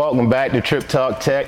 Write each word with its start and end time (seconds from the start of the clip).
Welcome 0.00 0.30
back 0.30 0.52
to 0.52 0.62
TrippTalk 0.62 1.20
Tech. 1.20 1.46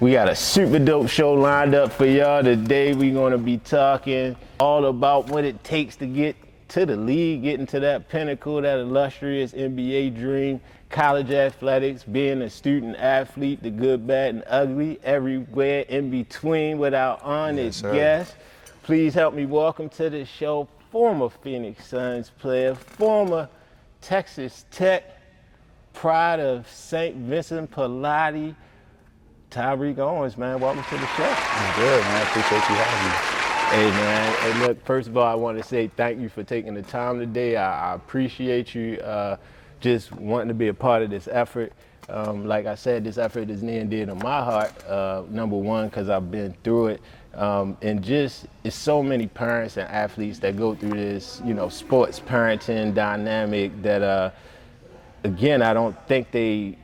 We 0.00 0.12
got 0.12 0.28
a 0.28 0.34
super 0.36 0.78
dope 0.78 1.08
show 1.08 1.32
lined 1.32 1.74
up 1.74 1.90
for 1.90 2.04
y'all 2.04 2.42
today. 2.42 2.92
We're 2.92 3.14
going 3.14 3.32
to 3.32 3.38
be 3.38 3.56
talking 3.56 4.36
all 4.58 4.84
about 4.84 5.28
what 5.28 5.46
it 5.46 5.64
takes 5.64 5.96
to 5.96 6.06
get 6.06 6.36
to 6.68 6.84
the 6.84 6.94
league, 6.94 7.42
getting 7.42 7.64
to 7.68 7.80
that 7.80 8.10
pinnacle, 8.10 8.60
that 8.60 8.80
illustrious 8.80 9.52
NBA 9.52 10.14
dream, 10.14 10.60
college 10.90 11.30
athletics, 11.30 12.04
being 12.04 12.42
a 12.42 12.50
student 12.50 12.96
athlete, 12.98 13.62
the 13.62 13.70
good, 13.70 14.06
bad, 14.06 14.34
and 14.34 14.44
ugly, 14.46 15.00
everywhere 15.02 15.86
in 15.88 16.10
between 16.10 16.76
with 16.76 16.92
our 16.92 17.18
honored 17.22 17.64
Yes, 17.64 17.80
guest. 17.80 18.36
Please 18.82 19.14
help 19.14 19.32
me 19.32 19.46
welcome 19.46 19.88
to 19.88 20.10
the 20.10 20.26
show 20.26 20.68
former 20.92 21.30
Phoenix 21.30 21.86
Suns 21.86 22.28
player, 22.28 22.74
former 22.74 23.48
Texas 24.02 24.66
Tech, 24.70 25.19
pride 25.92 26.40
of 26.40 26.68
St. 26.70 27.16
Vincent 27.16 27.70
Pallotti, 27.70 28.54
Tariq 29.50 29.98
Owens, 29.98 30.36
man. 30.36 30.60
Welcome 30.60 30.82
to 30.84 30.94
the 30.96 31.06
show. 31.08 31.34
I'm 31.36 31.80
good, 31.80 32.02
man. 32.02 32.26
Appreciate 32.26 32.68
you 32.68 32.74
having 32.76 33.10
me. 33.10 33.40
Hey 33.70 33.88
man, 33.88 34.34
hey 34.40 34.66
look, 34.66 34.84
first 34.84 35.06
of 35.06 35.16
all, 35.16 35.26
I 35.26 35.36
want 35.36 35.56
to 35.56 35.62
say 35.62 35.88
thank 35.96 36.20
you 36.20 36.28
for 36.28 36.42
taking 36.42 36.74
the 36.74 36.82
time 36.82 37.20
today. 37.20 37.54
I, 37.56 37.92
I 37.92 37.94
appreciate 37.94 38.74
you 38.74 38.96
uh, 38.96 39.36
just 39.78 40.10
wanting 40.10 40.48
to 40.48 40.54
be 40.54 40.66
a 40.68 40.74
part 40.74 41.02
of 41.02 41.10
this 41.10 41.28
effort. 41.30 41.72
Um, 42.08 42.46
like 42.46 42.66
I 42.66 42.74
said, 42.74 43.04
this 43.04 43.16
effort 43.16 43.48
is 43.48 43.62
near 43.62 43.80
and 43.80 43.88
dear 43.88 44.06
to 44.06 44.16
my 44.16 44.42
heart. 44.42 44.84
Uh, 44.86 45.22
number 45.30 45.56
one, 45.56 45.86
because 45.86 46.08
I've 46.08 46.32
been 46.32 46.52
through 46.64 46.88
it, 46.88 47.02
um, 47.34 47.76
and 47.80 48.02
just 48.02 48.46
it's 48.64 48.74
so 48.74 49.04
many 49.04 49.28
parents 49.28 49.76
and 49.76 49.88
athletes 49.88 50.40
that 50.40 50.56
go 50.56 50.74
through 50.74 50.94
this, 50.98 51.40
you 51.44 51.54
know, 51.54 51.68
sports 51.68 52.18
parenting 52.18 52.92
dynamic 52.92 53.80
that, 53.82 54.02
uh, 54.02 54.30
again, 55.24 55.62
I 55.62 55.74
don't 55.74 55.96
think 56.06 56.30
they 56.30 56.76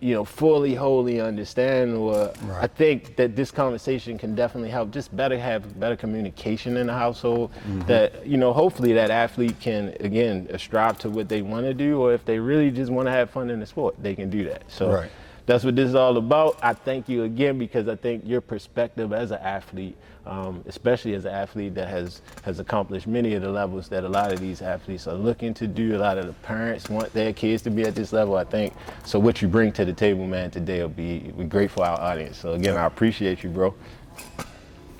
you 0.00 0.14
know, 0.14 0.24
fully, 0.24 0.74
wholly 0.74 1.20
understand. 1.20 1.96
Or 1.96 2.32
I 2.52 2.66
think 2.66 3.16
that 3.16 3.34
this 3.34 3.50
conversation 3.50 4.18
can 4.18 4.34
definitely 4.34 4.70
help 4.70 4.90
just 4.90 5.14
better 5.16 5.38
have 5.38 5.78
better 5.78 5.96
communication 5.96 6.76
in 6.76 6.86
the 6.86 6.92
household. 6.92 7.50
Mm-hmm. 7.52 7.80
That 7.82 8.26
you 8.26 8.36
know, 8.36 8.52
hopefully 8.52 8.92
that 8.94 9.10
athlete 9.10 9.58
can 9.60 9.96
again 10.00 10.48
strive 10.58 10.98
to 11.00 11.10
what 11.10 11.28
they 11.28 11.42
want 11.42 11.66
to 11.66 11.74
do, 11.74 12.00
or 12.00 12.12
if 12.12 12.24
they 12.24 12.38
really 12.38 12.70
just 12.70 12.92
want 12.92 13.06
to 13.06 13.12
have 13.12 13.30
fun 13.30 13.50
in 13.50 13.60
the 13.60 13.66
sport, 13.66 13.96
they 14.00 14.14
can 14.14 14.30
do 14.30 14.44
that. 14.44 14.62
So. 14.68 14.92
Right. 14.92 15.10
That's 15.48 15.64
what 15.64 15.76
this 15.76 15.88
is 15.88 15.94
all 15.94 16.18
about. 16.18 16.58
I 16.62 16.74
thank 16.74 17.08
you 17.08 17.22
again 17.22 17.58
because 17.58 17.88
I 17.88 17.96
think 17.96 18.22
your 18.26 18.42
perspective 18.42 19.14
as 19.14 19.30
an 19.30 19.38
athlete, 19.38 19.96
um, 20.26 20.62
especially 20.66 21.14
as 21.14 21.24
an 21.24 21.32
athlete 21.32 21.74
that 21.74 21.88
has 21.88 22.20
has 22.42 22.60
accomplished 22.60 23.06
many 23.06 23.32
of 23.32 23.40
the 23.40 23.48
levels 23.48 23.88
that 23.88 24.04
a 24.04 24.08
lot 24.10 24.30
of 24.30 24.40
these 24.40 24.60
athletes 24.60 25.06
are 25.06 25.14
looking 25.14 25.54
to 25.54 25.66
do. 25.66 25.96
A 25.96 26.00
lot 26.00 26.18
of 26.18 26.26
the 26.26 26.34
parents 26.34 26.90
want 26.90 27.14
their 27.14 27.32
kids 27.32 27.62
to 27.62 27.70
be 27.70 27.84
at 27.84 27.94
this 27.94 28.12
level. 28.12 28.36
I 28.36 28.44
think 28.44 28.74
so. 29.06 29.18
What 29.18 29.40
you 29.40 29.48
bring 29.48 29.72
to 29.72 29.86
the 29.86 29.92
table, 29.94 30.26
man, 30.26 30.50
today 30.50 30.82
will 30.82 30.90
be, 30.90 31.32
for 31.68 31.82
our 31.82 31.98
audience. 31.98 32.36
So 32.36 32.52
again, 32.52 32.76
I 32.76 32.84
appreciate 32.84 33.42
you, 33.42 33.48
bro. 33.48 33.74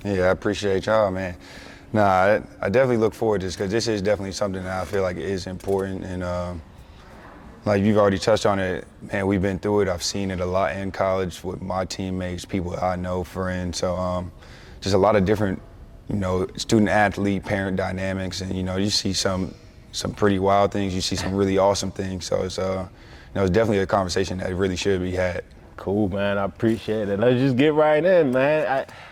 Yeah, 0.02 0.22
I 0.22 0.30
appreciate 0.30 0.86
y'all, 0.86 1.10
man. 1.10 1.36
Nah, 1.92 2.06
I, 2.06 2.42
I 2.62 2.70
definitely 2.70 2.96
look 2.96 3.12
forward 3.12 3.42
to 3.42 3.48
this 3.48 3.55
because 3.55 3.70
this 3.70 3.86
is 3.86 4.00
definitely 4.00 4.33
something 4.33 4.64
that 4.64 4.80
I 4.80 4.86
feel 4.86 5.02
like 5.02 5.18
is 5.18 5.46
important. 5.46 6.05
And 6.05 6.24
um, 6.24 6.62
like 7.64 7.83
you've 7.83 7.98
already 7.98 8.19
touched 8.19 8.47
on 8.47 8.59
it, 8.59 8.87
man, 9.12 9.27
we've 9.27 9.42
been 9.42 9.59
through 9.59 9.83
it. 9.83 9.89
I've 9.89 10.03
seen 10.03 10.31
it 10.31 10.41
a 10.41 10.47
lot 10.47 10.77
in 10.77 10.91
college 10.91 11.42
with 11.45 11.61
my 11.61 11.84
teammates, 11.84 12.45
people 12.45 12.78
I 12.78 12.97
know, 12.97 13.25
friends. 13.25 13.78
So 13.78 13.95
um, 13.97 14.33
just 14.81 14.95
a 14.95 14.98
lot 14.98 15.17
of 15.17 15.25
different, 15.25 15.61
you 16.09 16.17
know, 16.17 16.47
student 16.56 16.89
athlete 16.89 17.45
parent 17.45 17.77
dynamics. 17.77 18.41
And, 18.41 18.55
you 18.55 18.63
know, 18.63 18.77
you 18.77 18.91
see 18.91 19.13
some 19.13 19.55
some 19.92 20.13
pretty 20.13 20.39
wild 20.39 20.70
things. 20.70 20.95
You 20.95 21.01
see 21.01 21.17
some 21.17 21.35
really 21.35 21.58
awesome 21.58 21.91
things. 21.91 22.27
So 22.27 22.42
it's, 22.42 22.58
uh, 22.58 22.86
you 22.89 23.35
know, 23.35 23.42
it's 23.42 23.51
definitely 23.51 23.79
a 23.79 23.86
conversation 23.86 24.39
that 24.39 24.55
really 24.55 24.77
should 24.77 25.01
be 25.01 25.13
had. 25.13 25.45
Cool, 25.77 26.08
man. 26.08 26.39
I 26.39 26.45
appreciate 26.45 27.08
it. 27.08 27.18
Let's 27.18 27.39
just 27.39 27.57
get 27.57 27.74
right 27.74 28.05
in, 28.05 28.33
man. 28.33 28.67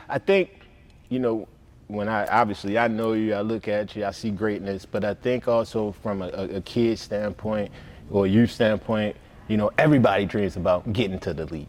I, 0.08 0.14
I 0.14 0.18
think, 0.18 0.60
you 1.08 1.18
know, 1.18 1.48
when 1.88 2.08
I 2.08 2.26
obviously 2.26 2.78
I 2.78 2.88
know 2.88 3.12
you, 3.12 3.34
I 3.34 3.42
look 3.42 3.68
at 3.68 3.94
you, 3.94 4.04
I 4.04 4.10
see 4.10 4.30
greatness, 4.30 4.84
but 4.84 5.04
I 5.04 5.14
think 5.14 5.46
also 5.46 5.92
from 5.92 6.22
a, 6.22 6.28
a, 6.28 6.60
kid 6.60 6.98
standpoint 6.98 7.70
or 8.10 8.26
youth 8.26 8.50
standpoint, 8.50 9.16
you 9.48 9.56
know, 9.56 9.70
everybody 9.78 10.24
dreams 10.26 10.56
about 10.56 10.92
getting 10.92 11.18
to 11.20 11.32
the 11.34 11.46
league, 11.46 11.68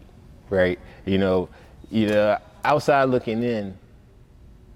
right? 0.49 0.79
You 1.05 1.17
know, 1.17 1.49
you 1.89 2.07
know, 2.07 2.37
outside 2.63 3.05
looking 3.05 3.43
in, 3.43 3.77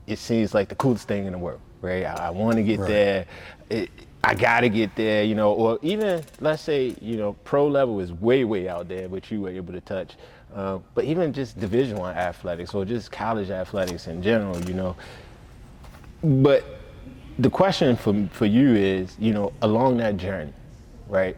it 0.07 0.17
seems 0.19 0.53
like 0.53 0.69
the 0.69 0.75
coolest 0.75 1.07
thing 1.07 1.25
in 1.25 1.31
the 1.31 1.37
world, 1.37 1.61
right? 1.81 2.05
I, 2.05 2.27
I 2.27 2.29
want 2.29 2.57
to 2.57 2.63
get 2.63 2.79
Right. 2.79 2.87
there. 2.87 3.25
It, 3.69 3.89
I 4.23 4.35
gotta 4.35 4.69
get 4.69 4.95
there, 4.95 5.23
you 5.23 5.33
know, 5.33 5.51
or 5.53 5.79
even 5.81 6.23
let's 6.39 6.61
say, 6.61 6.95
you 7.01 7.17
know, 7.17 7.33
pro 7.43 7.67
level 7.67 7.99
is 7.99 8.11
way, 8.13 8.43
way 8.43 8.69
out 8.69 8.87
there, 8.87 9.09
which 9.09 9.31
you 9.31 9.41
were 9.41 9.49
able 9.49 9.73
to 9.73 9.81
touch. 9.81 10.15
Uh, 10.53 10.77
but 10.93 11.05
even 11.05 11.33
just 11.33 11.59
Division 11.59 11.97
One 11.97 12.15
athletics 12.15 12.73
or 12.75 12.85
just 12.85 13.11
college 13.11 13.49
athletics 13.49 14.05
in 14.07 14.21
general, 14.21 14.61
you 14.65 14.73
know. 14.75 14.95
But 16.23 16.63
the 17.39 17.49
question 17.49 17.95
for 17.95 18.27
for 18.31 18.45
you 18.45 18.75
is, 18.75 19.15
you 19.17 19.33
know, 19.33 19.53
along 19.63 19.97
that 19.97 20.17
journey, 20.17 20.53
right? 21.07 21.35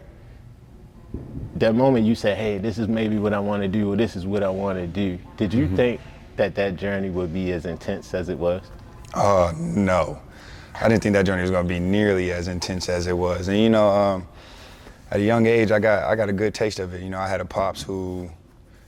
That 1.56 1.76
moment 1.76 2.06
you 2.06 2.16
said, 2.16 2.38
"Hey, 2.38 2.58
this 2.58 2.78
is 2.78 2.88
maybe 2.88 3.18
what 3.18 3.34
I 3.34 3.40
want 3.40 3.62
to 3.64 3.68
do, 3.68 3.94
or 3.94 3.96
this 3.96 4.16
is 4.16 4.26
what 4.26 4.44
I 4.44 4.50
want 4.50 4.80
to 4.80 4.88
do." 4.88 5.20
Did 5.38 5.54
you 5.54 5.68
think 5.76 6.02
that 6.36 6.56
that 6.56 6.76
journey 6.76 7.10
would 7.10 7.34
be 7.34 7.52
as 7.52 7.66
intense 7.66 8.14
as 8.14 8.30
it 8.30 8.38
was? 8.38 8.64
Uh, 9.14 9.54
no. 9.56 10.20
I 10.76 10.90
didn't 10.90 11.04
think 11.04 11.14
that 11.14 11.26
journey 11.26 11.44
was 11.44 11.52
going 11.52 11.68
to 11.68 11.74
be 11.74 11.80
nearly 11.80 12.32
as 12.32 12.48
intense 12.48 12.90
as 12.90 13.06
it 13.06 13.16
was. 13.16 13.48
And 13.48 13.60
you 13.60 13.70
know, 13.70 13.88
um, 13.90 14.28
at 15.12 15.20
a 15.20 15.24
young 15.24 15.46
age, 15.46 15.72
I 15.72 15.80
got 15.80 16.04
I 16.04 16.16
got 16.16 16.30
a 16.30 16.34
good 16.34 16.54
taste 16.54 16.80
of 16.80 16.94
it. 16.94 17.02
You 17.02 17.10
know, 17.10 17.20
I 17.20 17.28
had 17.28 17.42
a 17.42 17.46
pops 17.46 17.84
who 17.84 18.30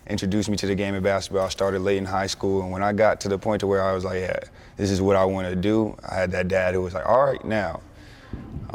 introduced 0.08 0.50
me 0.50 0.58
to 0.58 0.68
the 0.68 0.76
game 0.76 0.96
of 0.96 1.04
basketball. 1.04 1.46
I 1.46 1.50
started 1.50 1.80
late 1.82 1.98
in 1.98 2.06
high 2.06 2.28
school, 2.28 2.62
and 2.64 2.72
when 2.72 2.82
I 2.82 2.94
got 2.94 3.22
to 3.22 3.30
the 3.30 3.38
point 3.38 3.60
to 3.62 3.68
where 3.68 3.84
I 3.84 3.94
was 3.94 4.04
like, 4.04 4.20
yeah, 4.20 4.40
this 4.78 4.92
is 4.92 5.02
what 5.02 5.16
I 5.16 5.26
want 5.26 5.48
to 5.48 5.56
do, 5.56 5.96
I 6.08 6.16
had 6.16 6.32
that 6.32 6.48
dad 6.48 6.74
who 6.74 6.82
was 6.82 6.94
like, 6.94 7.08
all 7.08 7.26
right, 7.26 7.44
now 7.44 7.82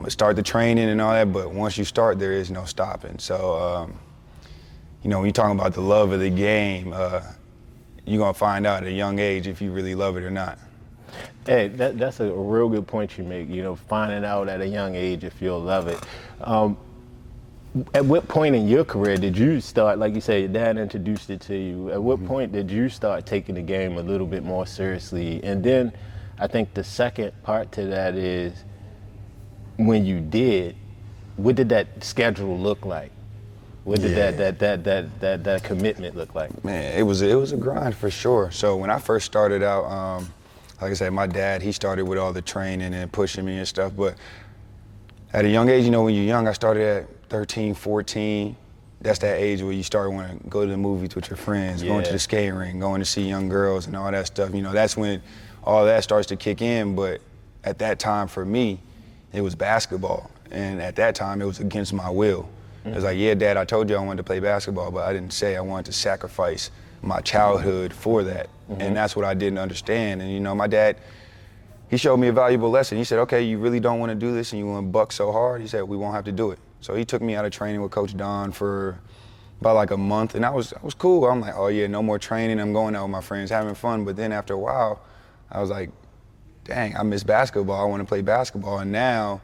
I'm 0.00 0.04
gonna 0.04 0.12
start 0.12 0.34
the 0.34 0.42
training 0.42 0.88
and 0.88 0.98
all 0.98 1.12
that. 1.12 1.30
But 1.30 1.52
once 1.52 1.76
you 1.76 1.84
start, 1.84 2.18
there 2.18 2.32
is 2.32 2.50
no 2.50 2.64
stopping. 2.64 3.18
So, 3.18 3.60
um, 3.60 3.98
you 5.02 5.10
know, 5.10 5.18
when 5.18 5.26
you're 5.26 5.34
talking 5.34 5.60
about 5.60 5.74
the 5.74 5.82
love 5.82 6.12
of 6.12 6.20
the 6.20 6.30
game, 6.30 6.94
uh, 6.94 7.20
you're 8.06 8.18
gonna 8.18 8.32
find 8.32 8.66
out 8.66 8.82
at 8.82 8.88
a 8.88 8.92
young 8.92 9.18
age 9.18 9.46
if 9.46 9.60
you 9.60 9.70
really 9.70 9.94
love 9.94 10.16
it 10.16 10.22
or 10.22 10.30
not. 10.30 10.58
Hey, 11.44 11.68
that, 11.68 11.98
that's 11.98 12.20
a 12.20 12.32
real 12.32 12.70
good 12.70 12.86
point 12.86 13.18
you 13.18 13.24
make. 13.24 13.50
You 13.50 13.62
know, 13.62 13.76
finding 13.76 14.24
out 14.24 14.48
at 14.48 14.62
a 14.62 14.66
young 14.66 14.94
age 14.94 15.22
if 15.22 15.42
you'll 15.42 15.60
love 15.60 15.86
it. 15.86 16.02
Um, 16.40 16.78
at 17.92 18.02
what 18.06 18.26
point 18.26 18.54
in 18.54 18.66
your 18.66 18.86
career 18.86 19.18
did 19.18 19.36
you 19.36 19.60
start, 19.60 19.98
like 19.98 20.14
you 20.14 20.22
said, 20.22 20.40
your 20.40 20.48
dad 20.48 20.78
introduced 20.78 21.28
it 21.28 21.42
to 21.42 21.54
you? 21.54 21.90
At 21.90 22.02
what 22.02 22.24
point 22.24 22.52
did 22.52 22.70
you 22.70 22.88
start 22.88 23.26
taking 23.26 23.54
the 23.54 23.60
game 23.60 23.98
a 23.98 24.02
little 24.02 24.26
bit 24.26 24.44
more 24.44 24.66
seriously? 24.66 25.44
And 25.44 25.62
then 25.62 25.92
I 26.38 26.46
think 26.46 26.72
the 26.72 26.84
second 26.84 27.34
part 27.42 27.70
to 27.72 27.84
that 27.84 28.14
is 28.14 28.64
when 29.86 30.04
you 30.04 30.20
did, 30.20 30.76
what 31.36 31.56
did 31.56 31.68
that 31.70 32.04
schedule 32.04 32.58
look 32.58 32.84
like? 32.84 33.10
What 33.84 34.00
did 34.00 34.14
that, 34.16 34.34
Yeah. 34.34 34.50
that, 34.50 34.58
that, 34.58 34.84
that, 34.84 35.20
that, 35.20 35.44
that 35.44 35.62
commitment 35.64 36.16
look 36.16 36.34
like? 36.34 36.64
Man, 36.64 36.96
it 36.98 37.02
was 37.02 37.22
it 37.22 37.34
was 37.34 37.52
a 37.52 37.56
grind 37.56 37.94
for 37.94 38.10
sure. 38.10 38.50
So 38.50 38.76
when 38.76 38.90
I 38.90 38.98
first 38.98 39.24
started 39.26 39.62
out, 39.62 39.84
um, 39.86 40.28
like 40.80 40.90
I 40.90 40.94
said, 40.94 41.12
my 41.12 41.26
dad 41.26 41.62
he 41.62 41.72
started 41.72 42.04
with 42.04 42.18
all 42.18 42.32
the 42.32 42.42
training 42.42 42.92
and 42.94 43.10
pushing 43.10 43.44
me 43.44 43.56
and 43.56 43.66
stuff. 43.66 43.92
But 43.96 44.16
at 45.32 45.44
a 45.44 45.48
young 45.48 45.68
age, 45.70 45.84
you 45.84 45.90
know, 45.90 46.02
when 46.02 46.14
you're 46.14 46.24
young, 46.24 46.46
I 46.46 46.52
started 46.52 46.82
at 46.84 47.28
13, 47.30 47.74
14. 47.74 48.56
That's 49.00 49.18
that 49.20 49.38
age 49.38 49.62
where 49.62 49.72
you 49.72 49.82
start 49.82 50.12
wanting 50.12 50.40
to 50.40 50.48
go 50.48 50.66
to 50.66 50.70
the 50.70 50.76
movies 50.76 51.14
with 51.14 51.30
your 51.30 51.38
friends, 51.38 51.82
going 51.82 52.04
to 52.04 52.12
the 52.12 52.18
skating 52.18 52.54
rink, 52.54 52.78
going 52.80 53.00
to 53.00 53.06
see 53.06 53.22
young 53.26 53.48
girls 53.48 53.86
and 53.86 53.96
all 53.96 54.10
that 54.10 54.26
stuff. 54.26 54.54
You 54.54 54.60
know, 54.60 54.72
that's 54.72 54.94
when 54.94 55.22
all 55.64 55.86
that 55.86 56.04
starts 56.04 56.26
to 56.28 56.36
kick 56.36 56.60
in. 56.60 56.94
But 56.94 57.22
at 57.64 57.78
that 57.78 57.98
time 57.98 58.28
for 58.28 58.44
me, 58.44 58.80
it 59.32 59.40
was 59.40 59.54
basketball. 59.54 60.30
And 60.50 60.80
at 60.80 60.96
that 60.96 61.14
time, 61.14 61.40
it 61.40 61.44
was 61.44 61.60
against 61.60 61.92
my 61.92 62.10
will. 62.10 62.48
It 62.84 62.94
was 62.94 63.04
like, 63.04 63.18
yeah, 63.18 63.34
Dad, 63.34 63.58
I 63.58 63.66
told 63.66 63.90
you 63.90 63.96
I 63.96 64.00
wanted 64.00 64.16
to 64.18 64.24
play 64.24 64.40
basketball, 64.40 64.90
but 64.90 65.06
I 65.06 65.12
didn't 65.12 65.34
say 65.34 65.56
I 65.56 65.60
wanted 65.60 65.86
to 65.86 65.92
sacrifice 65.92 66.70
my 67.02 67.20
childhood 67.20 67.92
for 67.92 68.22
that. 68.24 68.48
Mm-hmm. 68.70 68.80
And 68.80 68.96
that's 68.96 69.14
what 69.14 69.24
I 69.26 69.34
didn't 69.34 69.58
understand. 69.58 70.22
And, 70.22 70.32
you 70.32 70.40
know, 70.40 70.54
my 70.54 70.66
dad, 70.66 70.96
he 71.90 71.98
showed 71.98 72.16
me 72.16 72.28
a 72.28 72.32
valuable 72.32 72.70
lesson. 72.70 72.96
He 72.96 73.04
said, 73.04 73.18
okay, 73.20 73.42
you 73.42 73.58
really 73.58 73.80
don't 73.80 74.00
want 74.00 74.10
to 74.10 74.16
do 74.16 74.32
this 74.32 74.52
and 74.52 74.60
you 74.60 74.66
want 74.66 74.86
to 74.86 74.90
buck 74.90 75.12
so 75.12 75.30
hard? 75.30 75.60
He 75.60 75.66
said, 75.66 75.82
we 75.82 75.96
won't 75.96 76.14
have 76.14 76.24
to 76.24 76.32
do 76.32 76.52
it. 76.52 76.58
So 76.80 76.94
he 76.94 77.04
took 77.04 77.20
me 77.20 77.34
out 77.34 77.44
of 77.44 77.52
training 77.52 77.82
with 77.82 77.90
Coach 77.90 78.16
Don 78.16 78.50
for 78.50 78.98
about 79.60 79.74
like 79.74 79.90
a 79.90 79.96
month, 79.96 80.34
and 80.34 80.46
I 80.46 80.50
was, 80.50 80.72
I 80.72 80.82
was 80.82 80.94
cool. 80.94 81.26
I'm 81.26 81.42
like, 81.42 81.54
oh 81.54 81.66
yeah, 81.66 81.86
no 81.86 82.02
more 82.02 82.18
training. 82.18 82.58
I'm 82.58 82.72
going 82.72 82.96
out 82.96 83.02
with 83.02 83.10
my 83.10 83.20
friends, 83.20 83.50
having 83.50 83.74
fun. 83.74 84.06
But 84.06 84.16
then 84.16 84.32
after 84.32 84.54
a 84.54 84.58
while, 84.58 85.02
I 85.50 85.60
was 85.60 85.68
like, 85.68 85.90
dang, 86.64 86.96
I 86.96 87.02
miss 87.02 87.22
basketball. 87.22 87.80
I 87.80 87.84
want 87.84 88.00
to 88.00 88.06
play 88.06 88.22
basketball. 88.22 88.78
And 88.78 88.92
now, 88.92 89.40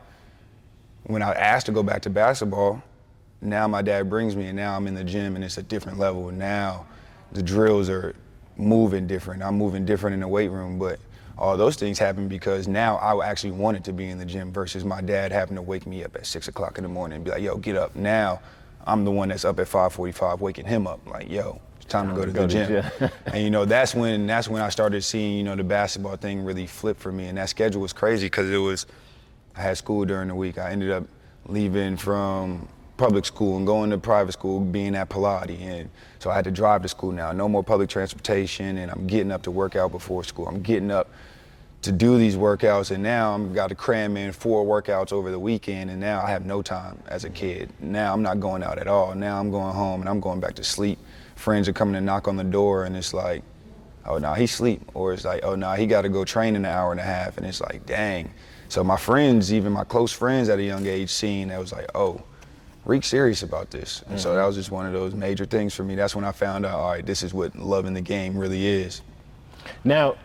when 1.05 1.23
I 1.23 1.33
asked 1.33 1.67
to 1.67 1.73
go 1.73 1.83
back 1.83 2.03
to 2.03 2.11
basketball, 2.11 2.83
now 3.41 3.69
my 3.69 3.83
dad 3.83 4.09
brings 4.09 4.35
me, 4.35 4.47
and 4.47 4.57
now 4.57 4.77
I'm 4.77 4.87
in 4.87 4.95
the 4.95 5.05
gym, 5.05 5.37
and 5.37 5.45
it's 5.45 5.59
a 5.59 5.63
different 5.63 5.99
level. 5.99 6.31
Now, 6.31 6.87
the 7.33 7.43
drills 7.43 7.89
are 7.89 8.15
moving 8.57 9.07
different. 9.07 9.43
I'm 9.43 9.57
moving 9.57 9.85
different 9.85 10.15
in 10.15 10.21
the 10.21 10.29
weight 10.29 10.51
room, 10.51 10.79
but 10.79 10.99
all 11.39 11.57
those 11.57 11.77
things 11.77 11.99
happen 11.99 12.29
because 12.29 12.67
now 12.67 12.97
I 12.97 13.27
actually 13.27 13.51
wanted 13.53 13.85
to 13.85 13.93
be 13.93 14.09
in 14.09 14.19
the 14.19 14.25
gym 14.25 14.53
versus 14.53 14.85
my 14.85 15.03
dad 15.03 15.33
having 15.33 15.57
to 15.57 15.63
wake 15.63 15.87
me 15.87 16.03
up 16.03 16.17
at 16.17 16.27
six 16.27 16.49
o'clock 16.49 16.79
in 16.79 16.83
the 16.83 16.89
morning 16.89 17.17
and 17.17 17.25
be 17.25 17.31
like, 17.31 17.43
"Yo, 17.43 17.57
get 17.59 17.77
up 17.77 17.95
now." 17.95 18.41
I'm 18.87 19.05
the 19.05 19.11
one 19.11 19.29
that's 19.29 19.45
up 19.45 19.59
at 19.59 19.67
5:45 19.67 20.41
waking 20.41 20.67
him 20.67 20.87
up, 20.87 21.01
like, 21.07 21.31
yo, 21.31 21.61
it's 21.77 21.87
time 21.87 22.09
to 22.09 22.15
go 22.15 22.25
to 22.25 22.31
go 22.33 22.47
the 22.47 22.49
to 22.49 22.67
gym. 22.67 22.91
gym. 22.99 23.11
and 23.27 23.43
you 23.43 23.51
know, 23.51 23.65
that's 23.65 23.95
when 23.95 24.27
that's 24.27 24.49
when 24.49 24.63
I 24.63 24.69
started 24.69 25.03
seeing, 25.03 25.37
you 25.37 25.45
know, 25.45 25.57
the 25.57 25.65
basketball 25.65 26.17
thing 26.17 26.45
really 26.45 26.67
flip 26.67 26.99
for 26.99 27.13
me. 27.13 27.27
And 27.27 27.39
that 27.39 27.49
schedule 27.49 27.83
was 27.83 27.93
crazy 27.93 28.27
because 28.27 28.51
it 28.51 28.59
was 28.59 28.87
I 29.57 29.63
had 29.63 29.77
school 29.79 30.05
during 30.05 30.29
the 30.29 30.35
week. 30.35 30.59
I 30.59 30.71
ended 30.71 30.91
up 30.91 31.05
leaving 31.47 31.97
from 31.97 32.69
public 32.97 33.25
school 33.27 33.57
and 33.57 33.67
going 33.67 33.91
to 33.91 33.99
private 33.99 34.33
school, 34.33 34.61
being 34.61 34.95
at 34.95 35.09
Pallotti. 35.09 35.61
And 35.61 35.91
so 36.19 36.31
I 36.31 36.35
had 36.35 36.45
to 36.45 36.51
drive 36.51 36.83
to 36.83 36.89
school 36.89 37.13
now. 37.13 37.33
No 37.33 37.49
more 37.49 37.63
public 37.63 37.89
transportation, 37.89 38.79
and 38.79 38.91
I'm 38.91 39.07
getting 39.07 39.31
up 39.31 39.43
to 39.43 39.51
work 39.51 39.77
out 39.77 39.93
before 39.93 40.25
school. 40.25 40.47
I'm 40.49 40.63
getting 40.63 40.91
up 40.91 41.11
to 41.87 41.93
do 41.93 42.19
these 42.19 42.37
workouts, 42.37 42.91
and 42.91 43.03
now 43.03 43.35
I'm 43.35 43.53
got 43.53 43.69
to 43.69 43.75
cram 43.75 44.17
in 44.17 44.33
four 44.33 44.65
workouts 44.65 45.13
over 45.13 45.31
the 45.31 45.39
weekend, 45.39 45.91
and 45.91 45.99
now 45.99 46.21
I 46.21 46.31
have 46.31 46.45
no 46.45 46.61
time 46.61 47.01
as 47.09 47.25
a 47.25 47.31
kid. 47.31 47.71
Now 47.81 48.13
I'm 48.13 48.23
not 48.23 48.41
going 48.41 48.63
out 48.63 48.79
at 48.79 48.87
all. 48.87 49.15
Now 49.15 49.41
I'm 49.41 49.51
going 49.51 49.75
home 49.75 50.01
and 50.01 50.09
I'm 50.09 50.21
going 50.21 50.41
back 50.41 50.55
to 50.57 50.65
sleep. 50.65 50.99
Friends 51.37 51.69
are 51.69 51.73
coming 51.73 51.95
to 51.95 52.01
knock 52.01 52.29
on 52.29 52.37
the 52.37 52.45
door, 52.45 52.85
and 52.85 52.97
it's 52.97 53.15
like, 53.15 53.43
oh 54.05 54.15
no, 54.15 54.29
nah, 54.29 54.35
he 54.35 54.47
sleep, 54.47 54.83
or 54.95 55.13
it's 55.13 55.25
like, 55.25 55.45
oh 55.45 55.55
no, 55.55 55.69
nah, 55.69 55.77
he 55.77 55.87
got 55.87 56.03
to 56.03 56.09
go 56.09 56.25
train 56.25 56.57
in 56.57 56.65
an 56.65 56.71
hour 56.71 56.91
and 56.91 57.01
a 57.01 57.05
half, 57.05 57.39
and 57.39 57.47
it's 57.47 57.61
like, 57.61 57.87
dang. 57.87 58.33
So 58.69 58.83
my 58.83 58.97
friends, 58.97 59.53
even 59.53 59.73
my 59.73 59.85
close 59.85 60.13
friends 60.13 60.49
at 60.49 60.59
a 60.59 60.63
young 60.63 60.87
age, 60.87 61.11
seen 61.11 61.49
that 61.49 61.61
was 61.61 61.73
like, 61.73 61.87
oh, 61.95 62.21
Reek's 62.85 63.07
serious 63.07 63.43
about 63.43 63.71
this. 63.71 64.03
And 64.09 64.19
so 64.19 64.33
that 64.33 64.39
mm-hmm. 64.39 64.47
was 64.47 64.57
just 64.57 64.71
one 64.71 64.87
of 64.87 64.93
those 64.93 65.15
major 65.15 65.45
things 65.45 65.75
for 65.75 65.85
me. 65.85 65.95
That's 65.95 66.17
when 66.17 66.25
I 66.25 66.33
found 66.33 66.67
out, 66.67 66.79
all 66.79 66.91
right, 66.91 67.07
this 67.07 67.23
is 67.23 67.33
what 67.33 67.57
loving 67.57 67.95
the 67.95 68.01
game 68.01 68.37
really 68.37 68.67
is. 68.67 69.03
Now, 69.85 70.17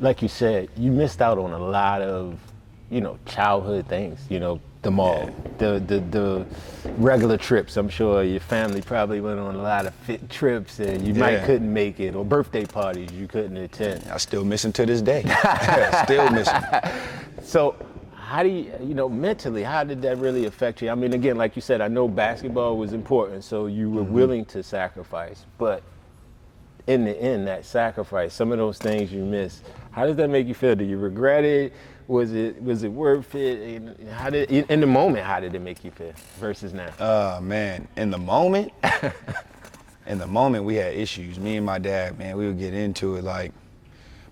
like 0.00 0.22
you 0.22 0.28
said, 0.28 0.68
you 0.76 0.90
missed 0.90 1.20
out 1.20 1.38
on 1.38 1.52
a 1.52 1.58
lot 1.58 2.02
of, 2.02 2.38
you 2.90 3.00
know, 3.00 3.18
childhood 3.26 3.86
things. 3.86 4.20
You 4.28 4.40
know, 4.40 4.60
the 4.82 4.90
mall, 4.90 5.30
the, 5.58 5.82
the 5.86 6.00
the 6.00 6.46
regular 6.98 7.36
trips. 7.36 7.76
I'm 7.76 7.88
sure 7.88 8.22
your 8.22 8.40
family 8.40 8.80
probably 8.80 9.20
went 9.20 9.40
on 9.40 9.56
a 9.56 9.62
lot 9.62 9.86
of 9.86 9.94
fit 9.94 10.30
trips, 10.30 10.78
and 10.78 11.06
you 11.06 11.14
might 11.14 11.44
couldn't 11.44 11.72
make 11.72 12.00
it, 12.00 12.14
or 12.14 12.24
birthday 12.24 12.64
parties 12.64 13.10
you 13.12 13.26
couldn't 13.26 13.56
attend. 13.56 14.08
I 14.10 14.18
still 14.18 14.44
miss 14.44 14.64
him 14.64 14.72
to 14.74 14.86
this 14.86 15.02
day. 15.02 15.22
still 16.04 16.30
miss 16.30 16.48
him. 16.48 16.62
So, 17.42 17.74
how 18.14 18.42
do 18.42 18.48
you, 18.48 18.72
you 18.80 18.94
know, 18.94 19.08
mentally, 19.08 19.62
how 19.62 19.82
did 19.82 20.00
that 20.02 20.18
really 20.18 20.44
affect 20.44 20.80
you? 20.80 20.90
I 20.90 20.94
mean, 20.94 21.12
again, 21.12 21.36
like 21.36 21.56
you 21.56 21.62
said, 21.62 21.80
I 21.80 21.88
know 21.88 22.06
basketball 22.06 22.76
was 22.76 22.92
important, 22.92 23.42
so 23.42 23.66
you 23.66 23.90
were 23.90 24.02
mm-hmm. 24.02 24.12
willing 24.12 24.44
to 24.46 24.62
sacrifice, 24.62 25.44
but 25.56 25.82
in 26.86 27.04
the 27.04 27.16
end, 27.20 27.46
that 27.46 27.66
sacrifice, 27.66 28.32
some 28.32 28.50
of 28.50 28.58
those 28.58 28.78
things 28.78 29.12
you 29.12 29.22
missed, 29.22 29.64
how 29.98 30.06
does 30.06 30.16
that 30.16 30.30
make 30.30 30.46
you 30.46 30.54
feel? 30.54 30.76
Do 30.76 30.84
you 30.84 30.96
regret 30.96 31.44
it? 31.44 31.72
Was 32.06 32.32
it 32.32 32.62
was 32.62 32.84
it 32.84 32.88
worth 32.88 33.34
it? 33.34 33.82
And 33.82 34.08
how 34.10 34.30
did 34.30 34.50
in 34.50 34.80
the 34.80 34.86
moment? 34.86 35.26
How 35.26 35.40
did 35.40 35.54
it 35.54 35.60
make 35.60 35.84
you 35.84 35.90
feel 35.90 36.12
versus 36.38 36.72
now? 36.72 36.88
Uh 37.00 37.40
man, 37.42 37.88
in 37.96 38.10
the 38.10 38.18
moment, 38.18 38.72
in 40.06 40.18
the 40.18 40.26
moment 40.26 40.64
we 40.64 40.76
had 40.76 40.94
issues. 40.94 41.40
Me 41.40 41.56
and 41.56 41.66
my 41.66 41.78
dad, 41.78 42.16
man, 42.16 42.36
we 42.36 42.46
would 42.46 42.58
get 42.58 42.74
into 42.74 43.16
it 43.16 43.24
like 43.24 43.52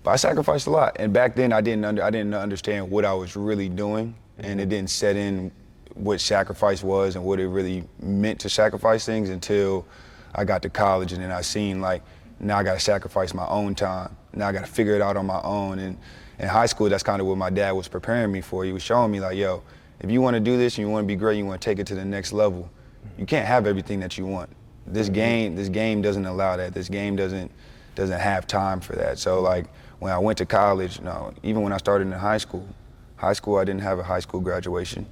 but 0.03 0.11
I 0.11 0.15
sacrificed 0.15 0.67
a 0.67 0.69
lot. 0.69 0.95
And 0.99 1.11
back 1.11 1.35
then 1.35 1.51
I 1.51 1.59
didn't 1.59 1.83
under 1.83 2.01
I 2.01 2.11
didn't 2.11 2.33
understand 2.33 2.89
what 2.89 3.03
I 3.03 3.13
was 3.13 3.35
really 3.35 3.67
doing 3.67 4.15
and 4.39 4.61
it 4.61 4.69
didn't 4.69 4.89
set 4.89 5.17
in 5.17 5.51
what 5.95 6.21
sacrifice 6.21 6.81
was 6.81 7.17
and 7.17 7.25
what 7.25 7.41
it 7.41 7.47
really 7.49 7.83
meant 7.99 8.39
to 8.39 8.49
sacrifice 8.49 9.05
things 9.05 9.29
until 9.29 9.85
I 10.33 10.45
got 10.45 10.61
to 10.61 10.69
college 10.69 11.11
and 11.11 11.21
then 11.21 11.31
I 11.31 11.41
seen 11.41 11.81
like 11.81 12.03
now 12.39 12.57
I 12.57 12.63
gotta 12.63 12.79
sacrifice 12.79 13.33
my 13.33 13.47
own 13.47 13.75
time. 13.75 14.15
Now 14.33 14.47
I 14.47 14.51
gotta 14.51 14.67
figure 14.67 14.95
it 14.95 15.01
out 15.01 15.17
on 15.17 15.25
my 15.25 15.41
own. 15.41 15.79
And 15.79 15.97
in 16.39 16.47
high 16.47 16.67
school, 16.67 16.89
that's 16.89 17.03
kind 17.03 17.21
of 17.21 17.27
what 17.27 17.37
my 17.37 17.49
dad 17.49 17.71
was 17.71 17.87
preparing 17.87 18.31
me 18.31 18.41
for. 18.41 18.63
He 18.63 18.71
was 18.71 18.83
showing 18.83 19.11
me 19.11 19.19
like, 19.19 19.37
yo, 19.37 19.63
if 19.99 20.11
you 20.11 20.21
wanna 20.21 20.39
do 20.39 20.57
this 20.57 20.77
and 20.77 20.87
you 20.87 20.91
wanna 20.91 21.07
be 21.07 21.15
great, 21.15 21.37
you 21.37 21.45
wanna 21.45 21.57
take 21.57 21.79
it 21.79 21.87
to 21.87 21.95
the 21.95 22.05
next 22.05 22.33
level, 22.33 22.69
you 23.17 23.25
can't 23.25 23.47
have 23.47 23.65
everything 23.65 23.99
that 24.01 24.17
you 24.17 24.25
want. 24.25 24.49
This 24.85 25.07
mm-hmm. 25.07 25.15
game, 25.15 25.55
this 25.55 25.69
game 25.69 26.01
doesn't 26.01 26.25
allow 26.25 26.57
that. 26.57 26.73
This 26.73 26.89
game 26.89 27.15
doesn't 27.15 27.51
doesn't 27.95 28.19
have 28.19 28.45
time 28.45 28.79
for 28.79 28.95
that. 28.95 29.17
So 29.17 29.41
like 29.41 29.65
when 29.99 30.13
I 30.13 30.19
went 30.19 30.37
to 30.37 30.45
college, 30.45 30.99
you 30.99 31.05
know, 31.05 31.33
even 31.41 31.63
when 31.63 31.73
I 31.73 31.77
started 31.77 32.05
in 32.05 32.13
high 32.13 32.37
school, 32.37 32.67
high 33.15 33.33
school 33.33 33.57
I 33.57 33.63
didn't 33.63 33.81
have 33.81 33.97
a 33.97 34.03
high 34.03 34.19
school 34.19 34.39
graduation 34.39 35.07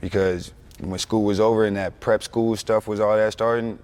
because 0.00 0.52
when 0.80 0.98
school 0.98 1.22
was 1.22 1.38
over 1.38 1.64
and 1.64 1.76
that 1.76 2.00
prep 2.00 2.22
school 2.22 2.56
stuff 2.56 2.88
was 2.88 3.00
all 3.00 3.16
that 3.16 3.32
starting, 3.32 3.78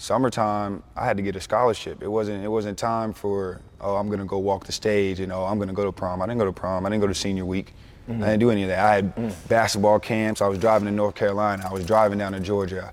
summertime 0.00 0.82
I 0.96 1.04
had 1.04 1.18
to 1.18 1.22
get 1.22 1.36
a 1.36 1.40
scholarship. 1.40 2.02
It 2.02 2.08
wasn't 2.08 2.42
it 2.42 2.48
wasn't 2.48 2.78
time 2.78 3.12
for 3.12 3.60
oh 3.82 3.96
I'm 3.96 4.08
gonna 4.08 4.24
go 4.24 4.38
walk 4.38 4.64
the 4.64 4.72
stage 4.72 5.20
and 5.20 5.30
oh 5.30 5.44
I'm 5.44 5.58
gonna 5.58 5.74
go 5.74 5.84
to 5.84 5.92
prom. 5.92 6.22
I 6.22 6.26
didn't 6.26 6.38
go 6.38 6.46
to 6.46 6.52
prom. 6.52 6.86
I 6.86 6.88
didn't 6.88 7.02
go 7.02 7.06
to 7.06 7.14
senior 7.14 7.44
week. 7.44 7.74
Mm-hmm. 8.08 8.22
I 8.22 8.26
didn't 8.28 8.40
do 8.40 8.50
any 8.50 8.62
of 8.62 8.68
that. 8.70 8.78
I 8.78 8.94
had 8.94 9.14
mm. 9.14 9.48
basketball 9.48 10.00
camps. 10.00 10.40
I 10.40 10.48
was 10.48 10.58
driving 10.58 10.86
to 10.86 10.92
North 10.92 11.14
Carolina. 11.14 11.68
I 11.68 11.72
was 11.72 11.84
driving 11.84 12.18
down 12.18 12.32
to 12.32 12.40
Georgia. 12.40 12.92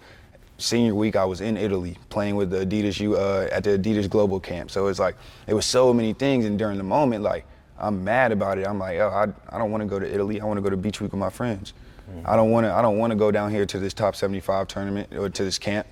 Senior 0.58 0.96
week 0.96 1.16
I 1.16 1.24
was 1.24 1.40
in 1.40 1.56
Italy 1.56 1.98
playing 2.10 2.36
with 2.36 2.50
the 2.50 2.66
Adidas 2.66 3.00
U 3.00 3.16
uh, 3.16 3.48
at 3.54 3.64
the 3.64 3.80
Adidas 3.80 4.10
Global 4.10 4.42
Camp. 4.42 4.70
So 4.70 4.88
it's 4.88 5.00
like 5.00 5.16
it 5.48 5.54
was 5.54 5.66
so 5.66 5.94
many 5.94 6.12
things 6.12 6.44
and 6.46 6.60
during 6.60 6.78
the 6.78 6.84
moment 6.84 7.24
like 7.24 7.46
I'm 7.80 8.04
mad 8.04 8.34
about 8.34 8.58
it. 8.58 8.68
I'm 8.68 8.80
like, 8.80 9.00
oh, 9.00 9.08
I, 9.10 9.56
I 9.56 9.58
don't 9.58 9.72
want 9.72 9.82
to 9.82 9.88
go 9.88 9.98
to 9.98 10.14
Italy. 10.14 10.42
I 10.42 10.46
want 10.46 10.58
to 10.58 10.62
go 10.62 10.70
to 10.70 10.78
beach 10.78 11.00
week 11.00 11.14
with 11.14 11.20
my 11.20 11.30
friends. 11.30 11.72
Mm. 12.12 12.28
I 12.28 12.36
don't 12.36 12.52
want 12.52 12.66
to 12.66 12.74
I 12.74 12.82
don't 12.82 12.98
want 12.98 13.12
to 13.12 13.16
go 13.16 13.32
down 13.32 13.50
here 13.50 13.66
to 13.66 13.80
this 13.80 13.94
top 13.94 14.14
75 14.14 14.68
tournament 14.68 15.14
or 15.16 15.30
to 15.30 15.44
this 15.46 15.58
camp. 15.58 15.88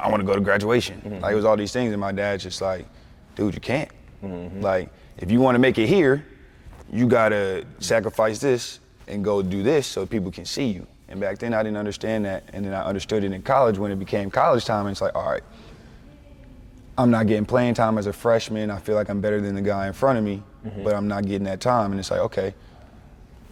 I 0.00 0.08
want 0.10 0.20
to 0.20 0.26
go 0.26 0.34
to 0.34 0.40
graduation. 0.40 1.00
Mm-hmm. 1.00 1.20
Like 1.20 1.32
it 1.32 1.36
was 1.36 1.44
all 1.44 1.56
these 1.56 1.72
things, 1.72 1.92
and 1.92 2.00
my 2.00 2.12
dad's 2.12 2.42
just 2.42 2.60
like, 2.60 2.86
dude, 3.34 3.54
you 3.54 3.60
can't. 3.60 3.90
Mm-hmm. 4.22 4.60
Like 4.60 4.90
if 5.18 5.30
you 5.30 5.40
want 5.40 5.54
to 5.54 5.58
make 5.58 5.78
it 5.78 5.86
here, 5.88 6.24
you 6.92 7.06
gotta 7.06 7.66
sacrifice 7.80 8.38
this 8.38 8.80
and 9.06 9.24
go 9.24 9.42
do 9.42 9.62
this 9.62 9.86
so 9.86 10.06
people 10.06 10.30
can 10.30 10.44
see 10.44 10.66
you. 10.66 10.86
And 11.08 11.20
back 11.20 11.38
then 11.38 11.54
I 11.54 11.62
didn't 11.62 11.78
understand 11.78 12.24
that, 12.26 12.44
and 12.52 12.64
then 12.64 12.74
I 12.74 12.82
understood 12.84 13.24
it 13.24 13.32
in 13.32 13.42
college 13.42 13.78
when 13.78 13.90
it 13.90 13.98
became 13.98 14.30
college 14.30 14.64
time. 14.64 14.86
And 14.86 14.92
it's 14.92 15.00
like, 15.00 15.14
all 15.14 15.30
right, 15.30 15.42
I'm 16.98 17.10
not 17.10 17.26
getting 17.26 17.46
playing 17.46 17.74
time 17.74 17.96
as 17.96 18.06
a 18.06 18.12
freshman. 18.12 18.70
I 18.70 18.78
feel 18.78 18.94
like 18.94 19.08
I'm 19.08 19.20
better 19.20 19.40
than 19.40 19.54
the 19.54 19.62
guy 19.62 19.86
in 19.86 19.92
front 19.92 20.18
of 20.18 20.24
me, 20.24 20.42
mm-hmm. 20.66 20.84
but 20.84 20.94
I'm 20.94 21.08
not 21.08 21.24
getting 21.24 21.44
that 21.44 21.60
time. 21.60 21.92
And 21.92 22.00
it's 22.00 22.10
like, 22.10 22.20
okay, 22.20 22.54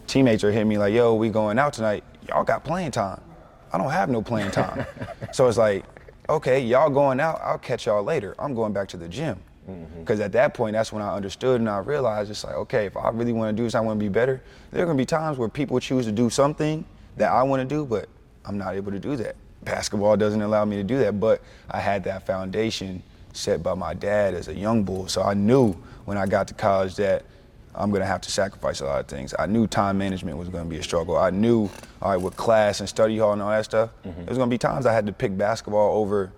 teammates 0.06 0.44
are 0.44 0.52
hitting 0.52 0.68
me 0.68 0.78
like, 0.78 0.92
yo, 0.92 1.14
we 1.14 1.30
going 1.30 1.58
out 1.58 1.72
tonight. 1.72 2.04
Y'all 2.28 2.44
got 2.44 2.64
playing 2.64 2.90
time. 2.90 3.20
I 3.72 3.78
don't 3.78 3.90
have 3.90 4.10
no 4.10 4.20
playing 4.20 4.50
time. 4.50 4.84
so 5.32 5.48
it's 5.48 5.58
like, 5.58 5.84
okay, 6.28 6.60
y'all 6.60 6.90
going 6.90 7.20
out. 7.20 7.40
I'll 7.42 7.58
catch 7.58 7.86
y'all 7.86 8.02
later. 8.02 8.34
I'm 8.38 8.54
going 8.54 8.72
back 8.72 8.88
to 8.88 8.96
the 8.96 9.08
gym. 9.08 9.38
Mm-hmm. 9.68 10.00
Because 10.00 10.20
at 10.20 10.32
that 10.32 10.54
point, 10.54 10.74
that's 10.74 10.92
when 10.92 11.02
I 11.02 11.14
understood 11.14 11.60
and 11.60 11.68
I 11.68 11.78
realized 11.78 12.30
it's 12.30 12.44
like, 12.44 12.54
okay, 12.54 12.86
if 12.86 12.96
I 12.96 13.10
really 13.10 13.32
want 13.32 13.56
to 13.56 13.60
do 13.60 13.64
this, 13.64 13.74
I 13.74 13.80
want 13.80 13.98
to 13.98 14.04
be 14.04 14.08
better. 14.08 14.40
There 14.70 14.82
are 14.82 14.86
going 14.86 14.96
to 14.96 15.00
be 15.00 15.06
times 15.06 15.38
where 15.38 15.48
people 15.48 15.80
choose 15.80 16.06
to 16.06 16.12
do 16.12 16.30
something 16.30 16.84
that 17.16 17.32
I 17.32 17.42
want 17.42 17.68
to 17.68 17.74
do, 17.74 17.84
but 17.84 18.08
I'm 18.44 18.58
not 18.58 18.74
able 18.74 18.92
to 18.92 19.00
do 19.00 19.16
that. 19.16 19.34
Basketball 19.64 20.16
doesn't 20.16 20.40
allow 20.40 20.64
me 20.64 20.76
to 20.76 20.84
do 20.84 20.98
that, 20.98 21.18
but 21.18 21.42
I 21.68 21.80
had 21.80 22.04
that 22.04 22.26
foundation 22.26 23.02
set 23.32 23.62
by 23.62 23.74
my 23.74 23.94
dad 23.94 24.34
as 24.34 24.48
a 24.48 24.54
young 24.54 24.84
bull. 24.84 25.08
So 25.08 25.22
I 25.22 25.34
knew 25.34 25.72
when 26.04 26.16
I 26.16 26.26
got 26.26 26.46
to 26.48 26.54
college 26.54 26.94
that 26.96 27.24
I'm 27.76 27.90
gonna 27.90 28.06
have 28.06 28.20
to 28.22 28.30
sacrifice 28.30 28.80
a 28.80 28.84
lot 28.84 29.00
of 29.00 29.06
things. 29.06 29.34
I 29.38 29.46
knew 29.46 29.66
time 29.66 29.98
management 29.98 30.36
was 30.36 30.48
gonna 30.48 30.68
be 30.68 30.78
a 30.78 30.82
struggle. 30.82 31.16
I 31.16 31.30
knew, 31.30 31.70
all 32.02 32.10
right, 32.10 32.20
with 32.20 32.36
class 32.36 32.80
and 32.80 32.88
study 32.88 33.18
hall 33.18 33.32
and 33.32 33.42
all 33.42 33.50
that 33.50 33.64
stuff, 33.64 33.90
mm-hmm. 34.04 34.24
there's 34.24 34.38
gonna 34.38 34.50
be 34.50 34.58
times 34.58 34.86
I 34.86 34.92
had 34.92 35.06
to 35.06 35.12
pick 35.12 35.36
basketball 35.36 35.98
over 35.98 36.32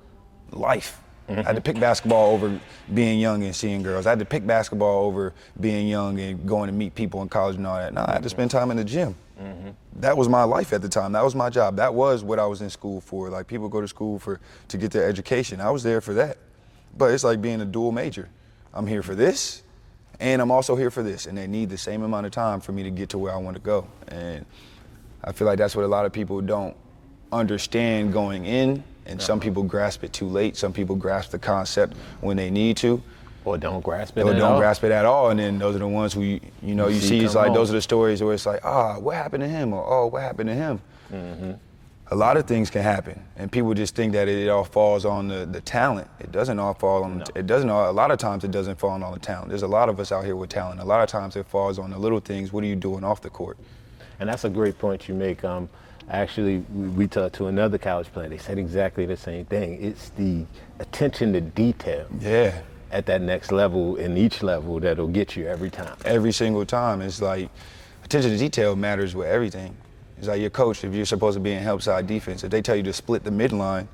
life. 0.50 1.00
I 1.28 1.42
had 1.42 1.56
to 1.56 1.60
pick 1.60 1.78
basketball 1.78 2.32
over 2.32 2.58
being 2.94 3.20
young 3.20 3.42
and 3.44 3.54
seeing 3.54 3.82
girls. 3.82 4.06
I 4.06 4.10
had 4.10 4.18
to 4.20 4.24
pick 4.24 4.46
basketball 4.46 5.04
over 5.04 5.34
being 5.60 5.86
young 5.86 6.18
and 6.18 6.46
going 6.46 6.68
to 6.68 6.72
meet 6.72 6.94
people 6.94 7.20
in 7.20 7.28
college 7.28 7.56
and 7.56 7.66
all 7.66 7.76
that. 7.76 7.92
No, 7.92 8.02
I 8.06 8.14
had 8.14 8.22
to 8.22 8.30
spend 8.30 8.50
time 8.50 8.70
in 8.70 8.78
the 8.78 8.84
gym. 8.84 9.14
Mm-hmm. 9.38 9.70
That 10.00 10.16
was 10.16 10.28
my 10.28 10.44
life 10.44 10.72
at 10.72 10.80
the 10.80 10.88
time. 10.88 11.12
That 11.12 11.22
was 11.22 11.34
my 11.34 11.50
job. 11.50 11.76
That 11.76 11.92
was 11.92 12.24
what 12.24 12.38
I 12.38 12.46
was 12.46 12.62
in 12.62 12.70
school 12.70 13.00
for. 13.00 13.28
Like 13.28 13.46
people 13.46 13.68
go 13.68 13.80
to 13.80 13.88
school 13.88 14.18
for 14.18 14.40
to 14.68 14.78
get 14.78 14.90
their 14.90 15.06
education. 15.06 15.60
I 15.60 15.70
was 15.70 15.82
there 15.82 16.00
for 16.00 16.14
that. 16.14 16.38
But 16.96 17.12
it's 17.12 17.24
like 17.24 17.42
being 17.42 17.60
a 17.60 17.66
dual 17.66 17.92
major. 17.92 18.30
I'm 18.72 18.86
here 18.86 19.02
for 19.02 19.14
this, 19.14 19.62
and 20.20 20.42
I'm 20.42 20.50
also 20.50 20.74
here 20.76 20.90
for 20.90 21.02
this, 21.02 21.26
and 21.26 21.36
they 21.36 21.46
need 21.46 21.70
the 21.70 21.78
same 21.78 22.02
amount 22.02 22.26
of 22.26 22.32
time 22.32 22.60
for 22.60 22.72
me 22.72 22.82
to 22.82 22.90
get 22.90 23.10
to 23.10 23.18
where 23.18 23.32
I 23.32 23.36
want 23.36 23.56
to 23.56 23.62
go. 23.62 23.86
And 24.08 24.44
I 25.22 25.32
feel 25.32 25.46
like 25.46 25.58
that's 25.58 25.76
what 25.76 25.84
a 25.84 25.88
lot 25.88 26.06
of 26.06 26.12
people 26.12 26.40
don't 26.40 26.76
understand 27.32 28.12
going 28.12 28.44
in, 28.46 28.82
and 29.06 29.20
some 29.20 29.40
people 29.40 29.62
grasp 29.62 30.04
it 30.04 30.12
too 30.12 30.26
late. 30.26 30.56
Some 30.56 30.72
people 30.72 30.96
grasp 30.96 31.30
the 31.30 31.38
concept 31.38 31.96
when 32.20 32.36
they 32.36 32.50
need 32.50 32.76
to, 32.78 33.02
or 33.44 33.56
don't 33.58 33.82
grasp 33.82 34.18
it 34.18 34.22
or 34.22 34.30
at 34.32 34.38
don't 34.38 34.52
all? 34.52 34.58
grasp 34.58 34.84
it 34.84 34.92
at 34.92 35.04
all. 35.04 35.30
And 35.30 35.40
then 35.40 35.58
those 35.58 35.76
are 35.76 35.80
the 35.80 35.88
ones 35.88 36.12
who 36.12 36.22
you, 36.22 36.40
you 36.62 36.74
know 36.74 36.88
You 36.88 36.96
you, 36.96 37.00
see. 37.00 37.20
It's 37.20 37.34
like 37.34 37.54
those 37.54 37.70
are 37.70 37.74
the 37.74 37.82
stories 37.82 38.22
where 38.22 38.34
it's 38.34 38.46
like, 38.46 38.64
ah, 38.64 38.98
what 38.98 39.16
happened 39.16 39.42
to 39.42 39.48
him, 39.48 39.72
or 39.72 39.84
oh, 39.86 40.06
what 40.06 40.22
happened 40.22 40.48
to 40.48 40.54
him. 40.54 40.80
Mm-hmm. 41.12 41.52
A 42.10 42.16
lot 42.16 42.38
of 42.38 42.46
things 42.46 42.70
can 42.70 42.82
happen, 42.82 43.22
and 43.36 43.52
people 43.52 43.74
just 43.74 43.94
think 43.94 44.14
that 44.14 44.28
it, 44.28 44.48
all 44.48 44.64
falls 44.64 45.04
on 45.04 45.28
the, 45.28 45.44
the 45.44 45.60
talent. 45.60 46.08
It 46.20 46.32
doesn't 46.32 46.58
all 46.58 46.72
fall 46.72 47.04
on. 47.04 47.18
No. 47.18 47.24
It 47.34 47.46
doesn't. 47.46 47.68
All, 47.68 47.90
a 47.90 47.92
lot 47.92 48.10
of 48.10 48.18
times 48.18 48.44
it 48.44 48.50
doesn't 48.50 48.78
fall 48.78 48.90
on 48.90 49.02
all 49.02 49.12
the 49.12 49.18
talent. 49.18 49.50
There's 49.50 49.62
a 49.62 49.68
lot 49.68 49.90
of 49.90 50.00
us 50.00 50.10
out 50.10 50.24
here 50.24 50.34
with 50.34 50.48
talent. 50.48 50.80
A 50.80 50.84
lot 50.84 51.02
of 51.02 51.08
times 51.10 51.36
it 51.36 51.44
falls 51.46 51.78
on 51.78 51.90
the 51.90 51.98
little 51.98 52.20
things. 52.20 52.50
What 52.50 52.64
are 52.64 52.66
you 52.66 52.76
doing 52.76 53.04
off 53.04 53.20
the 53.20 53.28
court? 53.28 53.58
And 54.20 54.28
that's 54.28 54.44
a 54.44 54.48
great 54.48 54.78
point 54.78 55.06
you 55.06 55.14
make. 55.14 55.44
Um, 55.44 55.68
actually, 56.08 56.64
we, 56.74 56.88
we 56.88 57.06
talked 57.08 57.34
to 57.36 57.48
another 57.48 57.76
college 57.76 58.10
player. 58.10 58.28
They 58.30 58.38
said 58.38 58.58
exactly 58.58 59.04
the 59.04 59.16
same 59.16 59.44
thing. 59.44 59.78
It's 59.82 60.08
the 60.10 60.46
attention 60.78 61.34
to 61.34 61.42
detail 61.42 62.06
Yeah. 62.20 62.58
at 62.90 63.04
that 63.04 63.20
next 63.20 63.52
level 63.52 63.96
and 63.96 64.16
each 64.16 64.42
level 64.42 64.80
that'll 64.80 65.08
get 65.08 65.36
you 65.36 65.46
every 65.46 65.68
time. 65.68 65.94
every 66.06 66.32
single 66.32 66.64
time. 66.64 67.02
It's 67.02 67.20
like 67.20 67.50
attention 68.02 68.30
to 68.30 68.38
detail 68.38 68.76
matters 68.76 69.14
with 69.14 69.26
everything. 69.26 69.76
It's 70.18 70.28
like 70.28 70.40
your 70.40 70.50
coach, 70.50 70.84
if 70.84 70.94
you're 70.94 71.06
supposed 71.06 71.36
to 71.36 71.40
be 71.40 71.52
in 71.52 71.62
help 71.62 71.80
side 71.82 72.06
defense, 72.06 72.44
if 72.44 72.50
they 72.50 72.60
tell 72.60 72.76
you 72.76 72.82
to 72.84 72.92
split 72.92 73.24
the 73.24 73.30
midline, 73.30 73.86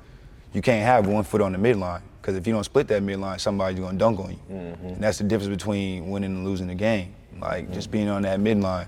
you 0.53 0.61
can't 0.61 0.83
have 0.83 1.07
one 1.07 1.23
foot 1.23 1.41
on 1.41 1.51
the 1.51 1.57
midline. 1.57 2.01
Because 2.21 2.35
if 2.35 2.47
you 2.47 2.53
don't 2.53 2.63
split 2.63 2.87
that 2.87 3.03
midline, 3.03 3.39
somebody's 3.39 3.79
gonna 3.79 3.97
dunk 3.97 4.19
on 4.19 4.31
you. 4.31 4.39
Mm-hmm. 4.51 4.87
And 4.87 5.03
that's 5.03 5.19
the 5.19 5.23
difference 5.23 5.55
between 5.55 6.09
winning 6.09 6.31
and 6.31 6.43
losing 6.45 6.65
the 6.67 6.75
game. 6.75 7.13
Like 7.39 7.71
just 7.71 7.91
being 7.91 8.09
on 8.09 8.23
that 8.23 8.39
midline. 8.39 8.87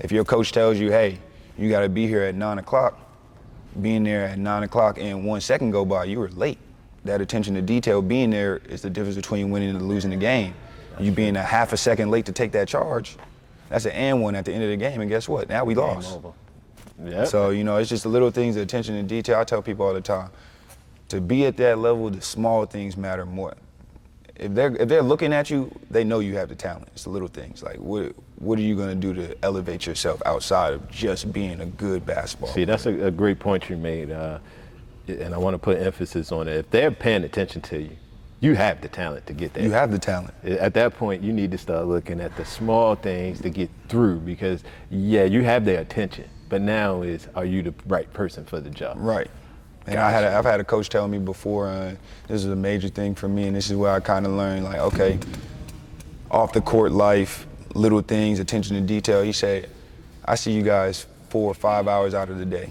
If 0.00 0.10
your 0.10 0.24
coach 0.24 0.50
tells 0.50 0.78
you, 0.78 0.90
hey, 0.90 1.18
you 1.56 1.70
gotta 1.70 1.88
be 1.88 2.08
here 2.08 2.22
at 2.22 2.34
nine 2.34 2.58
o'clock, 2.58 2.98
being 3.80 4.02
there 4.02 4.24
at 4.24 4.38
nine 4.38 4.64
o'clock 4.64 4.98
and 4.98 5.24
one 5.24 5.40
second 5.40 5.70
go 5.70 5.84
by, 5.84 6.04
you 6.04 6.18
were 6.18 6.30
late. 6.30 6.58
That 7.04 7.20
attention 7.20 7.54
to 7.54 7.62
detail 7.62 8.02
being 8.02 8.30
there 8.30 8.60
is 8.68 8.82
the 8.82 8.90
difference 8.90 9.16
between 9.16 9.50
winning 9.50 9.70
and 9.70 9.88
losing 9.88 10.10
the 10.10 10.16
game. 10.16 10.54
You 10.98 11.12
being 11.12 11.36
a 11.36 11.42
half 11.42 11.72
a 11.72 11.76
second 11.76 12.10
late 12.10 12.26
to 12.26 12.32
take 12.32 12.52
that 12.52 12.68
charge, 12.68 13.16
that's 13.68 13.86
an 13.86 13.92
and 13.92 14.20
one 14.20 14.34
at 14.34 14.44
the 14.44 14.52
end 14.52 14.62
of 14.62 14.70
the 14.70 14.76
game, 14.76 15.00
and 15.00 15.08
guess 15.08 15.28
what? 15.28 15.48
Now 15.48 15.64
we 15.64 15.74
Game 15.74 15.84
lost. 15.84 16.12
over. 16.12 16.32
Yep. 17.04 17.26
So, 17.28 17.50
you 17.50 17.64
know, 17.64 17.76
it's 17.76 17.88
just 17.88 18.04
the 18.04 18.08
little 18.08 18.30
things, 18.30 18.54
the 18.54 18.62
attention 18.62 18.94
to 18.96 19.02
detail. 19.02 19.38
I 19.38 19.44
tell 19.44 19.62
people 19.62 19.86
all 19.86 19.94
the 19.94 20.00
time, 20.00 20.30
to 21.08 21.20
be 21.20 21.46
at 21.46 21.56
that 21.58 21.78
level, 21.78 22.10
the 22.10 22.22
small 22.22 22.64
things 22.64 22.96
matter 22.96 23.26
more. 23.26 23.54
If 24.36 24.54
they're 24.54 24.74
if 24.76 24.88
they're 24.88 25.02
looking 25.02 25.32
at 25.32 25.50
you, 25.50 25.70
they 25.90 26.04
know 26.04 26.20
you 26.20 26.36
have 26.36 26.48
the 26.48 26.54
talent. 26.54 26.88
It's 26.94 27.04
the 27.04 27.10
little 27.10 27.28
things. 27.28 27.62
Like 27.62 27.76
what 27.76 28.14
what 28.38 28.58
are 28.58 28.62
you 28.62 28.74
gonna 28.74 28.94
do 28.94 29.12
to 29.14 29.36
elevate 29.44 29.86
yourself 29.86 30.22
outside 30.24 30.72
of 30.72 30.90
just 30.90 31.32
being 31.32 31.60
a 31.60 31.66
good 31.66 32.06
basketball? 32.06 32.48
See, 32.50 32.64
that's 32.64 32.86
a, 32.86 33.06
a 33.06 33.10
great 33.10 33.38
point 33.38 33.68
you 33.68 33.76
made, 33.76 34.10
uh, 34.10 34.38
and 35.06 35.34
I 35.34 35.38
want 35.38 35.54
to 35.54 35.58
put 35.58 35.78
emphasis 35.78 36.32
on 36.32 36.48
it. 36.48 36.56
If 36.56 36.70
they're 36.70 36.90
paying 36.90 37.24
attention 37.24 37.60
to 37.62 37.82
you, 37.82 37.96
you 38.42 38.54
have 38.56 38.80
the 38.80 38.88
talent 38.88 39.24
to 39.28 39.32
get 39.32 39.54
there. 39.54 39.62
you 39.62 39.70
have 39.70 39.92
the 39.92 39.98
talent. 40.00 40.34
At 40.42 40.74
that 40.74 40.96
point, 40.96 41.22
you 41.22 41.32
need 41.32 41.52
to 41.52 41.58
start 41.58 41.86
looking 41.86 42.20
at 42.20 42.36
the 42.36 42.44
small 42.44 42.96
things 42.96 43.40
to 43.42 43.50
get 43.50 43.70
through 43.88 44.18
because, 44.18 44.64
yeah, 44.90 45.22
you 45.22 45.44
have 45.44 45.64
their 45.64 45.80
attention, 45.80 46.28
but 46.52 46.60
now 46.60 47.00
is 47.00 47.28
are 47.34 47.46
you 47.46 47.62
the 47.62 47.72
right 47.86 48.12
person 48.12 48.44
for 48.44 48.60
the 48.60 48.68
job? 48.68 48.98
Right. 48.98 49.30
And 49.86 49.98
I 49.98 50.10
had 50.10 50.22
a, 50.22 50.36
I've 50.36 50.44
had 50.44 50.60
a 50.60 50.64
coach 50.64 50.90
tell 50.90 51.08
me 51.08 51.16
before, 51.16 51.66
uh, 51.66 51.94
this 52.28 52.44
is 52.44 52.50
a 52.50 52.54
major 52.54 52.88
thing 52.88 53.14
for 53.14 53.26
me, 53.26 53.46
and 53.46 53.56
this 53.56 53.70
is 53.70 53.76
where 53.76 53.90
I 53.90 54.00
kind 54.00 54.26
of 54.26 54.32
learned, 54.32 54.64
like, 54.64 54.78
okay, 54.78 55.18
off 56.30 56.52
the 56.52 56.60
court 56.60 56.92
life, 56.92 57.46
little 57.74 58.02
things, 58.02 58.38
attention 58.38 58.76
to 58.76 58.82
detail. 58.82 59.22
He 59.22 59.32
said, 59.32 59.70
I 60.26 60.34
see 60.34 60.52
you 60.52 60.62
guys 60.62 61.06
four 61.30 61.50
or 61.50 61.54
five 61.54 61.88
hours 61.88 62.12
out 62.12 62.28
of 62.28 62.36
the 62.36 62.44
day. 62.44 62.70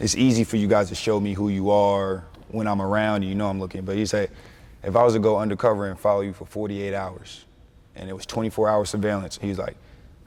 It's 0.00 0.16
easy 0.16 0.42
for 0.42 0.56
you 0.56 0.66
guys 0.66 0.88
to 0.88 0.96
show 0.96 1.20
me 1.20 1.34
who 1.34 1.48
you 1.48 1.70
are 1.70 2.24
when 2.48 2.66
I'm 2.66 2.82
around 2.82 3.22
you. 3.22 3.28
You 3.28 3.36
know 3.36 3.48
I'm 3.48 3.60
looking. 3.60 3.84
But 3.84 3.94
he 3.94 4.04
said, 4.04 4.30
if 4.82 4.96
I 4.96 5.04
was 5.04 5.14
to 5.14 5.20
go 5.20 5.38
undercover 5.38 5.86
and 5.86 5.96
follow 5.98 6.22
you 6.22 6.32
for 6.32 6.44
48 6.44 6.92
hours, 6.92 7.44
and 7.94 8.10
it 8.10 8.14
was 8.14 8.26
24 8.26 8.68
hour 8.68 8.84
surveillance, 8.84 9.38
he 9.40 9.48
was 9.48 9.58
like, 9.58 9.76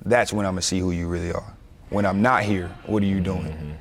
that's 0.06 0.32
when 0.32 0.46
I'm 0.46 0.54
gonna 0.54 0.62
see 0.62 0.80
who 0.80 0.92
you 0.92 1.10
really 1.10 1.34
are. 1.34 1.55
When 1.90 2.06
I'm 2.06 2.22
not 2.22 2.44
here, 2.44 2.70
what 2.86 3.04
are 3.04 3.08
you 3.08 3.20
doing? 3.20 3.44
Mm-hmm. 3.44 3.72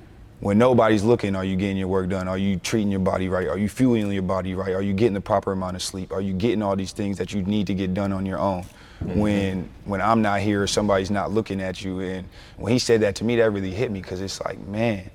When 0.40 0.58
nobody's 0.58 1.02
looking, 1.02 1.34
are 1.37 1.44
you 1.44 1.56
getting 1.56 1.78
your 1.78 1.88
work 1.88 2.11
done? 2.11 2.28
Are 2.28 2.37
you 2.37 2.56
treating 2.58 2.90
your 2.90 3.00
body 3.00 3.28
right? 3.28 3.49
Are 3.49 3.56
you 3.56 3.68
fueling 3.68 4.12
your 4.12 4.23
body 4.23 4.54
right? 4.54 4.75
Are 4.75 4.82
you 4.82 4.92
getting 4.92 5.14
the 5.14 5.20
proper 5.20 5.52
amount 5.52 5.76
of 5.76 5.82
sleep? 5.82 6.12
Are 6.12 6.20
you 6.20 6.34
getting 6.34 6.62
all 6.62 6.76
these 6.76 6.92
things 6.92 7.16
that 7.16 7.32
you 7.32 7.42
need 7.42 7.66
to 7.68 7.75
get 7.75 7.94
done 7.94 8.12
on 8.12 8.26
your 8.26 8.38
own? 8.38 8.64
Mm-hmm. 9.02 9.18
When 9.18 9.68
when 9.87 10.00
I'm 10.00 10.23
not 10.23 10.40
here, 10.40 10.62
or 10.62 10.66
somebody's 10.66 11.11
not 11.11 11.30
looking 11.30 11.61
at 11.61 11.82
you. 11.82 12.00
And 12.00 12.28
when 12.56 12.73
he 12.73 12.78
said 12.78 13.00
that 13.00 13.16
to 13.16 13.25
me, 13.25 13.37
that 13.37 13.50
really 13.50 13.70
hit 13.70 13.90
me 13.90 14.00
because 14.00 14.20
it's 14.20 14.40
like, 14.42 14.58
man, 14.66 15.11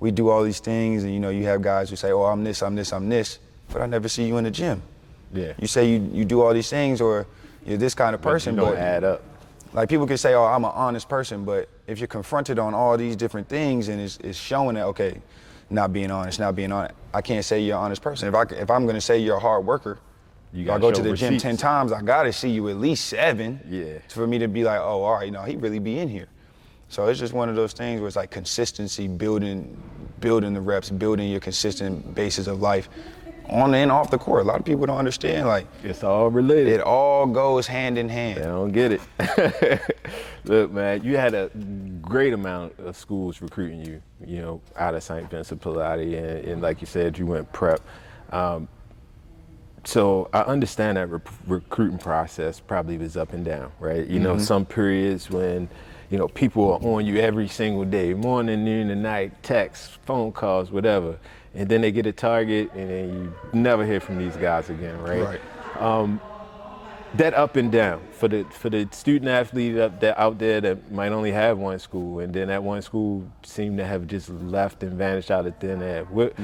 we 0.00 0.10
do 0.10 0.28
all 0.28 0.44
these 0.44 0.60
things, 0.60 1.02
and 1.04 1.12
you 1.12 1.20
know, 1.20 1.30
you 1.30 1.44
have 1.44 1.60
guys 1.60 1.90
who 1.90 1.96
say, 1.96 2.12
"Oh, 2.12 2.22
I'm 2.24 2.44
this, 2.44 2.62
I'm 2.62 2.74
this, 2.74 2.92
I'm 2.92 3.08
this," 3.08 3.40
but 3.72 3.82
I 3.82 3.86
never 3.86 4.08
see 4.08 4.26
you 4.26 4.36
in 4.36 4.44
the 4.44 4.50
gym. 4.50 4.82
Yeah. 5.32 5.52
You 5.58 5.66
say 5.66 5.90
you, 5.90 6.08
you 6.12 6.24
do 6.24 6.40
all 6.40 6.54
these 6.54 6.70
things, 6.70 7.00
or 7.00 7.26
you're 7.66 7.78
this 7.78 7.94
kind 7.94 8.14
of 8.14 8.22
But 8.22 8.30
person, 8.30 8.54
you 8.54 8.60
don't 8.60 8.74
but 8.74 8.78
add 8.78 9.04
up. 9.04 9.22
Like 9.72 9.88
people 9.88 10.06
can 10.06 10.16
say, 10.16 10.34
"Oh, 10.34 10.44
I'm 10.44 10.64
an 10.64 10.72
honest 10.74 11.08
person," 11.08 11.44
but 11.44 11.68
if 11.86 11.98
you're 11.98 12.08
confronted 12.08 12.58
on 12.58 12.74
all 12.74 12.96
these 12.96 13.16
different 13.16 13.48
things 13.48 13.88
and 13.88 14.00
it's, 14.00 14.16
it's 14.18 14.38
showing 14.38 14.74
that 14.76 14.86
okay, 14.86 15.20
not 15.70 15.92
being 15.92 16.10
honest, 16.10 16.40
not 16.40 16.56
being 16.56 16.72
honest, 16.72 16.94
I 17.12 17.20
can't 17.22 17.44
say 17.44 17.60
you're 17.60 17.76
an 17.76 17.84
honest 17.84 18.02
person. 18.02 18.28
If 18.28 18.34
I 18.34 18.42
if 18.54 18.70
I'm 18.70 18.86
gonna 18.86 19.00
say 19.00 19.18
you're 19.18 19.36
a 19.36 19.40
hard 19.40 19.66
worker, 19.66 19.98
You 20.52 20.64
if 20.64 20.70
I 20.70 20.78
go 20.78 20.90
to 20.90 21.02
the 21.02 21.14
gym 21.14 21.38
ten 21.38 21.56
times, 21.56 21.92
I 21.92 22.02
gotta 22.02 22.32
see 22.32 22.50
you 22.50 22.68
at 22.70 22.76
least 22.76 23.06
seven. 23.06 23.60
Yeah. 23.68 23.98
For 24.08 24.26
me 24.26 24.38
to 24.38 24.48
be 24.48 24.64
like, 24.64 24.80
oh, 24.80 25.02
all 25.02 25.14
right, 25.14 25.26
you 25.26 25.32
know, 25.32 25.42
he 25.42 25.56
really 25.56 25.78
be 25.78 25.98
in 25.98 26.08
here. 26.08 26.28
So 26.88 27.06
it's 27.06 27.20
just 27.20 27.34
one 27.34 27.50
of 27.50 27.56
those 27.56 27.74
things 27.74 28.00
where 28.00 28.08
it's 28.08 28.16
like 28.16 28.30
consistency, 28.30 29.08
building, 29.08 29.76
building 30.20 30.54
the 30.54 30.60
reps, 30.60 30.88
building 30.88 31.28
your 31.30 31.40
consistent 31.40 32.14
basis 32.14 32.46
of 32.46 32.62
life, 32.62 32.88
on 33.50 33.74
and 33.74 33.90
off 33.90 34.10
the 34.10 34.18
court. 34.18 34.42
A 34.42 34.44
lot 34.44 34.58
of 34.58 34.64
people 34.64 34.86
don't 34.86 34.98
understand 34.98 35.46
like 35.48 35.66
It's 35.82 36.04
all 36.04 36.30
related. 36.30 36.74
it 36.74 36.80
all 36.80 37.26
goes 37.26 37.66
hand 37.66 37.98
in 37.98 38.08
hand. 38.08 38.38
They 38.38 38.42
don't 38.44 38.72
get 38.72 38.92
it. 38.92 39.80
Look, 40.44 40.70
man, 40.72 41.02
you 41.02 41.16
had 41.16 41.34
a 41.34 41.50
great 42.00 42.32
amount 42.32 42.78
of 42.78 42.96
schools 42.96 43.40
recruiting 43.42 43.84
you, 43.84 44.02
you 44.26 44.40
know, 44.40 44.60
out 44.76 44.94
of 44.94 45.02
St. 45.02 45.28
Vincent 45.30 45.60
Pallotti, 45.60 46.16
and, 46.16 46.44
and 46.48 46.62
like 46.62 46.80
you 46.80 46.86
said, 46.86 47.18
you 47.18 47.26
went 47.26 47.52
prep. 47.52 47.80
Um, 48.32 48.68
so 49.84 50.28
I 50.32 50.40
understand 50.40 50.96
that 50.96 51.06
re- 51.08 51.20
recruiting 51.46 51.98
process 51.98 52.60
probably 52.60 52.98
was 52.98 53.16
up 53.16 53.32
and 53.32 53.44
down, 53.44 53.72
right? 53.80 54.06
You 54.06 54.20
know, 54.20 54.38
some 54.38 54.66
periods 54.66 55.30
when, 55.30 55.68
you 56.10 56.18
know, 56.18 56.28
people 56.28 56.72
are 56.72 56.80
on 56.82 57.06
you 57.06 57.18
every 57.20 57.48
single 57.48 57.84
day, 57.84 58.12
morning, 58.14 58.64
noon, 58.64 58.90
and 58.90 59.02
night, 59.02 59.42
texts, 59.42 59.98
phone 60.04 60.32
calls, 60.32 60.70
whatever, 60.70 61.18
and 61.54 61.68
then 61.68 61.80
they 61.80 61.92
get 61.92 62.06
a 62.06 62.12
target, 62.12 62.70
and 62.74 62.90
then 62.90 63.08
you 63.14 63.34
never 63.52 63.84
hear 63.84 64.00
from 64.00 64.18
these 64.18 64.36
guys 64.36 64.70
again, 64.70 65.00
right? 65.00 65.22
Right. 65.22 65.40
that 67.14 67.32
up 67.34 67.56
and 67.56 67.72
down 67.72 68.02
for 68.10 68.28
the 68.28 68.44
for 68.50 68.68
the 68.68 68.86
student 68.92 69.30
athlete 69.30 69.78
up 69.78 70.00
there 70.00 70.18
out 70.18 70.38
there 70.38 70.60
that 70.60 70.90
might 70.92 71.10
only 71.12 71.32
have 71.32 71.56
one 71.58 71.78
school 71.78 72.18
and 72.20 72.34
then 72.34 72.48
that 72.48 72.62
one 72.62 72.82
school 72.82 73.26
seemed 73.42 73.78
to 73.78 73.86
have 73.86 74.06
just 74.06 74.28
left 74.28 74.82
and 74.82 74.92
vanished 74.92 75.30
out 75.30 75.46
of 75.46 75.56
thin 75.58 75.82
air. 75.82 76.04
What 76.04 76.34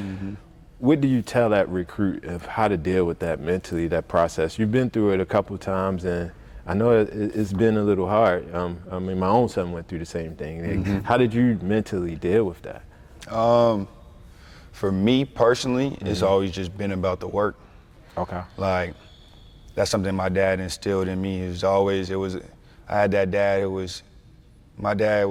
what 0.78 1.00
do 1.00 1.08
you 1.08 1.23
tell 1.23 1.50
that 1.50 1.68
recruit 1.68 2.25
of 2.25 2.46
how 2.46 2.68
to 2.68 2.76
deal 2.76 3.04
with 3.04 3.18
that 3.20 3.40
mentally, 3.40 3.88
that 3.88 4.08
process? 4.08 4.58
You've 4.58 4.73
been 4.73 4.90
through 4.90 5.12
it 5.12 5.20
a 5.20 5.26
couple 5.26 5.56
times 5.58 6.04
and 6.04 6.32
I 6.66 6.73
know 6.75 6.92
it, 6.92 7.11
it's 7.12 7.52
been 7.52 7.76
a 7.76 7.82
little 7.82 8.08
hard. 8.08 8.52
Um, 8.54 8.80
I 8.90 8.99
mean, 8.99 9.18
my 9.18 9.28
own 9.28 9.50
son 9.50 9.73
went 9.73 9.87
through 9.87 9.99
the 9.99 10.06
same 10.06 10.34
thing. 10.34 10.84
Like, 10.84 11.04
How 11.04 11.18
did 11.18 11.34
you 11.34 11.58
mentally 11.62 12.16
deal 12.16 12.44
with 12.44 12.62
that? 12.62 12.82
Um, 13.34 13.87
for 14.75 14.90
me 14.90 15.25
personally, 15.25 15.97
it's 16.00 16.19
mm-hmm. 16.19 16.26
always 16.26 16.50
just 16.50 16.76
been 16.76 16.90
about 16.93 17.21
the 17.21 17.28
work. 17.28 17.57
Okay. 18.19 18.43
Like 18.57 18.95
that's 19.76 19.90
something 19.90 20.14
my 20.14 20.28
dad 20.28 20.59
instilled 20.59 21.07
in 21.07 21.23
me. 21.23 21.45
It 21.45 21.49
was 21.49 21.64
always 21.64 22.11
it 22.11 22.16
was. 22.16 22.38
I 22.88 23.00
had 23.00 23.12
that 23.12 23.31
dad. 23.31 23.62
who 23.62 23.71
was 23.71 24.02
my 24.76 24.93
dad 24.93 25.26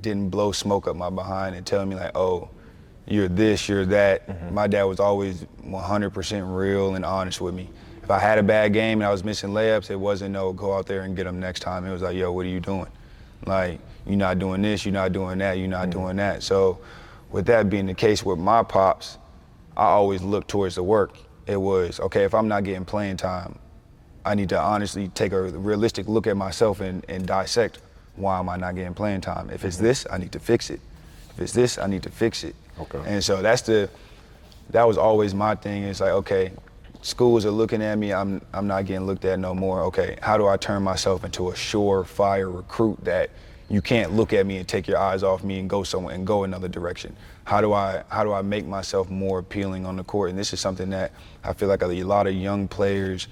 didn't 0.00 0.28
blow 0.30 0.50
smoke 0.50 0.88
up 0.88 0.96
my 0.96 1.08
behind 1.08 1.54
and 1.54 1.64
tell 1.64 1.86
me 1.86 1.94
like, 1.94 2.16
oh, 2.16 2.50
you're 3.06 3.28
this, 3.28 3.68
you're 3.68 3.86
that. 3.86 4.26
Mm-hmm. 4.26 4.54
My 4.54 4.66
dad 4.66 4.82
was 4.84 4.98
always 4.98 5.46
100% 5.64 6.58
real 6.58 6.96
and 6.96 7.04
honest 7.04 7.40
with 7.40 7.54
me. 7.54 7.70
If 8.02 8.10
I 8.10 8.18
had 8.18 8.38
a 8.38 8.42
bad 8.42 8.72
game 8.72 9.00
and 9.00 9.06
I 9.06 9.12
was 9.12 9.22
missing 9.22 9.50
layups, 9.50 9.88
it 9.88 9.96
wasn't 9.96 10.32
no 10.32 10.52
go 10.52 10.76
out 10.76 10.86
there 10.86 11.02
and 11.02 11.16
get 11.16 11.24
them 11.24 11.38
next 11.38 11.60
time. 11.60 11.86
It 11.86 11.92
was 11.92 12.02
like, 12.02 12.16
yo, 12.16 12.32
what 12.32 12.44
are 12.44 12.48
you 12.48 12.60
doing? 12.60 12.88
Like, 13.46 13.78
you're 14.04 14.16
not 14.16 14.40
doing 14.40 14.62
this, 14.62 14.84
you're 14.84 14.92
not 14.92 15.12
doing 15.12 15.38
that, 15.38 15.58
you're 15.58 15.68
not 15.68 15.88
mm-hmm. 15.88 16.00
doing 16.00 16.16
that. 16.16 16.42
So, 16.42 16.80
with 17.36 17.44
that 17.44 17.68
being 17.68 17.84
the 17.84 17.92
case 17.92 18.24
with 18.24 18.38
my 18.38 18.62
pops, 18.62 19.18
I 19.76 19.84
always 19.84 20.22
looked 20.22 20.48
towards 20.48 20.76
the 20.76 20.82
work. 20.82 21.18
It 21.46 21.58
was, 21.58 22.00
okay, 22.00 22.24
if 22.24 22.32
I'm 22.32 22.48
not 22.48 22.64
getting 22.64 22.86
playing 22.86 23.18
time, 23.18 23.58
I 24.24 24.34
need 24.34 24.48
to 24.48 24.58
honestly 24.58 25.08
take 25.08 25.32
a 25.32 25.42
realistic 25.42 26.08
look 26.08 26.26
at 26.26 26.34
myself 26.34 26.80
and, 26.80 27.04
and 27.10 27.26
dissect 27.26 27.80
why 28.14 28.38
am 28.38 28.48
I 28.48 28.56
not 28.56 28.74
getting 28.74 28.94
playing 28.94 29.20
time. 29.20 29.50
If 29.50 29.66
it's 29.66 29.76
this, 29.76 30.06
I 30.10 30.16
need 30.16 30.32
to 30.32 30.40
fix 30.40 30.70
it. 30.70 30.80
If 31.28 31.40
it's 31.40 31.52
this, 31.52 31.76
I 31.76 31.86
need 31.86 32.04
to 32.04 32.10
fix 32.10 32.42
it. 32.42 32.56
Okay. 32.80 33.02
And 33.04 33.22
so 33.22 33.42
that's 33.42 33.60
the 33.60 33.90
that 34.70 34.84
was 34.88 34.96
always 34.96 35.34
my 35.34 35.56
thing. 35.56 35.82
It's 35.82 36.00
like, 36.00 36.12
okay, 36.12 36.52
schools 37.02 37.44
are 37.44 37.50
looking 37.50 37.82
at 37.82 37.98
me, 37.98 38.14
I'm 38.14 38.40
I'm 38.54 38.66
not 38.66 38.86
getting 38.86 39.04
looked 39.04 39.26
at 39.26 39.38
no 39.38 39.54
more. 39.54 39.82
Okay, 39.82 40.16
how 40.22 40.38
do 40.38 40.46
I 40.46 40.56
turn 40.56 40.82
myself 40.82 41.22
into 41.22 41.50
a 41.50 41.52
surefire 41.52 42.50
recruit 42.56 43.04
that 43.04 43.28
you 43.68 43.82
can't 43.82 44.12
look 44.12 44.32
at 44.32 44.46
me 44.46 44.58
and 44.58 44.68
take 44.68 44.86
your 44.86 44.98
eyes 44.98 45.22
off 45.22 45.42
me 45.42 45.58
and 45.58 45.68
go 45.68 45.82
somewhere 45.82 46.14
and 46.14 46.26
go 46.26 46.44
another 46.44 46.68
direction? 46.68 47.16
How 47.44 47.60
do 47.60 47.72
I 47.72 48.04
how 48.08 48.24
do 48.24 48.32
I 48.32 48.42
make 48.42 48.66
myself 48.66 49.10
more 49.10 49.40
appealing 49.40 49.86
on 49.86 49.96
the 49.96 50.04
court? 50.04 50.30
And 50.30 50.38
this 50.38 50.52
is 50.52 50.60
something 50.60 50.90
that 50.90 51.12
I 51.42 51.52
feel 51.52 51.68
like 51.68 51.82
a 51.82 51.86
lot 51.86 52.26
of 52.26 52.34
young 52.34 52.68
players 52.68 53.28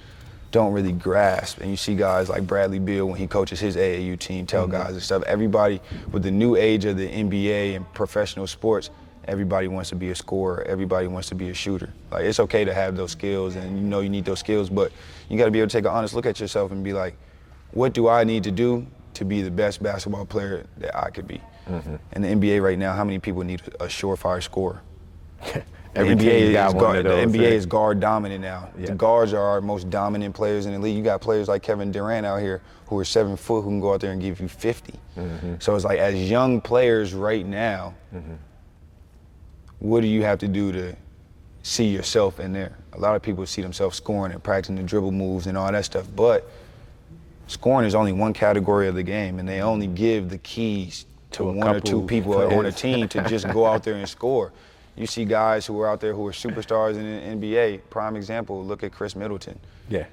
don't 0.51 0.73
really 0.73 0.93
grasp. 0.93 1.59
And 1.61 1.71
you 1.71 1.77
see 1.77 1.97
guys 1.97 2.29
like 2.29 2.47
Bradley 2.47 2.79
Beal 2.79 3.07
when 3.07 3.19
he 3.19 3.27
coaches 3.27 3.59
his 3.59 3.77
AAU 3.77 4.19
team 4.19 4.47
tell 4.47 4.65
mm-hmm. 4.65 4.73
guys 4.73 4.93
and 4.93 5.03
stuff. 5.03 5.23
Everybody 5.25 5.81
with 6.13 6.23
the 6.23 6.31
new 6.31 6.57
age 6.57 6.85
of 6.85 6.97
the 6.97 7.09
NBA 7.09 7.75
and 7.75 7.93
professional 7.93 8.47
sports, 8.47 8.91
everybody 9.27 9.69
wants 9.69 9.89
to 9.91 9.97
be 9.97 10.11
a 10.11 10.15
scorer. 10.15 10.63
Everybody 10.63 11.09
wants 11.09 11.29
to 11.31 11.35
be 11.35 11.51
a 11.51 11.55
shooter. 11.55 11.93
Like 12.11 12.25
it's 12.25 12.41
okay 12.41 12.65
to 12.65 12.75
have 12.75 12.97
those 12.97 13.13
skills 13.13 13.57
and 13.57 13.77
you 13.77 13.85
know 13.85 14.01
you 14.01 14.09
need 14.09 14.25
those 14.25 14.41
skills, 14.41 14.69
but 14.69 14.93
you 15.29 15.39
got 15.39 15.47
to 15.47 15.51
be 15.51 15.59
able 15.59 15.69
to 15.69 15.77
take 15.77 15.87
an 15.87 15.91
honest 15.91 16.15
look 16.15 16.27
at 16.27 16.39
yourself 16.39 16.71
and 16.71 16.85
be 16.85 16.93
like, 16.93 17.17
what 17.73 17.93
do 17.93 18.09
I 18.09 18.23
need 18.23 18.45
to 18.45 18.53
do 18.53 18.87
to 19.15 19.25
be 19.25 19.43
the 19.43 19.51
best 19.51 19.83
basketball 19.83 20.25
player 20.25 20.67
that 20.79 20.97
I 20.97 21.11
could 21.11 21.27
be? 21.27 21.41
Mm-hmm. 21.69 21.97
In 22.13 22.23
the 22.23 22.29
NBA 22.29 22.63
right 22.63 22.79
now, 22.79 22.93
how 22.93 23.05
many 23.05 23.19
people 23.19 23.43
need 23.43 23.63
a 23.81 23.87
surefire 23.87 24.43
scorer? 24.43 24.83
Every 25.97 26.17
NBA, 26.17 26.53
got 26.53 26.69
is 26.69 26.75
one 26.75 26.83
guard, 26.83 27.05
the 27.05 27.11
NBA 27.11 27.39
right? 27.39 27.53
Eh? 27.53 27.55
is 27.55 27.67
guard 27.67 28.01
dominant 28.01 28.43
now. 28.43 28.69
Yeah. 28.77 28.87
The 28.87 28.95
guards 28.95 29.33
are 29.33 29.41
our 29.41 29.61
most 29.61 29.91
dominant 29.91 30.35
players 30.35 30.67
in 30.67 30.73
the 30.73 30.79
league. 30.79 30.97
You 30.97 31.05
got 31.05 31.21
players 31.21 31.47
like 31.47 31.63
Kevin 31.63 31.93
Durant 31.93 32.27
out 32.27 32.41
here 32.41 32.63
who 32.87 32.99
are 32.99 33.05
seven 33.05 33.37
foot 33.37 33.63
who 33.63 33.71
can 33.71 33.81
go 33.81 33.95
out 33.95 34.01
there 34.01 34.11
and 34.11 34.21
give 34.21 34.41
you 34.41 34.49
50. 34.49 34.95
Mm-hmm. 35.17 35.55
So 35.61 35.75
it's 35.75 35.85
like 35.85 35.99
as 35.99 36.29
young 36.29 36.61
players 36.61 37.15
right 37.15 37.47
now, 37.47 37.95
mm-hmm. 38.13 38.35
what 39.79 40.01
do 40.01 40.09
you 40.09 40.23
have 40.25 40.39
to 40.41 40.49
do 40.49 40.73
to 40.73 40.97
see 41.63 41.87
yourself 41.87 42.41
in 42.41 42.53
there? 42.53 42.77
A 42.93 42.99
lot 42.99 43.15
of 43.15 43.23
people 43.23 43.47
see 43.47 43.63
themselves 43.63 43.97
scoring 43.97 44.33
and 44.33 44.43
practicing 44.43 44.77
the 44.77 44.83
dribble 44.83 45.13
moves 45.13 45.47
and 45.47 45.57
all 45.57 45.71
that 45.71 45.85
stuff, 45.85 46.07
but 46.17 46.51
scoring 47.47 47.87
is 47.87 47.95
only 47.95 48.13
one 48.13 48.33
category 48.33 48.89
of 48.89 48.95
the 48.95 49.03
game, 49.03 49.39
and 49.39 49.49
they 49.49 49.61
only 49.61 49.87
give 49.87 50.29
the 50.31 50.39
keys 50.39 51.07
to, 51.33 51.39
To 51.39 51.45
one 51.45 51.77
or 51.77 51.81
two 51.81 52.03
people 52.03 52.35
on 52.35 52.67
a 52.67 52.73
team 52.73 53.09
to 53.09 53.23
just 53.29 53.49
go 53.51 53.67
out 53.67 53.83
there 53.83 53.95
and 53.95 54.09
score. 54.09 54.53
You 54.97 55.07
see 55.07 55.25
guys 55.25 55.67
who 55.67 55.81
are 55.81 55.89
out 55.89 56.01
there 56.01 56.15
who 56.15 56.25
are 56.27 56.33
superstars 56.33 56.95
in 56.95 57.41
the 57.41 57.47
NBA. 57.47 57.81
Prime 57.91 58.15
example, 58.15 58.65
look 58.65 58.85
at 58.85 58.93
Khris 58.93 59.17
Middleton. 59.17 59.59
Yeah. 59.89 60.07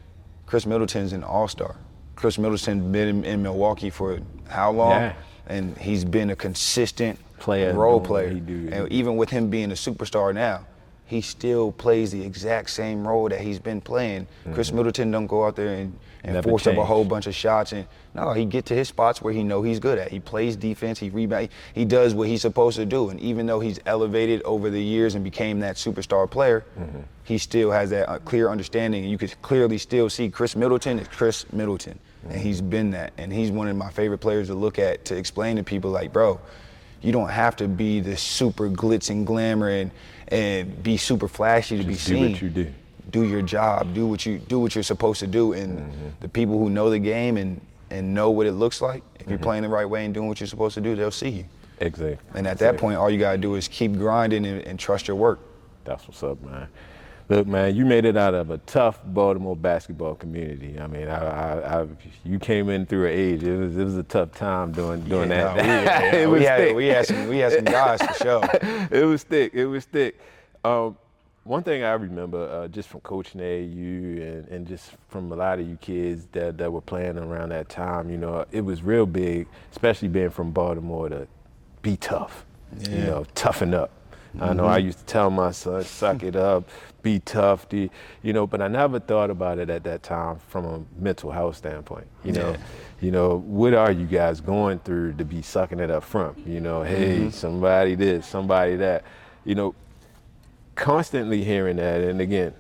Khris 0.47 0.65
Middleton's 0.65 1.13
an 1.13 1.23
all-star. 1.23 1.75
Khris 2.15 2.39
Middleton 2.39 2.91
been 2.91 3.07
in, 3.07 3.23
in 3.23 3.43
Milwaukee 3.43 3.91
for 3.91 4.19
how 4.47 4.71
long? 4.71 4.91
Yeah. 4.91 5.13
And 5.47 5.77
he's 5.77 6.03
been 6.03 6.31
a 6.31 6.35
consistent 6.35 7.19
Player 7.39 7.73
role 7.73 7.99
player. 7.99 8.29
he 8.29 8.39
do. 8.39 8.69
And 8.71 8.91
even 8.91 9.15
with 9.17 9.29
him 9.29 9.49
being 9.49 9.71
a 9.71 9.75
superstar 9.75 10.33
now, 10.33 10.65
he 11.11 11.19
still 11.19 11.73
plays 11.73 12.09
the 12.11 12.23
exact 12.23 12.69
same 12.69 13.05
role 13.05 13.27
that 13.27 13.41
he's 13.41 13.59
been 13.59 13.81
playing. 13.81 14.25
Khris 14.53 14.71
Middleton 14.71 15.11
don't 15.11 15.27
go 15.27 15.45
out 15.45 15.55
there 15.57 15.73
and, 15.75 15.79
and 15.83 15.93
Mm-hmm. 16.23 16.33
Never 16.35 16.49
force 16.49 16.67
up 16.67 16.77
a 16.77 16.85
whole 16.85 17.03
bunch 17.03 17.25
of 17.27 17.35
shots 17.35 17.73
and 17.73 17.85
no, 18.13 18.31
he 18.31 18.45
get 18.45 18.65
to 18.67 18.75
his 18.75 18.87
spots 18.87 19.21
where 19.23 19.33
he 19.33 19.43
know 19.43 19.61
he's 19.63 19.79
good 19.79 19.97
at. 19.97 20.09
He 20.11 20.19
plays 20.19 20.55
defense, 20.55 20.99
he 20.99 21.09
rebound, 21.09 21.49
he 21.73 21.83
does 21.83 22.13
what 22.13 22.27
he's 22.29 22.41
supposed 22.43 22.77
to 22.77 22.85
do. 22.85 23.09
And 23.09 23.19
even 23.19 23.45
though 23.45 23.59
he's 23.59 23.79
elevated 23.87 24.41
over 24.43 24.69
the 24.69 24.81
years 24.81 25.15
and 25.15 25.23
became 25.23 25.59
that 25.61 25.75
superstar 25.75 26.29
player, 26.29 26.63
Mm-hmm. 26.79 26.99
he 27.25 27.37
still 27.39 27.71
has 27.71 27.89
that 27.89 28.07
uh, 28.09 28.19
clear 28.19 28.49
understanding. 28.49 29.01
And 29.03 29.11
you 29.11 29.17
could 29.17 29.33
clearly 29.41 29.77
still 29.77 30.09
see 30.09 30.29
Khris 30.29 30.55
Middleton 30.55 30.97
is 30.99 31.07
Khris 31.09 31.45
Middleton, 31.51 31.99
and 32.23 32.31
Mm-hmm. 32.33 32.41
he's 32.41 32.61
been 32.61 32.91
that. 32.91 33.11
And 33.17 33.33
he's 33.33 33.51
one 33.51 33.67
of 33.67 33.75
my 33.75 33.89
favorite 33.91 34.19
players 34.19 34.47
to 34.47 34.53
look 34.53 34.79
at 34.79 35.03
to 35.05 35.15
explain 35.17 35.55
to 35.57 35.63
people 35.63 35.89
like, 35.91 36.13
bro, 36.13 36.39
you 37.01 37.11
don't 37.11 37.29
have 37.29 37.55
to 37.57 37.67
be 37.67 37.99
this 37.99 38.21
super 38.21 38.69
glitz 38.69 39.09
and 39.09 39.25
glamour 39.25 39.69
and 39.69 39.89
and 40.31 40.81
be 40.81 40.97
super 40.97 41.27
flashy 41.27 41.77
to 41.77 41.83
Just 41.83 41.87
be 42.07 42.13
do 42.13 42.19
seen 42.21 42.31
what 42.31 42.41
you 42.41 42.49
do. 42.49 42.71
do 43.11 43.23
your 43.23 43.41
job, 43.41 43.93
do 43.93 44.07
what 44.07 44.25
you 44.25 44.39
do 44.39 44.59
what 44.59 44.73
you're 44.75 44.83
supposed 44.83 45.19
to 45.19 45.27
do, 45.27 45.53
and 45.53 45.79
Mm-hmm. 45.79 46.07
the 46.21 46.29
people 46.29 46.57
who 46.57 46.69
know 46.69 46.89
the 46.89 46.99
game 46.99 47.37
and 47.37 47.59
and 47.89 48.13
know 48.13 48.29
what 48.31 48.47
it 48.47 48.53
looks 48.53 48.81
like, 48.81 49.03
if 49.15 49.21
Mm-hmm. 49.21 49.29
you're 49.31 49.39
playing 49.39 49.63
the 49.63 49.69
right 49.69 49.85
way 49.89 50.05
and 50.05 50.13
doing 50.13 50.27
what 50.29 50.39
you're 50.39 50.47
supposed 50.47 50.75
to 50.75 50.81
do, 50.81 50.95
they'll 50.95 51.11
see 51.11 51.29
you. 51.29 51.45
Exactly. 51.79 52.17
And 52.35 52.47
at 52.47 52.57
that 52.59 52.77
point, 52.77 52.97
all 52.97 53.09
you 53.09 53.19
gotta 53.19 53.37
do 53.37 53.55
is 53.55 53.67
keep 53.67 53.93
grinding 53.97 54.45
and, 54.45 54.61
and 54.61 54.79
trust 54.79 55.07
your 55.07 55.17
work. 55.17 55.39
That's 55.83 56.07
what's 56.07 56.23
up, 56.23 56.41
man. 56.43 56.67
Look, 57.31 57.47
man, 57.47 57.73
you 57.77 57.85
made 57.85 58.03
it 58.03 58.17
out 58.17 58.33
of 58.33 58.49
a 58.49 58.57
tough 58.57 58.99
Baltimore 59.05 59.55
basketball 59.55 60.15
community. 60.15 60.77
I 60.77 60.85
mean, 60.87 61.07
I, 61.07 61.17
I, 61.61 61.81
I, 61.83 61.87
you 62.25 62.39
came 62.39 62.67
in 62.69 62.85
through 62.85 63.05
an 63.05 63.13
age. 63.17 63.41
It 63.43 63.55
was, 63.57 63.77
it 63.77 63.85
was 63.85 63.95
a 63.95 64.03
tough 64.03 64.33
time 64.33 64.73
doing 64.73 64.99
doing 65.05 65.29
Yeah, 65.29 65.53
that. 65.53 65.55
no, 65.55 65.63
we, 65.63 65.85
yeah, 65.85 66.11
it 66.23 66.27
we 66.27 66.39
was 66.39 66.43
had 66.45 66.57
thick. 66.57 66.75
we 66.75 66.87
had 66.87 67.05
some 67.05 67.27
we 67.29 67.37
had 67.37 67.53
some 67.53 67.63
guys 67.63 68.01
for 68.01 68.13
sure. 68.15 68.41
it 68.91 69.05
was 69.05 69.23
thick. 69.23 69.53
It 69.53 69.65
was 69.65 69.85
thick. 69.85 70.19
Um, 70.65 70.97
one 71.45 71.63
thing 71.63 71.83
I 71.83 71.93
remember 71.93 72.49
uh, 72.49 72.67
just 72.67 72.89
from 72.89 72.99
coaching 72.99 73.39
AAU 73.39 74.21
and, 74.21 74.47
and 74.49 74.67
just 74.67 74.91
from 75.07 75.31
a 75.31 75.35
lot 75.37 75.57
of 75.57 75.65
you 75.69 75.77
kids 75.77 76.27
that, 76.33 76.57
that 76.57 76.69
were 76.69 76.81
playing 76.81 77.17
around 77.17 77.49
that 77.49 77.69
time, 77.69 78.09
you 78.11 78.17
know, 78.17 78.43
it 78.51 78.59
was 78.59 78.83
real 78.83 79.05
big, 79.05 79.47
especially 79.71 80.09
being 80.09 80.31
from 80.31 80.51
Baltimore, 80.51 81.07
to 81.07 81.27
be 81.81 81.95
tough. 81.95 82.45
You 82.89 82.97
know, 83.05 83.25
toughen 83.35 83.73
up. 83.73 83.91
I 84.39 84.53
know 84.53 84.65
I 84.65 84.77
mm-hmm. 84.77 84.87
used 84.87 84.99
to 84.99 85.05
tell 85.05 85.29
my 85.29 85.51
son, 85.51 85.83
suck 85.83 86.23
it 86.23 86.35
up, 86.35 86.69
be 87.01 87.19
tough, 87.19 87.67
the, 87.69 87.89
you 88.21 88.33
know, 88.33 88.47
but 88.47 88.61
I 88.61 88.67
never 88.67 88.99
thought 88.99 89.29
about 89.29 89.57
it 89.59 89.69
at 89.69 89.83
that 89.83 90.03
time 90.03 90.39
from 90.47 90.65
a 90.65 90.83
mental 91.01 91.31
health 91.31 91.57
standpoint. 91.57 92.07
You 92.23 92.33
know, 92.33 92.51
Yeah. 92.51 92.57
you 93.01 93.11
know, 93.11 93.37
what 93.39 93.73
are 93.73 93.91
you 93.91 94.05
guys 94.05 94.39
going 94.39 94.79
through 94.79 95.13
to 95.13 95.25
be 95.25 95.41
sucking 95.41 95.79
it 95.79 95.91
up 95.91 96.03
front? 96.03 96.37
You 96.47 96.61
know, 96.61 96.83
hey, 96.83 97.17
mm-hmm. 97.17 97.29
somebody 97.31 97.95
this, 97.95 98.25
somebody 98.25 98.75
that. 98.77 99.03
You 99.43 99.55
know, 99.55 99.75
constantly 100.75 101.43
hearing 101.43 101.77
that, 101.77 102.01
and 102.01 102.21
again, 102.21 102.53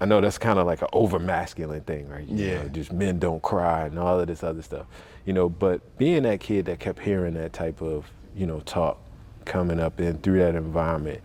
I 0.00 0.06
know 0.06 0.20
that's 0.20 0.38
kind 0.38 0.58
of 0.58 0.66
like 0.66 0.80
an 0.80 0.88
over 0.92 1.18
masculine 1.18 1.82
thing, 1.82 2.08
right? 2.08 2.26
You 2.26 2.46
Yeah. 2.46 2.62
know, 2.62 2.68
just 2.68 2.92
men 2.92 3.18
don't 3.18 3.42
cry 3.42 3.86
and 3.86 3.98
all 3.98 4.18
of 4.18 4.26
this 4.28 4.42
other 4.42 4.62
stuff. 4.62 4.86
You 5.26 5.32
know, 5.32 5.48
but 5.48 5.98
being 5.98 6.22
that 6.22 6.40
kid 6.40 6.66
that 6.66 6.78
kept 6.78 7.00
hearing 7.00 7.34
that 7.34 7.52
type 7.52 7.82
of, 7.82 8.10
you 8.34 8.46
know, 8.46 8.60
talk 8.60 8.98
coming 9.50 9.80
up 9.80 9.98
and 9.98 10.22
through 10.22 10.38
that 10.38 10.54
environment, 10.54 11.20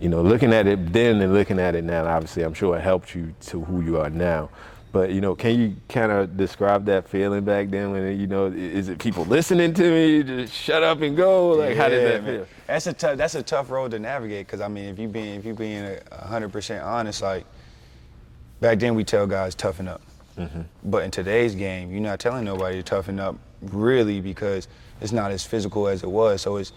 you 0.00 0.08
know, 0.08 0.22
looking 0.22 0.52
at 0.52 0.66
it 0.66 0.92
then 0.92 1.20
and 1.20 1.34
looking 1.34 1.58
at 1.58 1.74
it 1.74 1.82
now, 1.82 2.06
obviously, 2.06 2.44
I'm 2.44 2.54
sure 2.54 2.76
it 2.76 2.80
helped 2.80 3.14
you 3.14 3.34
to 3.46 3.60
who 3.64 3.82
you 3.82 3.98
are 3.98 4.08
now. 4.08 4.50
But 4.92 5.10
you 5.10 5.20
know, 5.20 5.34
can 5.34 5.58
you 5.58 5.74
kind 5.88 6.12
of 6.12 6.36
describe 6.36 6.84
that 6.84 7.08
feeling 7.08 7.44
back 7.44 7.68
then? 7.68 7.90
When 7.90 8.20
you 8.20 8.28
know, 8.28 8.46
is 8.46 8.88
it 8.88 9.00
people 9.00 9.24
listening 9.24 9.74
to 9.74 9.82
me? 9.82 10.22
Just 10.22 10.54
shut 10.54 10.84
up 10.84 11.00
and 11.00 11.16
go. 11.16 11.48
Like, 11.48 11.76
how 11.76 11.88
did 11.88 12.06
that 12.06 12.22
man. 12.22 12.36
feel? 12.36 12.46
That's 12.68 12.86
a 12.86 12.92
tough 12.92 13.18
that's 13.18 13.34
a 13.34 13.42
tough 13.42 13.70
road 13.70 13.90
to 13.90 13.98
navigate 13.98 14.46
because 14.46 14.60
I 14.60 14.68
mean 14.68 14.84
if 14.84 14.98
you 15.00 15.08
being 15.08 15.34
if 15.34 15.44
you 15.44 15.52
being 15.52 15.98
a 16.12 16.26
hundred 16.26 16.52
percent 16.52 16.84
honest, 16.84 17.22
like 17.22 17.44
back 18.60 18.78
then 18.78 18.94
we 18.94 19.02
tell 19.02 19.26
guys 19.26 19.56
toughen 19.56 19.88
up. 19.88 20.00
Mm-hmm. 20.38 20.62
But 20.84 21.02
in 21.02 21.10
today's 21.10 21.56
game, 21.56 21.90
you're 21.90 22.00
not 22.00 22.20
telling 22.20 22.44
nobody 22.44 22.76
to 22.76 22.82
toughen 22.84 23.18
up 23.18 23.36
really 23.62 24.20
because 24.20 24.68
it's 25.00 25.12
not 25.12 25.32
as 25.32 25.44
physical 25.44 25.88
as 25.88 26.04
it 26.04 26.10
was. 26.10 26.40
So 26.40 26.56
it's 26.58 26.72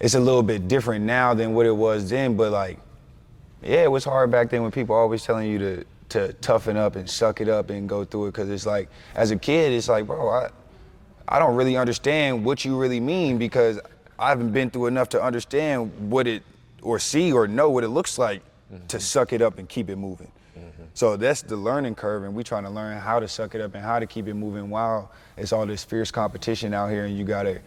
it's 0.00 0.14
a 0.14 0.20
little 0.20 0.42
bit 0.42 0.68
different 0.68 1.04
now 1.04 1.34
than 1.34 1.54
what 1.54 1.66
it 1.66 1.76
was 1.76 2.08
then. 2.10 2.36
But 2.36 2.52
like, 2.52 2.78
yeah, 3.62 3.84
it 3.84 3.90
was 3.90 4.04
hard 4.04 4.30
back 4.30 4.50
then 4.50 4.62
when 4.62 4.70
people 4.70 4.94
always 4.94 5.24
telling 5.24 5.50
you 5.50 5.58
to 5.58 5.84
to 6.10 6.32
toughen 6.34 6.76
up 6.76 6.96
and 6.96 7.08
suck 7.08 7.40
it 7.40 7.48
up 7.48 7.70
and 7.70 7.88
go 7.88 8.04
through 8.04 8.26
it. 8.26 8.32
Because 8.32 8.50
it's 8.50 8.66
like, 8.66 8.88
as 9.14 9.30
a 9.30 9.36
kid, 9.36 9.72
it's 9.72 9.88
like, 9.88 10.06
bro, 10.06 10.28
I 10.28 10.50
I 11.26 11.38
don't 11.38 11.56
really 11.56 11.76
understand 11.76 12.44
what 12.44 12.64
you 12.64 12.78
really 12.78 13.00
mean 13.00 13.38
because 13.38 13.80
I 14.18 14.28
haven't 14.28 14.52
been 14.52 14.70
through 14.70 14.86
enough 14.86 15.08
to 15.10 15.22
understand 15.22 16.10
what 16.10 16.26
it 16.26 16.42
or 16.82 16.98
see 16.98 17.32
or 17.32 17.48
know 17.48 17.70
what 17.70 17.82
it 17.82 17.88
looks 17.88 18.18
like 18.18 18.42
mm-hmm. 18.72 18.86
to 18.86 19.00
suck 19.00 19.32
it 19.32 19.40
up 19.40 19.58
and 19.58 19.68
keep 19.68 19.88
it 19.88 19.96
moving. 19.96 20.30
Mm-hmm. 20.56 20.82
So 20.92 21.16
that's 21.16 21.42
the 21.42 21.56
learning 21.56 21.94
curve, 21.94 22.24
and 22.24 22.34
we 22.34 22.44
trying 22.44 22.64
to 22.64 22.70
learn 22.70 22.98
how 22.98 23.18
to 23.18 23.26
suck 23.26 23.54
it 23.54 23.60
up 23.60 23.74
and 23.74 23.82
how 23.82 23.98
to 23.98 24.06
keep 24.06 24.28
it 24.28 24.34
moving 24.34 24.68
while 24.68 25.10
it's 25.36 25.52
all 25.52 25.66
this 25.66 25.82
fierce 25.82 26.10
competition 26.10 26.74
out 26.74 26.90
here, 26.90 27.06
and 27.06 27.16
you 27.16 27.24
gotta. 27.24 27.60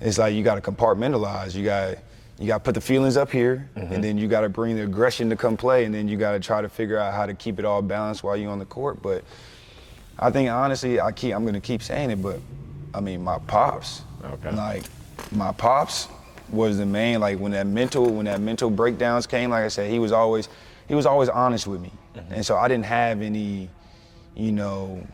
It's 0.00 0.18
like 0.18 0.34
you 0.34 0.42
gotta 0.42 0.60
compartmentalize. 0.60 1.54
You 1.54 1.64
got 1.64 1.90
to 1.92 1.98
you 2.38 2.48
got 2.48 2.58
to 2.58 2.64
put 2.64 2.74
the 2.74 2.80
feelings 2.80 3.16
up 3.16 3.30
here, 3.30 3.68
and 3.76 3.88
mm-hmm. 3.88 4.00
then 4.00 4.18
you 4.18 4.26
got 4.26 4.40
to 4.40 4.48
bring 4.48 4.74
the 4.74 4.82
aggression 4.82 5.30
to 5.30 5.36
come 5.36 5.56
play, 5.56 5.84
and 5.84 5.94
then 5.94 6.08
you 6.08 6.16
got 6.16 6.32
to 6.32 6.40
try 6.40 6.60
to 6.60 6.68
figure 6.68 6.98
out 6.98 7.14
how 7.14 7.26
to 7.26 7.34
keep 7.34 7.58
it 7.60 7.64
all 7.64 7.80
balanced 7.80 8.24
while 8.24 8.36
you're 8.36 8.50
on 8.50 8.58
the 8.58 8.64
court. 8.64 9.00
But 9.00 9.22
I 10.18 10.30
think 10.30 10.50
honestly, 10.50 11.00
I 11.00 11.12
keep 11.12 11.34
I'm 11.34 11.44
gonna 11.44 11.60
keep 11.60 11.82
saying 11.82 12.10
it, 12.10 12.22
but 12.22 12.40
I 12.92 13.00
mean 13.00 13.22
my 13.22 13.38
pops, 13.38 14.02
Okay. 14.24 14.50
like 14.50 14.84
my 15.30 15.52
pops 15.52 16.08
was 16.50 16.78
the 16.78 16.86
main 16.86 17.20
like 17.20 17.38
when 17.38 17.52
that 17.52 17.66
mental 17.66 18.10
when 18.12 18.26
that 18.26 18.40
mental 18.40 18.70
breakdowns 18.70 19.26
came. 19.26 19.50
Like 19.50 19.64
I 19.64 19.68
said, 19.68 19.90
he 19.90 19.98
was 19.98 20.12
always 20.12 20.48
he 20.88 20.94
was 20.94 21.06
always 21.06 21.28
honest 21.28 21.66
with 21.66 21.80
me, 21.80 21.92
mm-hmm. 22.16 22.34
and 22.34 22.46
so 22.46 22.56
I 22.56 22.66
didn't 22.66 22.86
have 22.86 23.22
any, 23.22 23.68
you 24.34 24.50
know, 24.50 25.06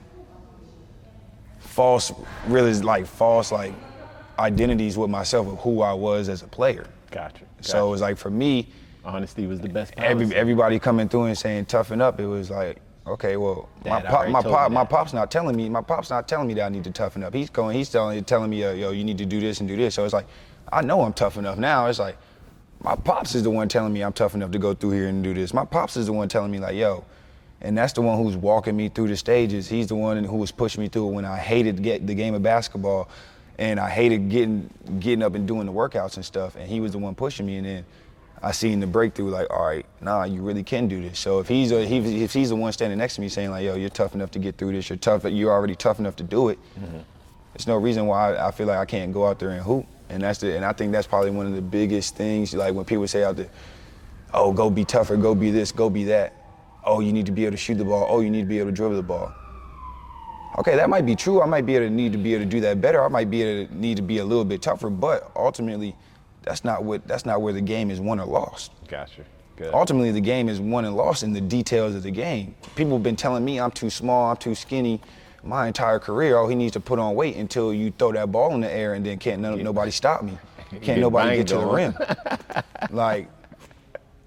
false 1.58 2.12
really 2.46 2.72
like 2.74 3.06
false 3.06 3.52
like 3.52 3.74
identities 4.40 4.96
with 4.98 5.10
myself 5.10 5.46
of 5.46 5.58
who 5.60 5.82
I 5.82 5.92
was 5.92 6.28
as 6.28 6.42
a 6.42 6.48
player. 6.48 6.86
Gotcha. 7.10 7.44
So 7.60 7.86
it 7.86 7.90
was 7.90 8.00
like 8.00 8.16
for 8.16 8.30
me, 8.30 8.68
honesty 9.04 9.46
was 9.46 9.60
the 9.60 9.68
best. 9.68 9.92
every, 9.96 10.34
everybody 10.34 10.78
coming 10.78 11.08
through 11.08 11.24
and 11.24 11.38
saying 11.38 11.66
toughen 11.66 12.00
up, 12.00 12.20
it 12.20 12.26
was 12.26 12.50
like, 12.50 12.78
okay, 13.06 13.36
well, 13.36 13.68
my 13.84 14.00
pop, 14.00 14.28
my 14.28 14.42
pop, 14.42 14.72
my 14.72 14.84
pop's 14.84 15.12
not 15.12 15.30
telling 15.30 15.56
me, 15.56 15.68
my 15.68 15.82
pop's 15.82 16.10
not 16.10 16.28
telling 16.28 16.48
me 16.48 16.54
that 16.54 16.64
I 16.64 16.68
need 16.68 16.84
to 16.84 16.90
toughen 16.90 17.22
up. 17.22 17.34
He's 17.34 17.50
going, 17.50 17.76
he's 17.76 17.90
telling, 17.90 18.22
telling 18.24 18.50
me, 18.50 18.64
uh, 18.64 18.72
yo, 18.72 18.90
you 18.90 19.04
need 19.04 19.18
to 19.18 19.26
do 19.26 19.40
this 19.40 19.60
and 19.60 19.68
do 19.68 19.76
this. 19.76 19.94
So 19.94 20.04
it's 20.04 20.14
like, 20.14 20.26
I 20.72 20.82
know 20.82 21.02
I'm 21.02 21.12
tough 21.12 21.36
enough 21.36 21.58
now. 21.58 21.86
It's 21.86 21.98
like, 21.98 22.16
my 22.82 22.94
pops 22.94 23.34
is 23.34 23.42
the 23.42 23.50
one 23.50 23.68
telling 23.68 23.92
me 23.92 24.02
I'm 24.02 24.12
tough 24.12 24.34
enough 24.34 24.52
to 24.52 24.58
go 24.58 24.74
through 24.74 24.92
here 24.92 25.08
and 25.08 25.22
do 25.22 25.34
this. 25.34 25.52
My 25.52 25.64
pops 25.64 25.96
is 25.96 26.06
the 26.06 26.12
one 26.12 26.28
telling 26.28 26.50
me 26.50 26.58
like, 26.58 26.76
yo, 26.76 27.04
and 27.60 27.76
that's 27.76 27.92
the 27.92 28.00
one 28.00 28.16
who's 28.16 28.36
walking 28.36 28.76
me 28.76 28.88
through 28.88 29.08
the 29.08 29.16
stages. 29.16 29.68
He's 29.68 29.88
the 29.88 29.94
one 29.94 30.24
who 30.24 30.36
was 30.36 30.50
pushing 30.50 30.82
me 30.82 30.88
through 30.88 31.06
when 31.08 31.24
I 31.24 31.36
hated 31.36 31.82
get 31.82 32.06
the 32.06 32.14
game 32.14 32.34
of 32.34 32.42
basketball, 32.42 33.10
and 33.60 33.78
I 33.78 33.90
hated 33.90 34.30
getting 34.30 34.70
getting 34.98 35.22
up 35.22 35.34
and 35.34 35.46
doing 35.46 35.66
the 35.66 35.72
workouts 35.72 36.16
and 36.16 36.24
stuff. 36.24 36.56
And 36.56 36.66
he 36.66 36.80
was 36.80 36.92
the 36.92 36.98
one 36.98 37.14
pushing 37.14 37.46
me. 37.46 37.58
And 37.58 37.66
then 37.66 37.84
I 38.42 38.52
seen 38.52 38.80
the 38.80 38.86
breakthrough, 38.86 39.28
like, 39.28 39.50
all 39.50 39.66
right, 39.66 39.84
nah, 40.00 40.24
you 40.24 40.40
really 40.40 40.62
can 40.64 40.88
do 40.88 41.00
this. 41.00 41.18
So 41.18 41.40
if 41.40 41.46
he's 41.46 41.70
a, 41.70 41.84
he, 41.84 42.24
if 42.24 42.32
he's 42.32 42.48
the 42.48 42.56
one 42.56 42.72
standing 42.72 42.98
next 42.98 43.16
to 43.16 43.20
me 43.20 43.28
saying 43.28 43.50
like, 43.50 43.64
yo, 43.64 43.76
you're 43.76 43.90
tough 43.90 44.14
enough 44.14 44.30
to 44.32 44.38
get 44.38 44.56
through 44.56 44.72
this. 44.72 44.88
You're 44.88 44.96
tough. 44.96 45.24
You're 45.24 45.52
already 45.52 45.76
tough 45.76 45.98
enough 45.98 46.16
to 46.16 46.22
do 46.24 46.48
it. 46.48 46.58
Mm-hmm. 46.80 46.98
There's 47.52 47.66
no 47.66 47.76
reason 47.76 48.06
why 48.06 48.36
I 48.38 48.50
feel 48.50 48.66
like 48.66 48.78
I 48.78 48.86
can't 48.86 49.12
go 49.12 49.26
out 49.26 49.38
there 49.38 49.50
and 49.50 49.60
hoop. 49.60 49.86
And 50.08 50.22
that's 50.22 50.38
the, 50.38 50.56
and 50.56 50.64
I 50.64 50.72
think 50.72 50.90
that's 50.90 51.06
probably 51.06 51.30
one 51.30 51.46
of 51.46 51.54
the 51.54 51.62
biggest 51.62 52.16
things. 52.16 52.54
Like 52.54 52.74
when 52.74 52.86
people 52.86 53.06
say 53.06 53.24
out 53.24 53.36
there, 53.36 53.50
oh, 54.32 54.52
go 54.54 54.70
be 54.70 54.86
tougher, 54.86 55.18
go 55.18 55.34
be 55.34 55.50
this, 55.50 55.70
go 55.70 55.90
be 55.90 56.04
that. 56.04 56.34
Oh, 56.82 57.00
you 57.00 57.12
need 57.12 57.26
to 57.26 57.32
be 57.32 57.44
able 57.44 57.52
to 57.52 57.58
shoot 57.58 57.74
the 57.74 57.84
ball. 57.84 58.06
Oh, 58.08 58.20
you 58.20 58.30
need 58.30 58.40
to 58.40 58.48
be 58.48 58.58
able 58.58 58.70
to 58.70 58.74
dribble 58.74 58.96
the 58.96 59.02
ball. 59.02 59.34
Okay, 60.58 60.76
that 60.76 60.90
might 60.90 61.06
be 61.06 61.14
true. 61.14 61.42
I 61.42 61.46
might 61.46 61.64
be 61.64 61.76
able 61.76 61.86
to 61.86 61.90
need 61.90 62.12
to 62.12 62.18
be 62.18 62.34
able 62.34 62.44
to 62.44 62.50
do 62.50 62.60
that 62.60 62.80
better. 62.80 63.04
I 63.04 63.08
might 63.08 63.30
be 63.30 63.42
able 63.42 63.68
to 63.68 63.74
need 63.76 63.96
to 63.96 64.02
be 64.02 64.18
a 64.18 64.24
little 64.24 64.44
bit 64.44 64.62
tougher, 64.62 64.90
but 64.90 65.30
ultimately, 65.36 65.94
that's 66.42 66.64
not 66.64 66.84
what 66.84 67.06
that's 67.06 67.24
not 67.24 67.40
where 67.40 67.52
the 67.52 67.60
game 67.60 67.90
is 67.90 68.00
won 68.00 68.18
or 68.18 68.26
lost. 68.26 68.72
Gotcha. 68.88 69.24
Good. 69.56 69.72
Ultimately, 69.74 70.10
the 70.10 70.20
game 70.20 70.48
is 70.48 70.60
won 70.60 70.84
and 70.84 70.96
lost 70.96 71.22
in 71.22 71.32
the 71.32 71.40
details 71.40 71.94
of 71.94 72.02
the 72.02 72.10
game. 72.10 72.54
People 72.76 72.94
have 72.94 73.02
been 73.02 73.16
telling 73.16 73.44
me 73.44 73.60
I'm 73.60 73.70
too 73.70 73.90
small, 73.90 74.30
I'm 74.30 74.36
too 74.36 74.54
skinny 74.54 75.00
my 75.42 75.66
entire 75.66 75.98
career. 75.98 76.36
Oh, 76.36 76.48
he 76.48 76.54
needs 76.54 76.72
to 76.72 76.80
put 76.80 76.98
on 76.98 77.14
weight 77.14 77.36
until 77.36 77.72
you 77.72 77.92
throw 77.92 78.12
that 78.12 78.30
ball 78.30 78.54
in 78.54 78.60
the 78.60 78.70
air 78.70 78.94
and 78.94 79.04
then 79.04 79.18
can't 79.18 79.40
no, 79.40 79.54
nobody 79.54 79.90
stop 79.90 80.22
me. 80.22 80.38
Can't 80.82 81.00
nobody 81.00 81.38
get 81.38 81.48
to 81.48 81.56
the 81.56 81.66
rim. 81.66 81.94
like, 82.90 83.28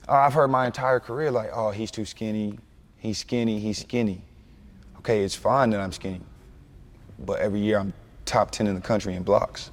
I've 0.09 0.33
heard 0.33 0.49
my 0.49 0.65
entire 0.65 0.99
career, 0.99 1.31
like, 1.31 1.51
oh, 1.53 1.71
he's 1.71 1.89
too 1.89 2.03
skinny, 2.03 2.59
he's 2.97 3.19
skinny, 3.19 3.59
he's 3.59 3.77
skinny. 3.77 4.25
Okay, 5.03 5.21
it's 5.21 5.35
fine 5.35 5.69
that 5.71 5.81
I'm 5.81 5.91
skinny, 5.91 6.21
but 7.19 7.39
every 7.39 7.59
year 7.59 7.77
I'm 7.77 7.91
top 8.23 8.51
10 8.51 8.67
in 8.67 8.75
the 8.75 8.79
country 8.79 9.15
in 9.15 9.23
blocks. 9.23 9.69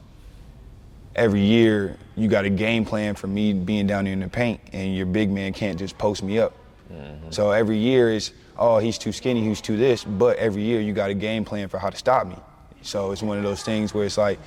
Every 1.15 1.41
year 1.41 1.97
you 2.17 2.27
got 2.27 2.47
a 2.47 2.51
game 2.51 2.85
plan 2.85 3.15
for 3.15 3.29
me 3.29 3.53
being 3.53 3.87
down 3.87 4.07
there 4.07 4.13
in 4.13 4.19
the 4.19 4.29
paint, 4.29 4.61
and 4.73 4.97
your 4.97 5.07
big 5.07 5.31
man 5.31 5.53
can't 5.53 5.79
just 5.79 5.97
post 5.99 6.25
me 6.25 6.41
up. 6.41 6.53
Mm-hmm. 6.93 7.31
So 7.31 7.53
every 7.53 7.79
year 7.79 8.11
is, 8.11 8.33
oh, 8.59 8.79
he's 8.79 8.99
too 8.99 9.13
skinny, 9.13 9.45
he's 9.45 9.61
too 9.61 9.77
this, 9.77 10.03
but 10.03 10.37
every 10.39 10.63
year 10.63 10.81
you 10.81 10.93
got 10.93 11.11
a 11.11 11.15
game 11.15 11.45
plan 11.45 11.69
for 11.69 11.79
how 11.79 11.91
to 11.91 11.97
stop 11.97 12.27
me. 12.27 12.35
So 12.83 13.13
it's 13.13 13.23
one 13.23 13.39
of 13.39 13.45
those 13.45 13.63
things 13.63 13.95
where 13.95 14.05
it's 14.05 14.19
like, 14.19 14.41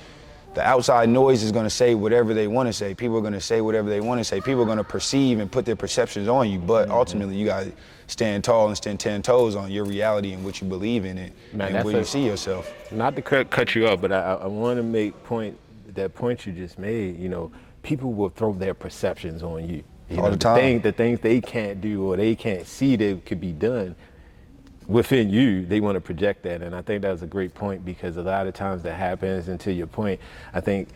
the 0.52 0.62
outside 0.62 1.08
noise 1.08 1.42
is 1.42 1.50
going 1.50 1.64
to 1.64 1.70
say 1.70 1.94
whatever 1.94 2.34
they 2.34 2.46
want 2.46 2.66
to 2.66 2.74
say. 2.74 2.94
People 2.94 3.16
are 3.16 3.22
going 3.22 3.32
to 3.32 3.40
say 3.40 3.62
whatever 3.62 3.88
they 3.88 4.02
want 4.02 4.20
to 4.20 4.24
say. 4.24 4.40
People 4.42 4.62
are 4.62 4.66
going 4.66 4.78
to 4.78 4.84
perceive 4.84 5.40
and 5.40 5.50
put 5.50 5.64
their 5.64 5.76
perceptions 5.76 6.28
on 6.28 6.50
you. 6.50 6.58
But 6.58 6.88
mm-hmm. 6.88 6.96
ultimately, 6.96 7.36
you 7.36 7.46
got 7.46 7.64
to 7.64 7.72
stand 8.06 8.44
tall 8.44 8.68
and 8.68 8.76
stand 8.76 9.00
ten 9.00 9.22
toes 9.22 9.56
on 9.56 9.70
your 9.70 9.84
reality 9.84 10.32
and 10.32 10.44
what 10.44 10.60
you 10.60 10.68
believe 10.68 11.04
in 11.04 11.18
it 11.18 11.32
Man, 11.52 11.74
and 11.74 11.84
where 11.84 11.96
a- 11.96 11.98
you 12.00 12.04
see 12.04 12.24
yourself. 12.24 12.72
Not 12.92 13.16
to 13.16 13.22
cut, 13.22 13.50
cut 13.50 13.74
you 13.74 13.86
off, 13.88 14.00
but 14.00 14.12
I, 14.12 14.34
I 14.34 14.46
want 14.46 14.76
to 14.78 14.82
make 14.82 15.22
point 15.24 15.58
that 15.94 16.14
point 16.14 16.44
you 16.46 16.52
just 16.52 16.78
made. 16.78 17.18
You 17.18 17.28
know, 17.28 17.52
people 17.82 18.12
will 18.12 18.30
throw 18.30 18.52
their 18.52 18.74
perceptions 18.74 19.42
on 19.42 19.68
you. 19.68 19.82
you 20.10 20.16
All 20.18 20.24
know, 20.24 20.30
the 20.30 20.36
time. 20.36 20.56
thing- 20.56 20.80
the 20.80 20.92
things 20.92 21.20
they 21.20 21.40
can't 21.40 21.80
do 21.80 22.04
or 22.12 22.16
they 22.16 22.34
can't 22.34 22.66
see 22.66 22.96
that 22.96 23.24
could 23.26 23.40
be 23.40 23.52
done 23.52 23.94
within 24.86 25.30
you, 25.30 25.64
they 25.64 25.80
want 25.80 25.96
to 25.96 26.00
project 26.00 26.42
that. 26.42 26.60
And 26.62 26.74
I 26.74 26.82
think 26.82 27.02
that 27.02 27.10
was 27.10 27.22
a 27.22 27.26
great 27.26 27.54
point 27.54 27.84
because 27.86 28.16
a 28.18 28.22
lot 28.22 28.46
of 28.46 28.52
times 28.54 28.82
that 28.82 28.94
happens. 28.94 29.48
And 29.48 29.58
to 29.60 29.72
your 29.72 29.86
point, 29.86 30.20
I 30.52 30.60
think 30.60 30.88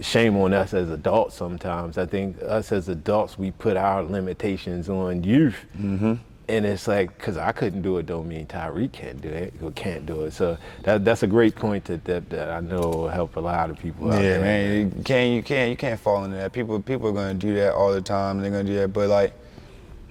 shame 0.00 0.36
on 0.36 0.52
us 0.52 0.74
as 0.74 0.90
adults 0.90 1.34
sometimes. 1.34 1.98
I 1.98 2.06
think 2.06 2.36
us 2.42 2.72
as 2.72 2.88
adults, 2.88 3.38
we 3.38 3.50
put 3.50 3.76
our 3.76 4.02
limitations 4.02 4.88
on 4.88 5.24
youth. 5.24 5.56
Mm-hmm. 5.78 6.14
And 6.48 6.64
it's 6.64 6.86
like, 6.86 7.16
because 7.18 7.36
I 7.36 7.50
couldn't 7.50 7.82
do 7.82 7.98
it, 7.98 8.06
don't 8.06 8.28
mean 8.28 8.46
Tariq 8.46 8.92
can't 8.92 9.20
do 9.20 9.28
it 9.28 9.52
or 9.60 9.72
can't 9.72 10.06
do 10.06 10.22
it. 10.22 10.30
So 10.32 10.56
that, 10.84 11.04
that's 11.04 11.24
a 11.24 11.26
great 11.26 11.56
point 11.56 11.84
that, 11.86 12.04
that, 12.04 12.30
that 12.30 12.50
I 12.52 12.60
know 12.60 12.80
will 12.82 13.08
help 13.08 13.34
a 13.34 13.40
lot 13.40 13.68
of 13.68 13.78
people 13.80 14.12
out 14.12 14.22
Yeah, 14.22 14.38
there. 14.38 14.40
man, 14.42 14.92
you 14.96 15.02
can't 15.02 15.34
you 15.34 15.42
can't 15.42 15.70
you 15.70 15.76
can't 15.76 15.98
fall 15.98 16.24
into 16.24 16.36
that. 16.36 16.52
People 16.52 16.80
people 16.80 17.08
are 17.08 17.12
gonna 17.12 17.34
do 17.34 17.52
that 17.56 17.74
all 17.74 17.92
the 17.92 18.00
time. 18.00 18.40
They're 18.40 18.52
gonna 18.52 18.62
do 18.62 18.76
that, 18.76 18.92
but 18.92 19.08
like 19.08 19.32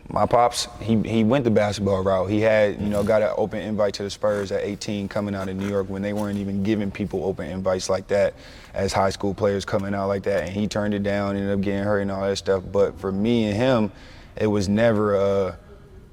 my 0.10 0.26
pops, 0.26 0.68
he 0.82 1.02
he 1.02 1.24
went 1.24 1.44
the 1.44 1.52
basketball 1.52 2.04
route. 2.04 2.30
He 2.30 2.40
had 2.40 2.80
you 2.80 2.88
know 2.88 3.04
got 3.04 3.22
an 3.22 3.32
open 3.38 3.60
invite 3.62 3.96
to 3.96 4.04
the 4.04 4.10
Spurs 4.10 4.52
at 4.52 4.64
18, 4.64 5.08
coming 5.08 5.34
out 5.34 5.50
of 5.50 5.56
New 5.56 5.68
York 5.68 5.90
when 5.90 6.02
they 6.02 6.14
weren't 6.14 6.38
even 6.38 6.64
giving 6.64 6.92
people 6.92 7.26
open 7.26 7.50
invites 7.50 7.90
like 7.90 8.08
that 8.08 8.36
as 8.74 8.94
high 8.94 9.10
school 9.10 9.34
players 9.34 9.66
coming 9.66 9.94
out 9.96 10.08
like 10.08 10.24
that, 10.24 10.44
and 10.44 10.52
he 10.52 10.68
turned 10.68 10.94
it 10.94 11.04
down, 11.04 11.36
ended 11.36 11.52
up 11.52 11.62
getting 11.62 11.84
hurt 11.84 12.02
and 12.02 12.12
all 12.12 12.22
that 12.22 12.38
stuff. 12.38 12.64
But 12.72 13.00
for 13.00 13.12
me 13.12 13.46
and 13.46 13.56
him, 13.56 13.92
it 14.36 14.48
was 14.48 14.70
never 14.70 15.16
a 15.16 15.58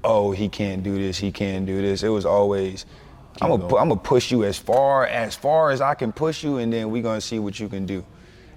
oh 0.03 0.31
he 0.31 0.49
can't 0.49 0.83
do 0.83 0.97
this, 0.97 1.17
he 1.17 1.31
can't 1.31 1.65
do 1.65 1.81
this. 1.81 2.03
It 2.03 2.09
was 2.09 2.25
always 2.25 2.85
I'm 3.41 3.49
gonna, 3.49 3.75
I'm 3.75 3.89
gonna 3.89 3.97
push 3.97 4.31
you 4.31 4.43
as 4.43 4.57
far 4.57 5.05
as 5.05 5.35
far 5.35 5.71
as 5.71 5.81
I 5.81 5.95
can 5.95 6.11
push 6.11 6.43
you, 6.43 6.57
and 6.57 6.71
then 6.71 6.91
we're 6.91 7.03
gonna 7.03 7.21
see 7.21 7.39
what 7.39 7.59
you 7.59 7.67
can 7.69 7.85
do. 7.85 8.05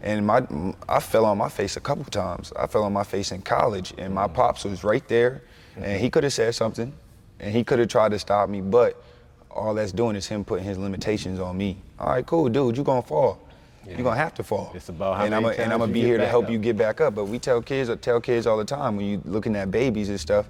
And 0.02 0.26
my, 0.26 0.46
I 0.88 1.00
fell 1.00 1.24
on 1.24 1.38
my 1.38 1.48
face 1.48 1.76
a 1.76 1.80
couple 1.80 2.04
times. 2.04 2.52
I 2.58 2.66
fell 2.66 2.84
on 2.84 2.92
my 2.92 3.02
face 3.04 3.32
in 3.32 3.42
college, 3.42 3.94
and 3.98 4.14
my 4.14 4.28
pops 4.28 4.64
was 4.64 4.84
right 4.84 5.06
there, 5.08 5.42
and 5.76 6.00
he 6.00 6.10
could 6.10 6.22
have 6.24 6.32
said 6.32 6.54
something, 6.54 6.92
and 7.40 7.52
he 7.52 7.64
could 7.64 7.78
have 7.78 7.88
tried 7.88 8.10
to 8.12 8.18
stop 8.18 8.48
me, 8.48 8.60
but 8.60 9.02
all 9.50 9.74
that's 9.74 9.92
doing 9.92 10.16
is 10.16 10.26
him 10.26 10.44
putting 10.44 10.64
his 10.64 10.76
limitations 10.78 11.40
on 11.40 11.56
me. 11.56 11.78
All 11.98 12.08
right, 12.10 12.24
cool, 12.26 12.48
dude, 12.48 12.76
you're 12.76 12.84
gonna 12.84 13.02
fall. 13.02 13.38
You're 13.86 13.98
gonna 14.02 14.16
have 14.16 14.34
to 14.34 14.42
fall. 14.42 14.72
It's 14.74 14.88
about 14.88 15.16
how 15.16 15.24
and 15.24 15.34
I'm 15.34 15.44
many 15.44 15.56
a- 15.56 15.60
and 15.62 15.72
I'm 15.72 15.78
gonna 15.78 15.92
be 15.92 16.02
here 16.02 16.18
to 16.18 16.26
help 16.26 16.46
up. 16.46 16.50
you 16.50 16.58
get 16.58 16.76
back 16.76 17.00
up. 17.00 17.14
But 17.14 17.26
we 17.26 17.38
tell 17.38 17.62
kids, 17.62 17.88
tell 18.00 18.20
kids 18.20 18.46
all 18.46 18.56
the 18.58 18.64
time 18.64 18.96
when 18.96 19.06
you 19.06 19.22
looking 19.24 19.54
at 19.54 19.70
babies 19.70 20.08
and 20.08 20.18
stuff. 20.18 20.46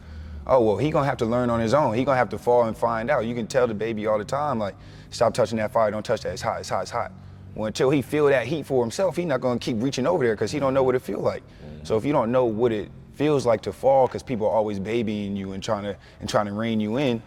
Oh 0.46 0.60
well, 0.62 0.76
he 0.78 0.90
gonna 0.90 1.06
have 1.06 1.18
to 1.18 1.26
learn 1.26 1.50
on 1.50 1.60
his 1.60 1.74
own. 1.74 1.94
He 1.94 2.02
gonna 2.04 2.16
have 2.16 2.30
to 2.30 2.38
fall 2.38 2.64
and 2.64 2.74
find 2.76 3.10
out. 3.10 3.26
You 3.26 3.34
can 3.34 3.46
tell 3.46 3.66
the 3.66 3.74
baby 3.74 4.06
all 4.06 4.16
the 4.16 4.24
time, 4.24 4.58
like, 4.58 4.74
stop 5.10 5.34
touching 5.34 5.58
that 5.58 5.70
fire. 5.70 5.90
Don't 5.90 6.02
touch 6.04 6.22
that. 6.22 6.32
It's 6.32 6.40
hot. 6.42 6.60
It's 6.60 6.70
hot. 6.70 6.82
It's 6.82 6.90
hot. 6.90 7.12
Well, 7.56 7.66
until 7.66 7.88
he 7.88 8.02
feel 8.02 8.26
that 8.26 8.46
heat 8.46 8.66
for 8.66 8.84
himself, 8.84 9.16
he's 9.16 9.24
not 9.24 9.40
gonna 9.40 9.58
keep 9.58 9.82
reaching 9.82 10.06
over 10.06 10.22
there 10.22 10.34
because 10.34 10.52
he 10.52 10.58
don't 10.58 10.74
know 10.74 10.82
what 10.82 10.94
it 10.94 11.00
feel 11.00 11.20
like. 11.20 11.42
So 11.84 11.96
if 11.96 12.04
you 12.04 12.12
don't 12.12 12.30
know 12.30 12.44
what 12.44 12.70
it 12.70 12.90
feels 13.14 13.46
like 13.46 13.62
to 13.62 13.72
fall, 13.72 14.06
because 14.06 14.22
people 14.22 14.46
are 14.46 14.52
always 14.52 14.78
babying 14.78 15.36
you 15.36 15.52
and 15.52 15.62
trying 15.62 15.84
to 15.84 15.96
and 16.20 16.28
trying 16.28 16.46
to 16.46 16.52
rein 16.52 16.80
you 16.80 16.98
in, 16.98 17.22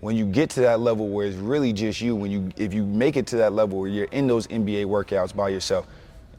when 0.00 0.16
you 0.16 0.26
get 0.26 0.50
to 0.50 0.60
that 0.62 0.80
level 0.80 1.08
where 1.08 1.24
it's 1.24 1.36
really 1.36 1.72
just 1.72 2.00
you, 2.00 2.16
when 2.16 2.32
you 2.32 2.50
if 2.56 2.74
you 2.74 2.84
make 2.84 3.16
it 3.16 3.28
to 3.28 3.36
that 3.36 3.52
level 3.52 3.78
where 3.78 3.88
you're 3.88 4.06
in 4.06 4.26
those 4.26 4.48
NBA 4.48 4.86
workouts 4.86 5.34
by 5.34 5.48
yourself, 5.50 5.86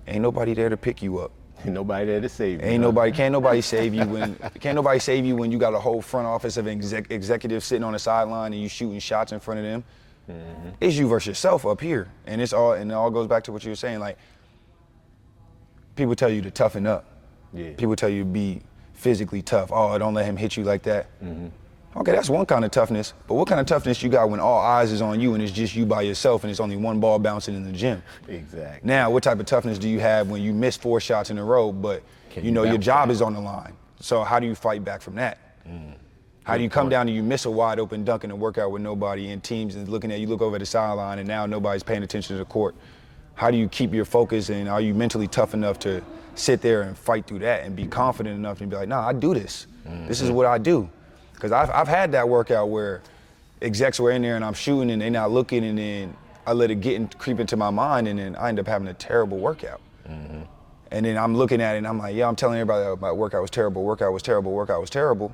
ain't 0.07 0.21
nobody 0.21 0.53
there 0.53 0.69
to 0.69 0.77
pick 0.77 1.01
you 1.01 1.19
up. 1.19 1.31
Ain't 1.63 1.75
nobody 1.75 2.07
there 2.07 2.19
to 2.19 2.27
save 2.27 2.59
you. 2.59 2.65
Ain't 2.65 2.81
nobody, 2.81 3.11
can't 3.11 3.31
nobody 3.31 3.61
save 3.75 3.93
you 3.93 4.03
when, 4.05 4.35
can't 4.59 4.75
nobody 4.75 4.97
save 4.97 5.25
you 5.25 5.35
when 5.35 5.51
you 5.51 5.59
got 5.59 5.75
a 5.75 5.79
whole 5.79 6.01
front 6.01 6.25
office 6.25 6.57
of 6.57 6.67
exec, 6.67 7.11
executives 7.11 7.65
sitting 7.65 7.83
on 7.83 7.93
the 7.93 7.99
sideline 7.99 8.51
and 8.51 8.59
you 8.59 8.67
shooting 8.67 8.97
shots 8.97 9.31
in 9.31 9.39
front 9.39 9.59
of 9.59 9.63
them. 9.63 9.83
Mm-hmm. 10.29 10.69
It's 10.79 10.95
you 10.95 11.07
versus 11.07 11.27
yourself 11.27 11.65
up 11.65 11.81
here, 11.81 12.09
and 12.25 12.41
it's 12.41 12.53
all, 12.53 12.73
and 12.73 12.91
it 12.91 12.93
all 12.93 13.09
goes 13.11 13.27
back 13.27 13.43
to 13.45 13.51
what 13.51 13.63
you 13.63 13.71
were 13.71 13.75
saying. 13.75 13.99
Like, 13.99 14.17
people 15.95 16.15
tell 16.15 16.29
you 16.29 16.41
to 16.41 16.51
toughen 16.51 16.87
up. 16.87 17.05
Yeah. 17.53 17.73
People 17.75 17.95
tell 17.95 18.09
you 18.09 18.19
to 18.23 18.29
be 18.29 18.61
physically 18.93 19.41
tough. 19.41 19.71
Oh, 19.73 19.97
don't 19.97 20.13
let 20.13 20.25
him 20.25 20.37
hit 20.37 20.55
you 20.57 20.63
like 20.63 20.83
that. 20.83 21.07
Mm-hmm. 21.23 21.47
Okay, 21.97 22.13
that's 22.13 22.29
one 22.29 22.45
kind 22.45 22.63
of 22.63 22.71
toughness. 22.71 23.13
But 23.27 23.33
what 23.33 23.49
kind 23.49 23.59
of 23.59 23.65
toughness 23.65 24.01
you 24.01 24.07
got 24.09 24.29
when 24.29 24.39
all 24.39 24.59
eyes 24.61 24.93
is 24.93 25.01
on 25.01 25.19
you 25.19 25.33
and 25.33 25.43
it's 25.43 25.51
just 25.51 25.75
you 25.75 25.85
by 25.85 26.03
yourself 26.03 26.43
and 26.45 26.51
it's 26.51 26.61
only 26.61 26.77
one 26.77 27.01
ball 27.01 27.19
bouncing 27.19 27.53
in 27.53 27.65
the 27.65 27.71
gym? 27.73 28.01
Exactly. 28.29 28.87
Now, 28.87 29.11
what 29.11 29.23
type 29.23 29.41
of 29.41 29.45
toughness 29.45 29.77
do 29.77 29.89
you 29.89 29.99
have 29.99 30.29
when 30.29 30.41
you 30.41 30.53
miss 30.53 30.77
four 30.77 31.01
shots 31.01 31.31
in 31.31 31.37
a 31.37 31.43
row, 31.43 31.73
but 31.73 32.01
Can 32.29 32.43
you 32.43 32.49
you 32.49 32.53
know 32.53 32.63
your 32.63 32.77
job 32.77 33.09
back? 33.09 33.13
is 33.13 33.21
on 33.21 33.33
the 33.33 33.41
line? 33.41 33.73
So 33.99 34.23
how 34.23 34.39
do 34.39 34.47
you 34.47 34.55
fight 34.55 34.85
back 34.85 35.01
from 35.01 35.15
that? 35.15 35.37
Mm. 35.67 35.95
How 36.43 36.57
do 36.57 36.63
you 36.63 36.69
come 36.69 36.89
down 36.89 37.07
and 37.07 37.15
you 37.15 37.21
miss 37.21 37.45
a 37.45 37.51
wide 37.51 37.79
open 37.79 38.03
dunk 38.03 38.23
in 38.23 38.31
a 38.31 38.35
workout 38.35 38.71
with 38.71 38.81
nobody 38.81 39.29
in 39.29 39.41
teams 39.41 39.75
and 39.75 39.87
looking 39.87 40.11
at 40.11 40.19
you 40.19 40.27
look 40.27 40.41
over 40.41 40.57
the 40.57 40.65
sideline 40.65 41.19
and 41.19 41.27
now 41.27 41.45
nobody's 41.45 41.83
paying 41.83 42.01
attention 42.01 42.35
to 42.35 42.39
the 42.39 42.45
court? 42.45 42.75
How 43.35 43.51
do 43.51 43.57
you 43.57 43.69
keep 43.69 43.93
your 43.93 44.05
focus 44.05 44.49
and 44.49 44.67
are 44.67 44.81
you 44.81 44.93
mentally 44.93 45.27
tough 45.27 45.53
enough 45.53 45.77
to 45.79 46.03
sit 46.35 46.61
there 46.61 46.81
and 46.83 46.97
fight 46.97 47.27
through 47.27 47.39
that 47.39 47.63
and 47.63 47.75
be 47.75 47.85
confident 47.85 48.35
enough 48.35 48.57
to 48.57 48.65
be 48.65 48.75
like, 48.75 48.87
nah, 48.87 49.07
I 49.07 49.13
do 49.13 49.33
this. 49.33 49.67
This 50.07 50.21
is 50.21 50.27
mm-hmm. 50.27 50.37
what 50.37 50.45
I 50.45 50.57
do. 50.57 50.89
Because 51.33 51.51
I've, 51.51 51.69
I've 51.69 51.87
had 51.87 52.11
that 52.13 52.27
workout 52.27 52.69
where 52.69 53.01
execs 53.61 53.99
were 53.99 54.11
in 54.11 54.21
there 54.21 54.35
and 54.35 54.45
I'm 54.45 54.53
shooting 54.53 54.91
and 54.91 55.01
they're 55.01 55.09
not 55.09 55.31
looking 55.31 55.63
and 55.63 55.77
then 55.77 56.15
I 56.45 56.53
let 56.53 56.71
it 56.71 56.81
get 56.81 56.95
and 56.95 57.15
creep 57.17 57.39
into 57.39 57.57
my 57.57 57.69
mind 57.69 58.07
and 58.07 58.17
then 58.19 58.35
I 58.35 58.49
end 58.49 58.59
up 58.59 58.67
having 58.67 58.87
a 58.87 58.93
terrible 58.93 59.37
workout. 59.37 59.81
Mm-hmm. 60.07 60.41
And 60.91 61.05
then 61.05 61.17
I'm 61.17 61.35
looking 61.35 61.61
at 61.61 61.75
it 61.75 61.79
and 61.79 61.87
I'm 61.87 61.99
like, 61.99 62.15
yeah, 62.15 62.27
I'm 62.27 62.35
telling 62.35 62.59
everybody 62.59 62.83
that 62.83 62.99
my 62.99 63.11
workout 63.11 63.41
was 63.41 63.51
terrible, 63.51 63.83
workout 63.83 64.11
was 64.11 64.21
terrible, 64.21 64.51
workout 64.51 64.81
was 64.81 64.89
terrible. 64.89 65.33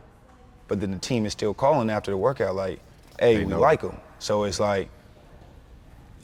But 0.67 0.81
then 0.81 0.91
the 0.91 0.99
team 0.99 1.25
is 1.25 1.31
still 1.33 1.53
calling 1.53 1.89
after 1.89 2.11
the 2.11 2.17
workout 2.17 2.55
like, 2.55 2.79
hey, 3.19 3.37
They 3.37 3.43
we 3.45 3.51
know. 3.51 3.59
like 3.59 3.81
them. 3.81 3.97
So 4.19 4.43
it's 4.43 4.59
like, 4.59 4.89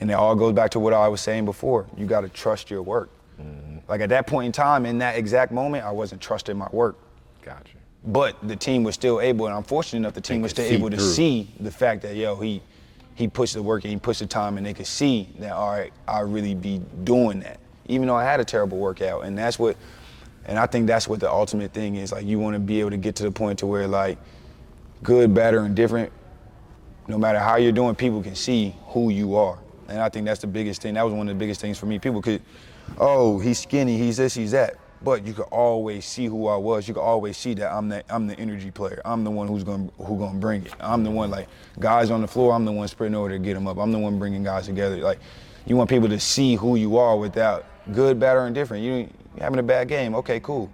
and 0.01 0.10
it 0.12 0.13
all 0.13 0.36
goes 0.36 0.53
back 0.53 0.71
to 0.71 0.79
what 0.79 0.93
I 0.93 1.08
was 1.08 1.21
saying 1.21 1.45
before. 1.45 1.86
You 1.97 2.06
got 2.06 2.21
to 2.21 2.29
trust 2.29 2.69
your 2.69 2.82
work. 2.82 3.10
Mm-hmm. 3.41 3.77
Like 3.88 4.01
at 4.01 4.10
that 4.10 4.27
point 4.27 4.47
in 4.47 4.51
time, 4.51 4.86
in 4.86 4.97
that 4.99 5.17
exact 5.17 5.51
moment, 5.51 5.86
I 5.86 5.91
wasn't 5.91 6.21
trusting 6.21 6.58
my 6.58 6.67
work. 6.71 6.97
Gotcha. 7.41 7.77
But 8.06 8.36
the 8.45 8.56
team 8.56 8.84
was 8.84 8.95
still 8.95 9.21
able, 9.21 9.45
and 9.45 9.56
I'm 9.56 9.63
fortunate 9.63 9.99
enough 9.99 10.13
the 10.13 10.21
team 10.21 10.41
was 10.41 10.51
still 10.51 10.65
able 10.65 10.89
to 10.89 10.97
through. 10.97 11.06
see 11.12 11.49
the 11.60 11.71
fact 11.71 12.01
that 12.01 12.15
yo 12.15 12.36
he 12.36 12.62
he 13.15 13.27
pushed 13.27 13.53
the 13.53 13.62
work 13.63 13.84
and 13.86 13.93
he 13.93 13.99
pushed 13.99 14.19
the 14.19 14.25
time, 14.25 14.58
and 14.58 14.65
they 14.65 14.73
could 14.73 14.88
see 14.88 15.29
that 15.39 15.53
all 15.53 15.69
right, 15.71 15.93
I 16.08 16.19
really 16.21 16.53
be 16.53 16.82
doing 17.06 17.39
that, 17.41 17.60
even 17.88 18.08
though 18.08 18.15
I 18.15 18.25
had 18.25 18.39
a 18.41 18.45
terrible 18.45 18.77
workout, 18.77 19.23
and 19.23 19.38
that's 19.38 19.58
what, 19.58 19.77
and 20.45 20.60
I 20.60 20.65
think 20.65 20.88
that's 20.88 21.08
what 21.08 21.21
the 21.21 21.32
ultimate 21.32 21.71
thing 21.71 21.95
is. 21.95 22.12
Like 22.12 22.25
you 22.25 22.39
want 22.39 22.56
to 22.56 22.60
be 22.60 22.82
able 22.82 22.89
to 22.89 22.97
get 22.97 23.15
to 23.17 23.23
the 23.23 23.32
point 23.32 23.60
to 23.60 23.67
where 23.67 23.88
like 23.88 24.17
good, 25.04 25.34
bad, 25.34 25.54
or 25.54 25.66
indifferent, 25.66 26.12
no 27.08 27.18
matter 27.18 27.39
how 27.39 27.58
you're 27.58 27.72
doing, 27.72 27.96
people 27.96 28.24
can 28.24 28.36
see 28.36 28.76
who 28.88 29.10
you 29.10 29.36
are. 29.36 29.60
And 29.89 30.00
I 30.02 30.10
think 30.10 30.26
that's 30.26 30.42
the 30.42 30.48
biggest 30.48 30.82
thing. 30.82 30.94
That 30.94 31.04
was 31.04 31.13
one 31.13 31.28
of 31.28 31.36
the 31.36 31.39
biggest 31.39 31.62
things 31.62 31.78
for 31.78 31.86
me. 31.86 32.00
People 32.00 32.22
could, 32.22 32.42
oh, 32.98 33.39
he's 33.39 33.60
skinny, 33.60 33.98
he's 33.98 34.18
this, 34.18 34.34
he's 34.34 34.52
that. 34.52 34.76
But 35.04 35.28
you 35.28 35.34
could 35.34 35.48
always 35.52 36.06
see 36.06 36.28
who 36.28 36.48
I 36.48 36.56
was. 36.56 36.88
You 36.88 36.94
could 36.94 37.02
always 37.02 37.36
see 37.36 37.54
that 37.56 37.74
I'm 37.74 37.89
the 37.89 38.06
I'm 38.10 38.26
the 38.26 38.39
energy 38.39 38.72
player. 38.72 39.02
I'm 39.04 39.26
the 39.26 39.32
one 39.32 39.50
who's 39.50 39.66
gonna 39.66 39.89
who 39.98 40.18
gonna 40.18 40.39
bring 40.39 40.66
it. 40.66 40.74
I'm 40.80 41.04
the 41.04 41.12
one 41.12 41.30
like 41.30 41.50
guys 41.78 42.10
on 42.10 42.22
the 42.22 42.28
floor. 42.28 42.54
I'm 42.54 42.63
the 42.63 42.72
one 42.72 42.88
sprinting 42.88 43.20
over 43.20 43.28
to 43.28 43.38
get 43.38 43.56
them 43.56 43.68
up. 43.68 43.78
I'm 43.80 43.92
the 43.92 44.00
one 44.00 44.18
bringing 44.18 44.44
guys 44.44 44.68
together. 44.68 44.96
Like 45.00 45.20
you 45.66 45.76
want 45.76 45.89
people 45.89 46.08
to 46.08 46.22
see 46.22 46.56
who 46.56 46.78
you 46.78 46.96
are 46.96 47.18
without 47.18 47.66
good, 47.92 48.18
bad, 48.18 48.38
or 48.38 48.48
indifferent. 48.48 48.82
You 48.82 49.10
having 49.39 49.60
a 49.60 49.63
bad 49.63 49.89
game, 49.89 50.16
okay, 50.16 50.39
cool. 50.39 50.72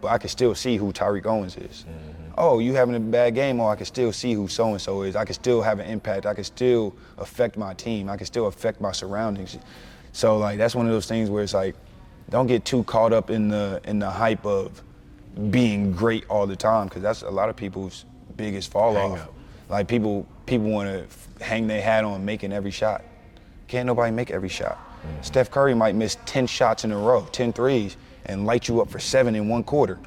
But 0.00 0.08
I 0.08 0.16
can 0.16 0.30
still 0.30 0.54
see 0.54 0.78
who 0.78 0.90
Tariq 0.90 1.26
Owens 1.26 1.58
is. 1.58 1.84
Mm-hmm. 1.84 2.15
Oh, 2.38 2.58
you 2.58 2.74
having 2.74 2.94
a 2.94 3.00
bad 3.00 3.34
game? 3.34 3.60
Oh, 3.60 3.68
I 3.68 3.76
can 3.76 3.86
still 3.86 4.12
see 4.12 4.34
who 4.34 4.46
so 4.48 4.68
and 4.72 4.80
so 4.80 5.02
is. 5.02 5.16
I 5.16 5.24
can 5.24 5.34
still 5.34 5.62
have 5.62 5.78
an 5.78 5.86
impact. 5.86 6.26
I 6.26 6.34
can 6.34 6.44
still 6.44 6.94
affect 7.16 7.56
my 7.56 7.72
team. 7.74 8.10
I 8.10 8.16
can 8.16 8.26
still 8.26 8.46
affect 8.46 8.80
my 8.80 8.92
surroundings. 8.92 9.56
So 10.12 10.36
like 10.36 10.58
that's 10.58 10.74
one 10.74 10.86
of 10.86 10.92
those 10.92 11.06
things 11.06 11.30
where 11.30 11.42
it's 11.42 11.54
like, 11.54 11.74
don't 12.28 12.46
get 12.46 12.64
too 12.64 12.84
caught 12.84 13.12
up 13.12 13.30
in 13.30 13.48
the 13.48 13.80
in 13.84 13.98
the 13.98 14.10
hype 14.10 14.44
of 14.44 14.82
being 15.50 15.92
great 15.92 16.24
all 16.28 16.46
the 16.46 16.56
time 16.56 16.88
because 16.88 17.02
that's 17.02 17.22
a 17.22 17.30
lot 17.30 17.48
of 17.48 17.56
people's 17.56 18.04
biggest 18.36 18.70
fall 18.70 18.94
Hang 18.94 19.12
off. 19.12 19.20
up. 19.20 19.34
Like 19.68 19.88
people 19.88 20.26
people 20.44 20.68
want 20.70 20.88
to 20.88 21.44
hang 21.44 21.66
their 21.66 21.80
hat 21.82 22.04
on 22.04 22.24
making 22.24 22.52
every 22.52 22.70
shot. 22.70 23.02
Can't 23.68 23.86
nobody 23.86 24.12
make 24.12 24.30
every 24.30 24.48
shot. 24.48 24.78
Mm. 25.02 25.24
Steph 25.24 25.50
Curry 25.50 25.74
might 25.74 25.94
miss 25.94 26.16
10 26.26 26.46
shots 26.46 26.84
in 26.84 26.92
a 26.92 26.98
row, 26.98 27.26
10 27.32 27.52
threes, 27.52 27.96
and 28.26 28.46
light 28.46 28.68
you 28.68 28.80
up 28.80 28.88
for 28.88 28.98
seven 28.98 29.34
in 29.34 29.48
one 29.48 29.64
quarter. 29.64 29.98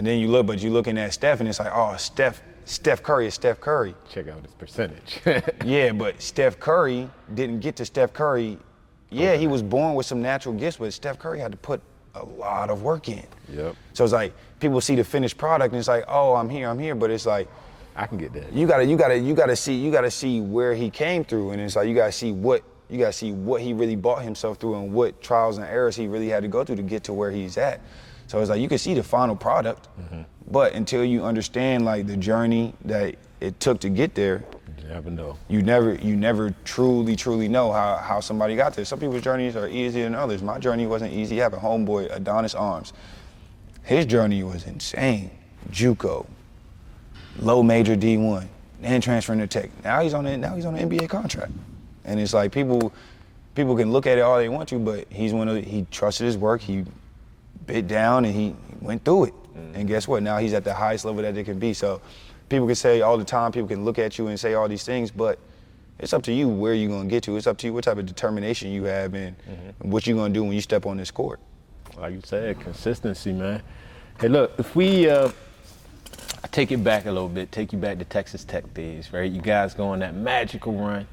And 0.00 0.06
then 0.06 0.18
you 0.18 0.28
look, 0.28 0.46
but 0.46 0.62
you're 0.62 0.72
looking 0.72 0.96
at 0.96 1.12
Steph, 1.12 1.40
and 1.40 1.48
it's 1.48 1.58
like, 1.58 1.72
oh, 1.74 1.94
Steph, 1.98 2.40
Steph 2.64 3.02
Curry 3.02 3.26
is 3.26 3.34
Steph 3.34 3.60
Curry. 3.60 3.94
Check 4.08 4.28
out 4.28 4.42
his 4.42 4.54
percentage. 4.54 5.20
Yeah, 5.62 5.92
but 5.92 6.22
Steph 6.22 6.58
Curry 6.58 7.10
didn't 7.34 7.60
get 7.60 7.76
to 7.76 7.84
Steph 7.84 8.14
Curry. 8.14 8.56
Yeah, 9.10 9.36
he 9.36 9.46
was 9.46 9.62
born 9.62 9.94
with 9.94 10.06
some 10.06 10.22
natural 10.22 10.54
gifts, 10.54 10.78
but 10.78 10.90
Steph 10.94 11.18
Curry 11.18 11.38
had 11.38 11.52
to 11.52 11.58
put 11.58 11.82
a 12.14 12.24
lot 12.24 12.70
of 12.70 12.82
work 12.82 13.10
in. 13.10 13.26
Yep. 13.52 13.76
So 13.92 14.02
it's 14.02 14.14
like 14.14 14.32
people 14.58 14.80
see 14.80 14.94
the 14.94 15.04
finished 15.04 15.36
product, 15.36 15.74
and 15.74 15.78
it's 15.78 15.88
like, 15.88 16.04
oh, 16.08 16.34
I'm 16.34 16.48
here, 16.48 16.70
I'm 16.70 16.78
here, 16.78 16.94
but 16.94 17.10
it's 17.10 17.26
like 17.26 17.46
I 17.94 18.06
can 18.06 18.16
get 18.16 18.32
that. 18.32 18.54
you 18.54 18.66
gotta, 18.66 18.86
you 18.86 18.96
gotta, 18.96 19.18
you 19.18 19.34
gotta 19.34 19.54
see, 19.54 19.74
you 19.74 19.92
gotta 19.92 20.10
see 20.10 20.40
where 20.40 20.72
he 20.72 20.88
came 20.88 21.24
through, 21.24 21.50
and 21.50 21.60
it's 21.60 21.76
like 21.76 21.86
you 21.86 21.94
gotta 21.94 22.10
see 22.10 22.32
what, 22.32 22.62
you 22.88 22.98
gotta 22.98 23.12
see 23.12 23.32
what 23.32 23.60
he 23.60 23.74
really 23.74 23.96
bought 23.96 24.22
himself 24.22 24.56
through, 24.56 24.76
and 24.76 24.94
what 24.94 25.20
trials 25.20 25.58
and 25.58 25.66
errors 25.66 25.94
he 25.94 26.06
really 26.06 26.30
had 26.30 26.42
to 26.42 26.48
go 26.48 26.64
through 26.64 26.76
to 26.76 26.82
get 26.82 27.04
to 27.04 27.12
where 27.12 27.30
he's 27.30 27.58
at. 27.58 27.82
So 28.30 28.38
it's 28.38 28.48
like 28.48 28.60
you 28.60 28.68
can 28.68 28.78
see 28.78 28.94
the 28.94 29.02
final 29.02 29.34
product, 29.34 29.88
mm-hmm. 30.00 30.22
but 30.52 30.74
until 30.74 31.04
you 31.04 31.24
understand 31.24 31.84
like 31.84 32.06
the 32.06 32.16
journey 32.16 32.74
that 32.84 33.16
it 33.40 33.58
took 33.58 33.80
to 33.80 33.88
get 33.88 34.14
there, 34.14 34.44
You 34.80 34.88
never 34.88 35.10
know. 35.10 35.36
you 35.48 35.62
never 35.62 35.94
you 35.96 36.14
never 36.14 36.54
truly 36.64 37.16
truly 37.16 37.48
know 37.48 37.72
how, 37.72 37.96
how 37.96 38.20
somebody 38.20 38.54
got 38.54 38.74
there. 38.74 38.84
Some 38.84 39.00
people's 39.00 39.22
journeys 39.22 39.56
are 39.56 39.66
easier 39.66 40.04
than 40.04 40.14
others. 40.14 40.42
My 40.44 40.60
journey 40.60 40.86
wasn't 40.86 41.12
easy. 41.12 41.40
I 41.40 41.42
have 41.42 41.54
a 41.54 41.56
homeboy, 41.56 42.14
Adonis 42.14 42.54
Arms. 42.54 42.92
His 43.82 44.06
journey 44.06 44.44
was 44.44 44.62
insane. 44.62 45.32
JUCO, 45.72 46.24
low 47.40 47.64
major 47.64 47.96
D1, 47.96 48.46
then 48.80 49.00
transferring 49.00 49.40
to 49.40 49.48
Tech. 49.48 49.70
Now 49.82 50.02
he's 50.02 50.14
on 50.14 50.22
the, 50.22 50.36
now 50.36 50.54
he's 50.54 50.66
on 50.66 50.76
an 50.76 50.88
NBA 50.88 51.08
contract, 51.08 51.50
and 52.04 52.20
it's 52.20 52.32
like 52.32 52.52
people 52.52 52.92
people 53.56 53.76
can 53.76 53.90
look 53.90 54.06
at 54.06 54.18
it 54.18 54.20
all 54.20 54.38
they 54.38 54.48
want 54.48 54.68
to, 54.68 54.78
but 54.78 55.08
he's 55.10 55.32
one 55.32 55.48
of 55.48 55.56
the, 55.56 55.62
he 55.62 55.84
trusted 55.90 56.26
his 56.26 56.38
work. 56.38 56.60
He 56.60 56.84
bit 57.70 57.88
down 57.88 58.24
and 58.24 58.34
he 58.34 58.54
went 58.80 59.04
through 59.04 59.24
it. 59.24 59.34
And 59.74 59.86
guess 59.86 60.08
what? 60.08 60.22
Now 60.22 60.38
he's 60.38 60.54
at 60.54 60.64
the 60.64 60.74
highest 60.74 61.04
level 61.04 61.22
that 61.22 61.36
it 61.36 61.44
can 61.44 61.58
be. 61.58 61.74
So 61.74 62.00
people 62.48 62.66
can 62.66 62.76
say 62.76 63.00
all 63.00 63.16
the 63.16 63.24
time, 63.24 63.52
people 63.52 63.68
can 63.68 63.84
look 63.84 63.98
at 63.98 64.18
you 64.18 64.28
and 64.28 64.38
say 64.38 64.54
all 64.54 64.68
these 64.68 64.84
things, 64.84 65.10
but 65.10 65.38
it's 65.98 66.12
up 66.12 66.22
to 66.24 66.32
you 66.32 66.48
where 66.48 66.74
you're 66.74 66.90
gonna 66.90 67.08
get 67.08 67.22
to. 67.24 67.36
It's 67.36 67.46
up 67.46 67.58
to 67.58 67.66
you 67.66 67.74
what 67.74 67.84
type 67.84 67.98
of 67.98 68.06
determination 68.06 68.70
you 68.70 68.84
have 68.84 69.14
and 69.14 69.36
what 69.80 70.06
you're 70.06 70.16
gonna 70.16 70.32
do 70.32 70.42
when 70.42 70.52
you 70.52 70.60
step 70.60 70.86
on 70.86 70.96
this 70.96 71.10
court. 71.10 71.40
like 71.98 72.14
you 72.14 72.22
said, 72.24 72.58
consistency, 72.60 73.32
man. 73.32 73.62
Hey, 74.18 74.28
look, 74.28 74.52
if 74.58 74.74
we 74.74 75.08
uh, 75.08 75.30
I 76.42 76.46
take 76.48 76.72
it 76.72 76.82
back 76.82 77.04
a 77.04 77.12
little 77.12 77.28
bit, 77.28 77.52
take 77.52 77.72
you 77.72 77.78
back 77.78 77.98
to 77.98 78.04
Texas 78.04 78.44
Tech 78.44 78.72
days, 78.72 79.12
right? 79.12 79.30
You 79.30 79.42
guys 79.42 79.74
go 79.74 79.88
on 79.88 79.98
that 79.98 80.14
magical 80.14 80.72
run 80.72 81.06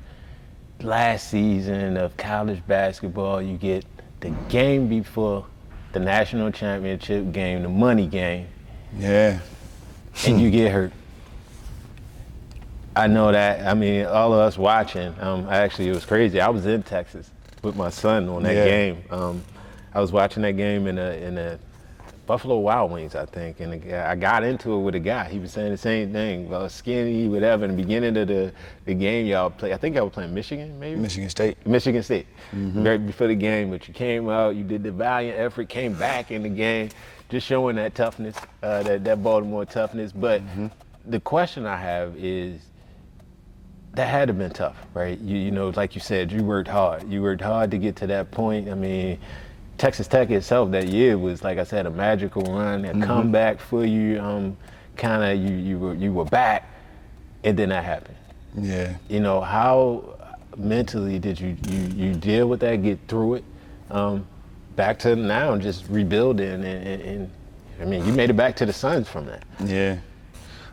last 0.82 1.30
season 1.30 1.98
of 1.98 2.16
college 2.18 2.66
basketball. 2.66 3.42
You 3.42 3.58
get 3.58 3.86
the 4.22 4.30
game 4.50 4.88
before 4.88 5.46
the 5.98 6.06
national 6.06 6.52
championship 6.52 7.32
game, 7.32 7.64
the 7.64 7.70
money 7.70 8.06
game, 8.06 8.48
Yeah. 8.98 9.40
and 10.28 10.40
you 10.40 10.52
get 10.52 10.72
hurt. 10.72 10.92
I 12.96 13.08
know 13.08 13.32
that. 13.32 13.68
I 13.68 13.74
mean, 13.74 14.06
all 14.06 14.34
of 14.34 14.40
us 14.40 14.58
watching. 14.58 15.14
Um, 15.20 15.48
actually, 15.50 15.88
it 15.90 15.94
was 15.94 16.06
crazy. 16.06 16.40
I 16.42 16.50
was 16.50 16.66
in 16.68 16.84
Texas 16.84 17.30
with 17.64 17.76
my 17.76 17.90
son 17.90 18.30
on 18.30 18.44
that 18.44 18.56
Yeah. 18.56 18.66
game. 18.66 19.04
Um, 19.10 19.44
I 19.94 20.02
was 20.02 20.12
watching 20.12 20.44
that 20.44 20.54
game 20.58 20.86
in 20.88 20.98
a 21.00 21.12
in 21.14 21.38
a 21.38 21.58
Buffalo 22.28 22.60
Wild 22.60 22.92
Wings, 22.92 23.16
I 23.16 23.26
think, 23.26 23.62
and 23.62 23.82
guy- 23.82 24.12
I 24.12 24.16
got 24.16 24.44
into 24.44 24.74
it 24.74 24.82
with 24.82 24.94
a 24.96 25.00
guy. 25.00 25.30
He 25.30 25.40
was 25.40 25.54
saying 25.54 25.72
the 25.72 25.78
same 25.78 26.12
thing, 26.12 26.46
about 26.48 26.72
skinny, 26.72 27.28
whatever. 27.30 27.64
In 27.66 27.72
the 27.72 27.82
beginning 27.82 28.18
of 28.18 28.28
the, 28.28 28.52
the 28.86 28.94
game, 28.94 29.26
y'all 29.26 29.50
play. 29.50 29.74
I 29.74 29.78
think 29.78 29.96
I 29.98 30.02
was 30.02 30.12
playing 30.12 30.34
Michigan, 30.34 30.78
maybe. 30.78 31.00
Michigan 31.00 31.30
State. 31.30 31.66
Michigan 31.66 32.04
State, 32.04 32.28
right 32.54 32.98
before 32.98 33.28
the 33.28 33.36
game, 33.36 33.72
but 33.72 33.88
you 33.88 33.94
came 33.94 34.30
out, 34.30 34.56
you 34.56 34.64
did 34.64 34.84
the 34.84 34.92
valiant 34.92 35.40
effort, 35.40 35.70
came 35.70 35.94
back 35.94 36.30
in 36.30 36.44
the 36.44 36.50
game, 36.50 36.90
just 37.30 37.48
showing 37.48 37.78
that 37.78 37.96
toughness, 37.96 38.36
uh, 38.62 38.84
that, 38.84 39.06
that 39.06 39.24
Baltimore 39.24 39.66
toughness. 39.66 40.12
But 40.12 40.42
the 41.06 41.22
question 41.22 41.66
I 41.66 41.78
have 41.78 42.16
is, 42.18 42.62
that 43.94 44.10
had 44.10 44.28
to 44.28 44.34
have 44.34 44.38
been 44.38 44.52
tough, 44.52 44.78
right? 44.94 45.18
You, 45.20 45.38
you 45.38 45.50
know, 45.50 45.70
like 45.70 45.96
you 45.96 46.02
said, 46.02 46.32
you 46.32 46.44
worked 46.44 46.68
hard. 46.70 47.10
You 47.10 47.24
worked 47.24 47.42
hard 47.42 47.72
to 47.72 47.80
get 47.80 47.96
to 47.96 48.08
that 48.08 48.30
point. 48.30 48.70
I 48.70 48.76
mean, 48.76 49.18
Texas 49.78 50.08
Tech 50.08 50.30
itself 50.32 50.72
that 50.72 50.88
year 50.88 51.18
was, 51.18 51.44
like 51.44 51.58
I 51.58 51.64
said, 51.64 51.86
a 51.86 51.90
magical 51.92 52.42
run, 52.44 52.84
a 52.86 53.06
comeback 53.06 53.60
for 53.60 53.86
you. 53.86 54.20
Um, 54.20 54.58
kind 54.96 55.24
of, 55.24 55.38
you 55.50 55.56
you 55.56 55.78
were 55.80 55.94
you 55.94 56.12
were 56.12 56.26
back, 56.26 56.68
and 57.44 57.58
then 57.58 57.70
that 57.70 57.84
happened 57.84 58.16
Yeah. 58.56 58.96
you 59.08 59.20
know 59.20 59.42
how 59.42 60.16
mentally 60.58 61.20
did 61.20 61.40
you 61.40 61.56
you, 61.70 61.80
you 61.96 62.14
deal 62.16 62.48
with 62.50 62.60
that 62.62 62.78
get 62.82 62.98
through 63.08 63.36
it 63.36 63.44
um, 63.92 64.26
back 64.76 64.98
to 65.00 65.16
now 65.16 65.54
and 65.54 65.62
just 65.62 65.88
rebuilding 65.88 66.48
and, 66.50 66.64
and, 66.66 67.02
and 67.04 67.32
i 67.80 67.86
mean 67.86 68.04
you 68.08 68.12
made 68.12 68.32
it 68.32 68.34
back 68.36 68.56
to 68.56 68.66
the 68.66 68.74
suns 68.74 69.08
from 69.08 69.26
that 69.28 69.44
Yeah. 69.64 69.98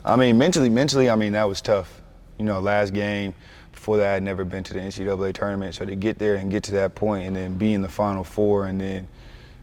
I 0.06 0.16
mean, 0.16 0.36
mentally, 0.36 0.68
mentally, 0.68 1.08
I 1.08 1.16
mean, 1.16 1.32
that 1.32 1.48
was 1.48 1.62
tough. 1.62 2.02
You 2.38 2.44
know, 2.44 2.60
last 2.60 2.92
game, 2.92 3.34
before 3.74 3.98
that, 3.98 4.14
I'd 4.14 4.22
never 4.22 4.44
been 4.44 4.64
to 4.64 4.74
the 4.74 4.80
NCAA 4.80 5.34
tournament. 5.34 5.74
So 5.74 5.84
to 5.84 5.94
get 5.94 6.18
there 6.18 6.36
and 6.36 6.50
get 6.50 6.62
to 6.64 6.72
that 6.72 6.94
point 6.94 7.26
and 7.26 7.36
then 7.36 7.54
be 7.58 7.74
in 7.74 7.82
the 7.82 7.88
Final 7.88 8.24
Four 8.24 8.66
and 8.66 8.80
then 8.80 9.06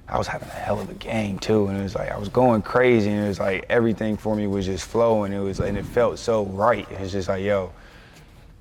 I 0.07 0.17
was 0.17 0.27
having 0.27 0.49
a 0.49 0.51
hell 0.51 0.79
of 0.79 0.89
a 0.89 0.93
game 0.95 1.39
too. 1.39 1.67
And 1.67 1.77
it 1.77 1.83
was 1.83 1.95
like, 1.95 2.11
I 2.11 2.17
was 2.17 2.29
going 2.29 2.61
crazy 2.61 3.09
and 3.09 3.25
it 3.25 3.27
was 3.27 3.39
like 3.39 3.65
everything 3.69 4.17
for 4.17 4.35
me 4.35 4.47
was 4.47 4.65
just 4.65 4.87
flowing. 4.87 5.31
It 5.33 5.39
was, 5.39 5.59
and 5.59 5.77
it 5.77 5.85
felt 5.85 6.19
so 6.19 6.45
right. 6.45 6.85
It's 6.91 7.13
just 7.13 7.29
like, 7.29 7.43
yo, 7.43 7.71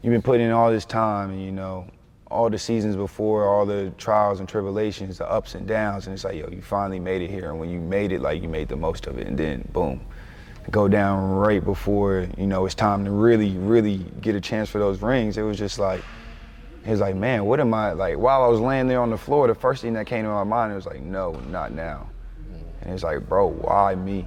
you've 0.02 0.12
been 0.12 0.22
putting 0.22 0.46
in 0.46 0.52
all 0.52 0.70
this 0.70 0.84
time 0.84 1.30
and 1.30 1.42
you 1.42 1.52
know 1.52 1.86
all 2.30 2.48
the 2.48 2.58
seasons 2.58 2.96
before 2.96 3.44
all 3.46 3.66
the 3.66 3.92
trials 3.98 4.40
and 4.40 4.48
tribulations 4.48 5.18
the 5.18 5.30
ups 5.30 5.54
and 5.54 5.66
downs 5.66 6.06
and 6.06 6.14
it's 6.14 6.24
like 6.24 6.36
yo 6.36 6.48
you 6.48 6.62
finally 6.62 7.00
made 7.00 7.20
it 7.22 7.28
here 7.28 7.50
and 7.50 7.58
when 7.58 7.68
you 7.68 7.80
made 7.80 8.12
it 8.12 8.20
like 8.20 8.40
you 8.42 8.48
made 8.48 8.68
the 8.68 8.76
most 8.76 9.06
of 9.06 9.18
it 9.18 9.26
and 9.26 9.36
then 9.36 9.66
boom 9.72 10.00
go 10.70 10.88
down 10.88 11.30
right 11.30 11.64
before 11.64 12.28
you 12.38 12.46
know 12.46 12.64
it's 12.64 12.74
time 12.74 13.04
to 13.04 13.10
really 13.10 13.56
really 13.56 13.98
get 14.20 14.34
a 14.34 14.40
chance 14.40 14.68
for 14.68 14.78
those 14.78 15.02
rings 15.02 15.36
it 15.36 15.42
was 15.42 15.58
just 15.58 15.78
like 15.78 16.02
it 16.84 16.90
was 16.90 17.00
like 17.00 17.16
man 17.16 17.44
what 17.44 17.58
am 17.60 17.74
i 17.74 17.92
like 17.92 18.16
while 18.16 18.42
i 18.42 18.46
was 18.46 18.60
laying 18.60 18.86
there 18.86 19.00
on 19.00 19.10
the 19.10 19.18
floor 19.18 19.46
the 19.46 19.54
first 19.54 19.82
thing 19.82 19.92
that 19.92 20.06
came 20.06 20.24
to 20.24 20.30
my 20.30 20.44
mind 20.44 20.74
was 20.74 20.86
like 20.86 21.00
no 21.00 21.32
not 21.50 21.72
now 21.72 22.08
and 22.82 22.94
it's 22.94 23.02
like 23.02 23.28
bro 23.28 23.46
why 23.46 23.94
me 23.94 24.24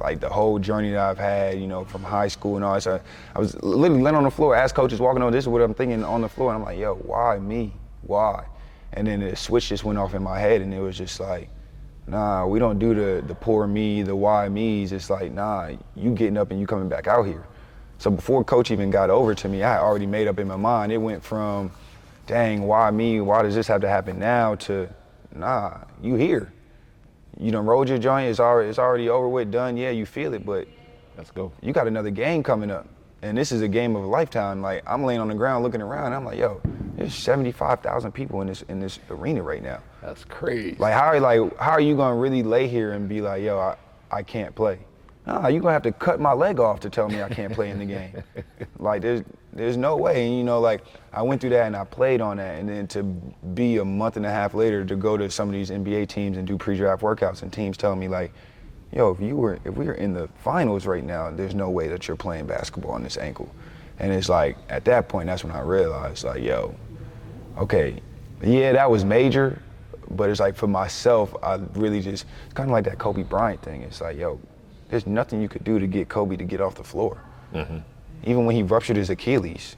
like 0.00 0.20
the 0.20 0.28
whole 0.28 0.58
journey 0.58 0.90
that 0.90 1.00
I've 1.00 1.18
had, 1.18 1.58
you 1.60 1.66
know, 1.66 1.84
from 1.84 2.02
high 2.02 2.28
school 2.28 2.56
and 2.56 2.64
all 2.64 2.74
that. 2.74 2.82
So 2.82 3.00
I 3.34 3.38
was 3.38 3.54
literally 3.62 4.02
laying 4.02 4.16
on 4.16 4.24
the 4.24 4.30
floor, 4.30 4.54
asked 4.54 4.74
coaches 4.74 5.00
walking 5.00 5.22
on, 5.22 5.32
this 5.32 5.44
is 5.44 5.48
what 5.48 5.62
I'm 5.62 5.74
thinking 5.74 6.02
on 6.04 6.20
the 6.20 6.28
floor. 6.28 6.52
And 6.52 6.58
I'm 6.60 6.64
like, 6.64 6.78
yo, 6.78 6.94
why 6.94 7.38
me? 7.38 7.74
Why? 8.02 8.44
And 8.92 9.06
then 9.06 9.20
the 9.20 9.36
switch 9.36 9.68
just 9.68 9.84
went 9.84 9.98
off 9.98 10.14
in 10.14 10.22
my 10.22 10.38
head 10.38 10.60
and 10.60 10.72
it 10.72 10.80
was 10.80 10.96
just 10.96 11.20
like, 11.20 11.48
nah, 12.06 12.46
we 12.46 12.58
don't 12.58 12.78
do 12.78 12.94
the 12.94 13.26
the 13.26 13.34
poor 13.34 13.66
me, 13.66 14.02
the 14.02 14.14
why 14.16 14.48
me's. 14.48 14.92
It's 14.92 15.10
like, 15.10 15.32
nah, 15.32 15.70
you 15.96 16.10
getting 16.12 16.36
up 16.36 16.50
and 16.50 16.60
you 16.60 16.66
coming 16.66 16.88
back 16.88 17.06
out 17.06 17.24
here. 17.24 17.44
So 17.98 18.10
before 18.10 18.44
coach 18.44 18.70
even 18.70 18.90
got 18.90 19.10
over 19.10 19.34
to 19.34 19.48
me, 19.48 19.62
I 19.62 19.74
had 19.74 19.80
already 19.80 20.06
made 20.06 20.28
up 20.28 20.38
in 20.38 20.48
my 20.48 20.56
mind. 20.56 20.92
It 20.92 20.98
went 20.98 21.22
from, 21.22 21.70
dang, 22.26 22.62
why 22.62 22.90
me? 22.90 23.20
Why 23.20 23.42
does 23.42 23.54
this 23.54 23.66
have 23.68 23.80
to 23.82 23.88
happen 23.88 24.18
now? 24.18 24.56
To, 24.56 24.88
nah, 25.34 25.78
you 26.02 26.16
here. 26.16 26.52
You 27.38 27.50
done 27.50 27.66
rolled 27.66 27.88
your 27.88 27.98
joint. 27.98 28.28
It's 28.28 28.40
already 28.40 28.68
it's 28.68 28.78
already 28.78 29.08
over 29.08 29.28
with, 29.28 29.50
done. 29.50 29.76
Yeah, 29.76 29.90
you 29.90 30.06
feel 30.06 30.34
it, 30.34 30.44
but 30.44 30.68
let's 31.16 31.30
go 31.30 31.52
you 31.62 31.72
got 31.72 31.86
another 31.86 32.10
game 32.10 32.42
coming 32.42 32.70
up. 32.70 32.86
And 33.22 33.38
this 33.38 33.52
is 33.52 33.62
a 33.62 33.68
game 33.68 33.96
of 33.96 34.04
a 34.04 34.06
lifetime. 34.06 34.60
Like 34.60 34.82
I'm 34.86 35.02
laying 35.02 35.20
on 35.20 35.28
the 35.28 35.34
ground 35.34 35.64
looking 35.64 35.80
around. 35.80 36.12
I'm 36.12 36.24
like, 36.24 36.38
yo, 36.38 36.60
there's 36.96 37.14
75,000 37.14 38.12
people 38.12 38.42
in 38.42 38.48
this 38.48 38.62
in 38.62 38.80
this 38.80 38.98
arena 39.08 39.42
right 39.42 39.62
now. 39.62 39.80
That's 40.04 40.24
crazy 40.24 40.76
Like 40.78 40.92
how 40.92 41.06
are 41.06 41.20
like 41.20 41.56
how 41.58 41.70
are 41.70 41.80
you 41.80 41.96
gonna 41.96 42.16
really 42.16 42.42
lay 42.42 42.68
here 42.68 42.92
and 42.92 43.08
be 43.08 43.20
like, 43.20 43.42
yo, 43.42 43.58
I, 43.58 43.76
I 44.10 44.22
can't 44.22 44.54
play? 44.54 44.78
Nah, 45.26 45.48
you 45.48 45.60
gonna 45.60 45.72
have 45.72 45.82
to 45.82 45.92
cut 45.92 46.20
my 46.20 46.34
leg 46.34 46.60
off 46.60 46.80
to 46.80 46.90
tell 46.90 47.08
me 47.08 47.22
I 47.22 47.30
can't 47.30 47.54
play 47.54 47.70
in 47.70 47.78
the 47.78 47.86
game. 47.86 48.22
like 48.78 49.00
there's 49.00 49.22
there's 49.54 49.78
no 49.78 49.96
way. 49.96 50.26
And 50.26 50.36
you 50.36 50.44
know, 50.44 50.60
like 50.60 50.84
I 51.12 51.22
went 51.22 51.40
through 51.40 51.50
that 51.50 51.66
and 51.66 51.74
I 51.74 51.84
played 51.84 52.20
on 52.20 52.36
that, 52.36 52.58
and 52.58 52.68
then 52.68 52.86
to 52.88 53.02
be 53.02 53.78
a 53.78 53.84
month 53.84 54.16
and 54.16 54.26
a 54.26 54.30
half 54.30 54.52
later 54.52 54.84
to 54.84 54.96
go 54.96 55.16
to 55.16 55.30
some 55.30 55.48
of 55.48 55.54
these 55.54 55.70
NBA 55.70 56.08
teams 56.08 56.36
and 56.36 56.46
do 56.46 56.58
pre-draft 56.58 57.02
workouts 57.02 57.42
and 57.42 57.50
teams 57.50 57.78
telling 57.78 57.98
me 57.98 58.08
like, 58.08 58.32
yo, 58.92 59.10
if 59.10 59.20
you 59.20 59.36
were 59.36 59.58
if 59.64 59.74
we 59.74 59.86
were 59.86 59.94
in 59.94 60.12
the 60.12 60.28
finals 60.36 60.84
right 60.84 61.04
now, 61.04 61.30
there's 61.30 61.54
no 61.54 61.70
way 61.70 61.88
that 61.88 62.06
you're 62.06 62.16
playing 62.16 62.46
basketball 62.46 62.92
on 62.92 63.02
this 63.02 63.16
ankle. 63.16 63.50
And 63.98 64.12
it's 64.12 64.28
like 64.28 64.58
at 64.68 64.84
that 64.84 65.08
point, 65.08 65.28
that's 65.28 65.44
when 65.44 65.54
I 65.56 65.60
realized 65.60 66.24
like, 66.24 66.42
yo, 66.42 66.74
okay, 67.56 68.02
yeah, 68.42 68.72
that 68.72 68.90
was 68.90 69.04
major, 69.04 69.62
but 70.10 70.30
it's 70.30 70.40
like 70.40 70.54
for 70.54 70.66
myself, 70.66 71.34
I 71.42 71.60
really 71.74 72.00
just 72.00 72.26
it's 72.44 72.54
kind 72.54 72.68
of 72.68 72.72
like 72.72 72.84
that 72.84 72.98
Kobe 72.98 73.22
Bryant 73.22 73.62
thing. 73.62 73.82
It's 73.82 74.00
like, 74.00 74.16
yo, 74.16 74.40
there's 74.88 75.06
nothing 75.06 75.40
you 75.40 75.48
could 75.48 75.64
do 75.64 75.78
to 75.78 75.86
get 75.86 76.08
Kobe 76.08 76.36
to 76.36 76.44
get 76.44 76.60
off 76.60 76.74
the 76.74 76.84
floor. 76.84 77.18
Even 78.24 78.46
when 78.46 78.56
he 78.56 78.62
ruptured 78.62 78.96
his 78.96 79.10
Achilles, 79.10 79.76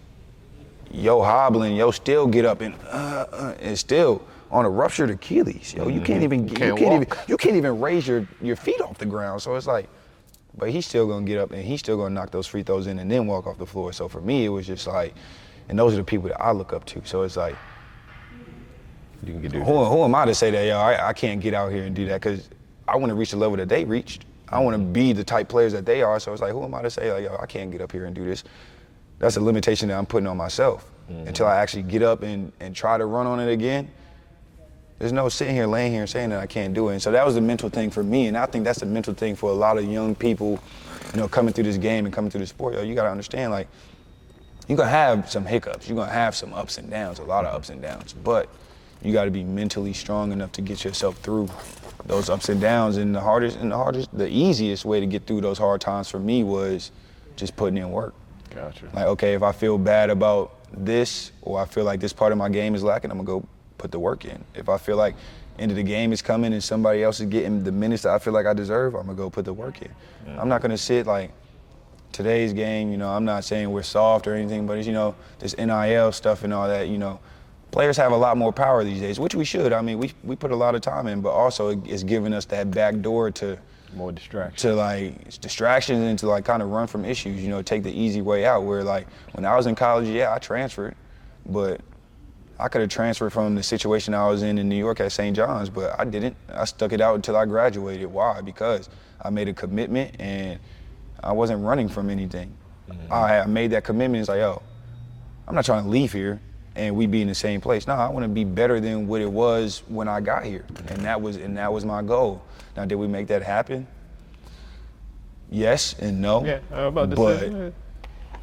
yo 0.91 1.23
hobbling, 1.23 1.77
yo 1.77 1.91
still 1.91 2.27
get 2.27 2.45
up 2.45 2.61
and 2.61 2.75
uh, 2.87 3.27
uh, 3.33 3.55
and 3.61 3.79
still 3.79 4.23
on 4.51 4.65
a 4.65 4.71
ruptured 4.71 5.11
Achilles. 5.11 5.75
Yo, 5.75 5.89
you 5.89 6.01
can't 6.01 6.23
even 6.23 6.49
you 6.49 6.55
Can't 6.55 6.79
can't, 6.79 7.03
even 7.03 7.19
you 7.27 7.37
can't 7.37 7.57
even 7.57 7.81
raise 7.81 8.07
your, 8.07 8.27
your 8.41 8.57
feet 8.57 8.81
off 8.81 8.99
the 8.99 9.07
ground. 9.07 9.43
So 9.43 9.55
it's 9.57 9.67
like, 9.67 9.89
but 10.57 10.71
he's 10.71 10.87
still 10.87 11.07
gonna 11.07 11.27
get 11.27 11.39
up 11.39 11.51
and 11.51 11.63
he's 11.63 11.81
still 11.81 11.97
gonna 11.97 12.15
knock 12.15 12.31
those 12.31 12.47
free 12.47 12.63
throws 12.63 12.87
in 12.87 12.99
and 12.99 13.11
then 13.11 13.27
walk 13.27 13.47
off 13.47 13.59
the 13.59 13.67
floor. 13.67 13.93
So 13.93 14.09
for 14.09 14.21
me, 14.21 14.45
it 14.45 14.49
was 14.49 14.67
just 14.67 14.87
like, 14.87 15.15
and 15.69 15.79
those 15.79 15.95
are 15.95 15.99
the 15.99 16.05
people 16.05 16.29
that 16.29 16.41
I 16.41 16.53
look 16.53 16.73
up 16.73 16.85
to. 16.87 17.03
So 17.05 17.23
it's 17.23 17.37
like, 17.37 17.57
You 19.23 19.41
can 19.41 19.51
do 19.51 19.61
who, 19.61 19.85
who 19.85 20.05
am 20.05 20.15
I 20.15 20.25
to 20.25 20.35
say 20.35 20.51
that, 20.51 20.67
yo, 20.67 20.79
I, 20.79 21.09
I 21.09 21.13
can't 21.13 21.41
get 21.41 21.55
out 21.55 21.73
here 21.73 21.85
and 21.85 21.95
do 21.95 22.07
that? 22.07 22.21
Because 22.21 22.49
I 22.87 22.97
want 22.97 23.11
to 23.11 23.15
reach 23.15 23.31
the 23.33 23.37
level 23.37 23.57
that 23.57 23.69
they 23.69 23.85
reached. 23.85 24.25
I 24.49 24.61
want 24.61 24.77
to 24.77 24.83
be 24.83 25.13
the 25.13 25.25
type 25.25 25.49
players 25.49 25.73
that 25.73 25.87
they 25.87 26.03
are. 26.03 26.21
So 26.21 26.33
it's 26.33 26.43
like, 26.43 26.53
who 26.53 26.63
am 26.65 26.75
I 26.75 26.83
to 26.83 26.91
say, 26.91 27.13
like, 27.13 27.25
yo, 27.25 27.37
I 27.41 27.47
can't 27.47 27.71
get 27.71 27.81
up 27.81 27.91
here 27.91 28.05
and 28.05 28.15
do 28.15 28.25
this? 28.25 28.45
That's 29.19 29.37
a 29.37 29.41
limitation 29.41 29.89
that 29.89 29.99
I'm 29.99 30.07
putting 30.07 30.27
on 30.27 30.37
myself. 30.37 30.89
Mm-hmm. 31.11 31.29
Until 31.29 31.47
I 31.47 31.57
actually 31.57 31.85
get 31.85 32.03
up 32.03 32.23
and, 32.23 32.53
and 32.61 32.75
try 32.75 32.99
to 32.99 33.07
run 33.07 33.27
on 33.27 33.41
it 33.41 33.51
again, 33.51 33.91
there's 34.99 35.13
no 35.13 35.29
sitting 35.29 35.55
here, 35.55 35.67
laying 35.67 35.93
here, 35.93 36.03
and 36.03 36.11
saying 36.11 36.31
that 36.31 36.41
I 36.41 36.47
can't 36.47 36.75
do 36.75 36.89
it. 36.89 36.95
And 36.95 37.03
so 37.03 37.11
that 37.13 37.25
was 37.25 37.35
the 37.35 37.41
mental 37.41 37.69
thing 37.69 37.91
for 37.91 38.03
me, 38.03 38.29
and 38.29 38.37
I 38.37 38.47
think 38.47 38.65
that's 38.65 38.81
the 38.81 38.87
mental 38.87 39.15
thing 39.15 39.37
for 39.37 39.51
a 39.51 39.55
lot 39.55 39.79
of 39.79 39.85
young 39.85 40.15
people, 40.15 40.59
you 41.13 41.21
know, 41.21 41.29
coming 41.29 41.53
through 41.53 41.65
this 41.65 41.77
game 41.77 42.07
and 42.07 42.15
coming 42.15 42.31
through 42.31 42.41
the 42.41 42.47
sport. 42.47 42.75
Yo, 42.75 42.83
you 42.83 42.95
gotta 42.95 43.11
understand, 43.11 43.53
like, 43.53 43.69
you're 44.69 44.79
gonna 44.79 44.89
have 44.89 45.31
some 45.31 45.45
hiccups, 45.45 45.89
you're 45.89 45.97
gonna 45.97 46.11
have 46.11 46.35
some 46.35 46.55
ups 46.55 46.79
and 46.79 46.91
downs, 46.91 47.19
a 47.19 47.25
lot 47.25 47.45
of 47.45 47.55
ups 47.55 47.69
and 47.69 47.83
downs, 47.83 48.15
but 48.15 48.49
you 49.03 49.13
gotta 49.13 49.31
be 49.31 49.45
mentally 49.45 49.93
strong 49.93 50.33
enough 50.33 50.53
to 50.53 50.63
get 50.63 50.85
yourself 50.85 51.19
through 51.19 51.49
those 52.07 52.31
ups 52.31 52.49
and 52.49 52.61
downs. 52.61 52.97
And 52.97 53.15
the 53.15 53.21
hardest, 53.21 53.59
and 53.59 53.71
the 53.71 53.77
hardest, 53.77 54.17
the 54.17 54.29
easiest 54.29 54.85
way 54.85 55.01
to 55.01 55.07
get 55.07 55.27
through 55.27 55.41
those 55.41 55.59
hard 55.59 55.81
times 55.81 56.09
for 56.09 56.19
me 56.19 56.45
was 56.45 56.91
just 57.37 57.57
putting 57.57 57.79
in 57.79 57.91
work. 57.91 58.15
Gotcha. 58.55 58.87
Like, 58.95 59.07
okay, 59.07 59.35
if 59.35 59.43
I 59.43 59.53
feel 59.53 59.79
bad 59.79 60.11
about 60.11 60.53
this 60.73 61.33
or 61.43 61.61
I 61.61 61.65
feel 61.67 61.85
like 61.85 62.01
this 62.01 62.13
part 62.13 62.33
of 62.33 62.39
my 62.39 62.49
game 62.49 62.75
is 62.75 62.83
lacking, 62.83 63.11
I'm 63.11 63.19
gonna 63.19 63.41
go 63.41 63.47
put 63.79 63.93
the 63.93 63.99
work 63.99 64.25
in. 64.25 64.43
If 64.55 64.69
I 64.69 64.79
feel 64.79 64.97
like 64.97 65.15
end 65.59 65.71
of 65.71 65.77
the 65.77 65.83
game 65.83 66.13
is 66.13 66.23
coming 66.23 66.53
and 66.53 66.63
somebody 66.63 67.03
else 67.03 67.21
is 67.21 67.27
getting 67.27 67.65
the 67.65 67.73
minutes 67.73 68.03
that 68.03 68.15
I 68.15 68.19
feel 68.19 68.33
like 68.33 68.47
I 68.47 68.55
deserve, 68.55 68.95
I'm 68.95 69.07
gonna 69.07 69.17
go 69.17 69.31
put 69.31 69.45
the 69.45 69.53
work 69.53 69.83
in. 69.83 69.91
I'm 70.39 70.49
not 70.49 70.61
gonna 70.61 70.79
sit 70.79 71.07
like 71.07 71.31
today's 72.13 72.53
game, 72.53 72.91
you 72.91 72.97
know, 72.97 73.11
I'm 73.11 73.25
not 73.25 73.45
saying 73.45 73.71
we're 73.71 73.83
soft 73.83 74.27
or 74.27 74.35
anything, 74.35 74.67
but 74.67 74.79
it's, 74.79 74.87
you 74.87 74.93
know, 74.93 75.15
this 75.39 75.57
NIL 75.57 76.13
stuff 76.13 76.45
and 76.45 76.53
all 76.53 76.67
that, 76.67 76.89
you 76.89 76.99
know, 76.99 77.21
players 77.71 77.97
have 77.97 78.13
a 78.13 78.17
lot 78.17 78.37
more 78.37 78.53
power 78.53 78.85
these 78.85 79.01
days, 79.01 79.21
which 79.21 79.35
we 79.35 79.45
should. 79.45 79.73
I 79.73 79.83
mean, 79.83 79.99
we, 79.99 80.13
we 80.25 80.37
put 80.37 80.51
a 80.51 80.57
lot 80.57 80.75
of 80.75 80.81
time 80.81 81.07
in, 81.07 81.21
but 81.21 81.31
also 81.31 81.81
it's 81.85 82.03
giving 82.03 82.33
us 82.33 82.45
that 82.47 82.71
back 82.71 83.01
door 83.01 83.31
to, 83.33 83.59
More 83.95 84.13
distraction. 84.13 84.71
to 84.71 84.75
like 84.75 85.41
distractions 85.41 86.01
and 86.03 86.19
to 86.21 86.29
like 86.29 86.45
kind 86.45 86.63
of 86.63 86.71
run 86.71 86.87
from 86.87 87.05
issues, 87.05 87.43
you 87.43 87.49
know, 87.49 87.63
take 87.63 87.83
the 87.83 87.93
easy 87.93 88.23
way 88.23 88.47
out. 88.47 88.65
Where 88.65 88.83
like 88.83 89.07
when 89.33 89.45
I 89.45 89.57
was 89.57 89.67
in 89.67 89.75
college, 89.75 90.09
yeah, 90.09 90.33
I 90.33 90.39
transferred, 90.39 90.95
but 91.45 91.81
I 92.59 92.69
could 92.69 92.81
have 92.81 92.91
transferred 92.91 93.31
from 93.31 93.55
the 93.55 93.63
situation 93.63 94.15
I 94.15 94.27
was 94.29 94.43
in 94.43 94.59
in 94.59 94.69
New 94.69 94.77
York 94.77 95.01
at 95.01 95.13
St. 95.13 95.37
John's, 95.37 95.69
but 95.69 95.99
I 96.01 96.05
didn't. 96.05 96.37
I 96.53 96.65
stuck 96.65 96.93
it 96.93 97.01
out 97.01 97.15
until 97.17 97.37
I 97.37 97.45
graduated. 97.45 98.07
Why? 98.07 98.41
Because 98.41 98.89
I 99.21 99.29
made 99.31 99.49
a 99.49 99.53
commitment 99.53 100.17
and 100.19 100.59
I 101.23 101.33
wasn't 101.33 101.63
running 101.63 101.89
from 101.89 102.09
anything. 102.09 102.57
Mm-hmm. 102.89 103.13
I, 103.13 103.41
I 103.41 103.47
made 103.47 103.73
that 103.73 103.85
commitment. 103.85 104.21
It's 104.21 104.29
like, 104.29 104.39
yo, 104.39 104.63
I'm 105.47 105.55
not 105.55 105.65
trying 105.67 105.83
to 105.85 105.91
leave 105.91 106.13
here 106.13 106.41
and 106.77 106.95
we 106.95 107.07
be 107.07 107.23
in 107.23 107.29
the 107.29 107.35
same 107.35 107.61
place. 107.61 107.87
No, 107.87 107.95
I 107.95 108.09
want 108.09 108.25
to 108.25 108.29
be 108.29 108.45
better 108.45 108.79
than 108.81 109.09
what 109.09 109.21
it 109.21 109.31
was 109.31 109.83
when 109.89 110.09
I 110.09 110.21
got 110.21 110.45
here, 110.45 110.65
and 110.89 111.05
that 111.05 111.21
was 111.21 111.37
and 111.37 111.57
that 111.57 111.73
was 111.73 111.85
my 111.85 112.03
goal. 112.03 112.43
Now, 112.77 112.85
did 112.85 112.97
we 112.97 113.09
make 113.09 113.27
that 113.29 113.43
happen? 113.43 113.87
Yes 115.51 115.95
and 115.99 116.21
no. 116.21 116.45
Yeah, 116.45 116.59
I 116.73 116.87
was 116.87 116.89
about 116.89 117.11
to 117.11 117.17
but 117.17 117.41
say. 117.41 117.73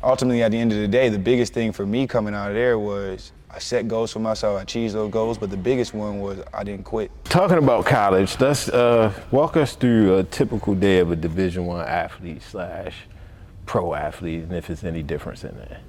ultimately, 0.02 0.42
at 0.42 0.52
the 0.52 0.58
end 0.58 0.72
of 0.72 0.80
the 0.80 0.88
day, 0.88 1.10
the 1.10 1.20
biggest 1.20 1.54
thing 1.54 1.72
for 1.72 1.86
me 1.86 2.08
coming 2.08 2.34
out 2.34 2.50
of 2.50 2.56
there 2.56 2.80
was 2.80 3.32
I 3.52 3.60
set 3.60 3.88
goals 3.88 4.12
for 4.12 4.20
myself. 4.20 4.58
I 4.58 4.64
achieved 4.64 4.96
those 4.96 5.12
goals, 5.12 5.38
but 5.38 5.52
the 5.52 5.58
biggest 5.58 5.94
one 5.94 6.20
was 6.20 6.40
I 6.54 6.64
didn't 6.64 6.86
quit. 6.86 7.12
Talking 7.26 7.60
about 7.60 7.86
college, 7.86 8.40
let's 8.40 8.68
uh, 8.70 9.14
walk 9.30 9.58
us 9.58 9.76
through 9.76 10.18
a 10.18 10.24
typical 10.24 10.74
day 10.74 11.00
of 11.00 11.12
a 11.12 11.16
Division 11.16 11.66
One 11.66 11.86
athlete 11.86 12.42
slash 12.42 12.96
pro 13.66 13.94
athlete, 13.94 14.44
and 14.44 14.54
if 14.54 14.68
there's 14.68 14.84
any 14.84 15.04
difference 15.04 15.44
in 15.44 15.56
that. 15.58 15.82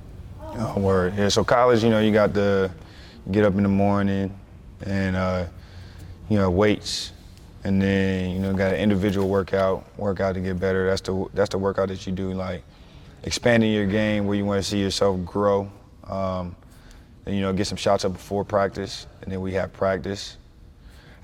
Oh, 0.56 0.78
word. 0.78 1.14
Yeah, 1.16 1.28
so 1.28 1.42
college, 1.42 1.82
you 1.82 1.90
know, 1.90 1.98
you 1.98 2.12
got 2.12 2.32
the 2.32 2.70
get 3.32 3.44
up 3.44 3.54
in 3.56 3.64
the 3.64 3.68
morning 3.68 4.32
and, 4.86 5.16
uh, 5.16 5.46
you 6.28 6.36
know, 6.38 6.48
weights. 6.48 7.10
And 7.64 7.82
then, 7.82 8.30
you 8.30 8.38
know, 8.38 8.52
got 8.52 8.72
an 8.72 8.78
individual 8.78 9.28
workout, 9.28 9.84
workout 9.98 10.34
to 10.34 10.40
get 10.40 10.60
better. 10.60 10.86
That's 10.86 11.00
the, 11.00 11.26
that's 11.34 11.50
the 11.50 11.58
workout 11.58 11.88
that 11.88 12.06
you 12.06 12.12
do, 12.12 12.32
like 12.34 12.62
expanding 13.24 13.72
your 13.72 13.86
game 13.86 14.26
where 14.26 14.36
you 14.36 14.44
want 14.44 14.62
to 14.62 14.68
see 14.68 14.80
yourself 14.80 15.24
grow. 15.24 15.72
Um, 16.06 16.54
then, 17.24 17.34
you 17.34 17.40
know, 17.40 17.52
get 17.52 17.66
some 17.66 17.78
shots 17.78 18.04
up 18.04 18.12
before 18.12 18.44
practice. 18.44 19.08
And 19.22 19.32
then 19.32 19.40
we 19.40 19.54
have 19.54 19.72
practice. 19.72 20.36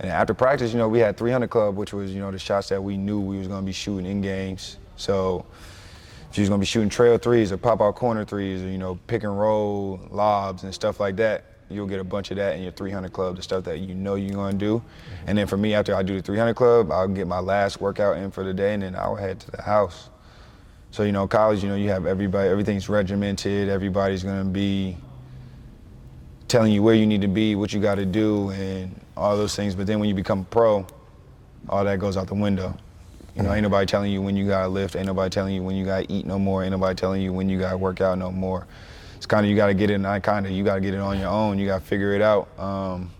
And 0.01 0.11
after 0.11 0.35
practice, 0.35 0.73
you 0.73 0.79
know, 0.79 0.89
we 0.89 0.99
had 0.99 1.17
300 1.17 1.51
club, 1.51 1.77
which 1.77 1.93
was, 1.93 2.13
you 2.13 2.21
know, 2.21 2.33
the 2.33 2.39
shots 2.39 2.69
that 2.71 2.83
we 2.83 2.97
knew 2.97 3.21
we 3.21 3.39
was 3.39 3.47
going 3.47 3.61
to 3.61 3.67
be 3.67 3.73
shooting 3.73 4.07
in 4.07 4.23
games. 4.23 4.79
So 4.97 5.45
was 6.39 6.49
gonna 6.49 6.61
be 6.61 6.67
shooting 6.67 6.89
trail 6.89 7.19
threes 7.19 7.53
or 7.53 7.57
pop 7.57 7.81
out 7.81 7.97
corner 7.97 8.25
threes 8.25 8.63
or 8.63 8.69
you 8.69 8.79
know 8.79 8.99
pick 9.07 9.25
and 9.25 9.39
roll 9.39 10.01
lobs 10.11 10.63
and 10.63 10.73
stuff 10.75 11.01
like 11.01 11.17
that, 11.17 11.45
you'll 11.69 11.87
get 11.87 12.01
a 12.01 12.05
bunch 12.05 12.31
of 12.31 12.37
that 12.37 12.57
in 12.57 12.63
your 12.63 12.73
300 12.73 13.13
club, 13.13 13.37
the 13.37 13.43
stuff 13.43 13.65
that 13.65 13.79
you 13.79 13.95
know 13.95 14.15
you're 14.15 14.35
gonna 14.35 14.57
do. 14.57 14.79
Mm-hmm. 14.79 15.29
And 15.29 15.39
then 15.39 15.47
for 15.47 15.57
me, 15.57 15.75
after 15.75 15.95
I 15.95 16.03
do 16.03 16.17
the 16.17 16.23
300 16.23 16.55
club, 16.55 16.93
I'll 16.93 17.09
get 17.09 17.27
my 17.27 17.41
last 17.41 17.81
workout 17.81 18.19
in 18.19 18.31
for 18.31 18.45
the 18.45 18.55
day, 18.55 18.75
and 18.75 18.83
then 18.83 18.95
I'll 18.95 19.17
head 19.17 19.41
to 19.41 19.51
the 19.51 19.63
house. 19.63 20.11
So 20.91 21.03
you 21.03 21.13
know, 21.13 21.27
college, 21.27 21.63
you 21.63 21.69
know, 21.69 21.77
you 21.77 21.89
have 21.91 22.07
everybody, 22.07 22.49
everything's 22.49 22.89
regimented. 22.89 23.69
Everybody's 23.69 24.23
gonna 24.23 24.45
be 24.45 24.97
telling 26.51 26.73
you 26.73 26.83
where 26.83 26.95
you 26.95 27.07
need 27.07 27.23
to 27.23 27.29
be, 27.29 27.55
what 27.55 27.73
you 27.73 27.81
got 27.81 27.95
to 27.95 28.05
do, 28.05 28.51
and 28.51 29.01
all 29.17 29.37
those 29.37 29.55
things. 29.55 29.75
But 29.75 29.87
then 29.87 30.01
when 30.01 30.09
you 30.09 30.15
become 30.15 30.41
a 30.41 30.45
pro, 30.45 30.85
all 31.69 31.85
that 31.85 31.99
goes 32.01 32.17
out 32.17 32.27
the 32.27 32.35
window. 32.35 32.77
You 33.37 33.43
know, 33.43 33.53
ain't 33.53 33.63
nobody 33.63 33.87
telling 33.87 34.13
you 34.13 34.21
when 34.21 34.37
you 34.37 34.47
gotta 34.47 34.69
lift, 34.69 34.97
ain't 34.97 35.07
nobody 35.07 35.31
telling 35.31 35.55
you 35.55 35.63
when 35.63 35.77
you 35.77 35.85
gotta 35.85 36.11
eat 36.13 36.27
no 36.27 36.39
more, 36.39 36.63
ain't 36.63 36.73
nobody 36.73 36.95
telling 36.95 37.23
you 37.23 37.33
when 37.33 37.49
you 37.49 37.59
gotta 37.59 37.77
work 37.79 38.01
out 38.01 38.19
no 38.19 38.31
more. 38.31 38.67
It's 39.17 39.27
kind 39.27 39.45
of 39.45 39.51
you 39.51 39.57
gotta 39.57 39.75
get 39.75 39.91
it, 39.91 39.99
not 39.99 40.23
kind 40.23 40.47
of 40.47 40.53
you 40.53 40.65
gotta 40.65 40.81
get 40.81 40.95
it 40.95 41.01
on 41.01 41.19
your 41.19 41.29
own. 41.29 41.59
You 41.59 41.67
gotta 41.67 41.85
figure 41.85 42.13
it 42.15 42.23
out. 42.23 42.49
Um, 42.59 43.11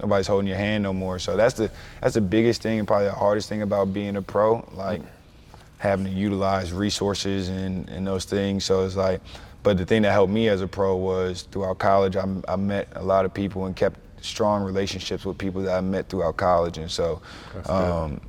nobody's 0.00 0.26
holding 0.26 0.48
your 0.48 0.56
hand 0.56 0.82
no 0.82 0.92
more. 0.92 1.18
So 1.18 1.36
that's 1.36 1.54
the 1.54 1.70
that's 2.00 2.14
the 2.14 2.20
biggest 2.20 2.62
thing 2.62 2.78
and 2.78 2.86
probably 2.86 3.06
the 3.06 3.14
hardest 3.14 3.48
thing 3.48 3.62
about 3.62 3.92
being 3.92 4.16
a 4.16 4.22
pro, 4.22 4.68
like 4.74 5.00
having 5.78 6.06
to 6.06 6.10
utilize 6.10 6.72
resources 6.72 7.48
and, 7.48 7.88
and 7.90 8.06
those 8.06 8.24
things. 8.24 8.64
So 8.64 8.84
it's 8.84 8.96
like, 8.96 9.20
but 9.62 9.76
the 9.76 9.84
thing 9.84 10.02
that 10.02 10.12
helped 10.12 10.32
me 10.32 10.48
as 10.48 10.60
a 10.60 10.66
pro 10.66 10.96
was 10.96 11.42
throughout 11.50 11.78
college, 11.78 12.16
I, 12.16 12.26
I 12.48 12.56
met 12.56 12.88
a 12.96 13.02
lot 13.02 13.24
of 13.24 13.34
people 13.34 13.66
and 13.66 13.76
kept 13.76 14.00
strong 14.22 14.62
relationships 14.62 15.24
with 15.24 15.36
people 15.36 15.62
that 15.62 15.76
I 15.76 15.80
met 15.80 16.08
throughout 16.08 16.36
college. 16.36 16.78
And 16.78 16.90
so 16.90 17.20
um, 17.66 18.20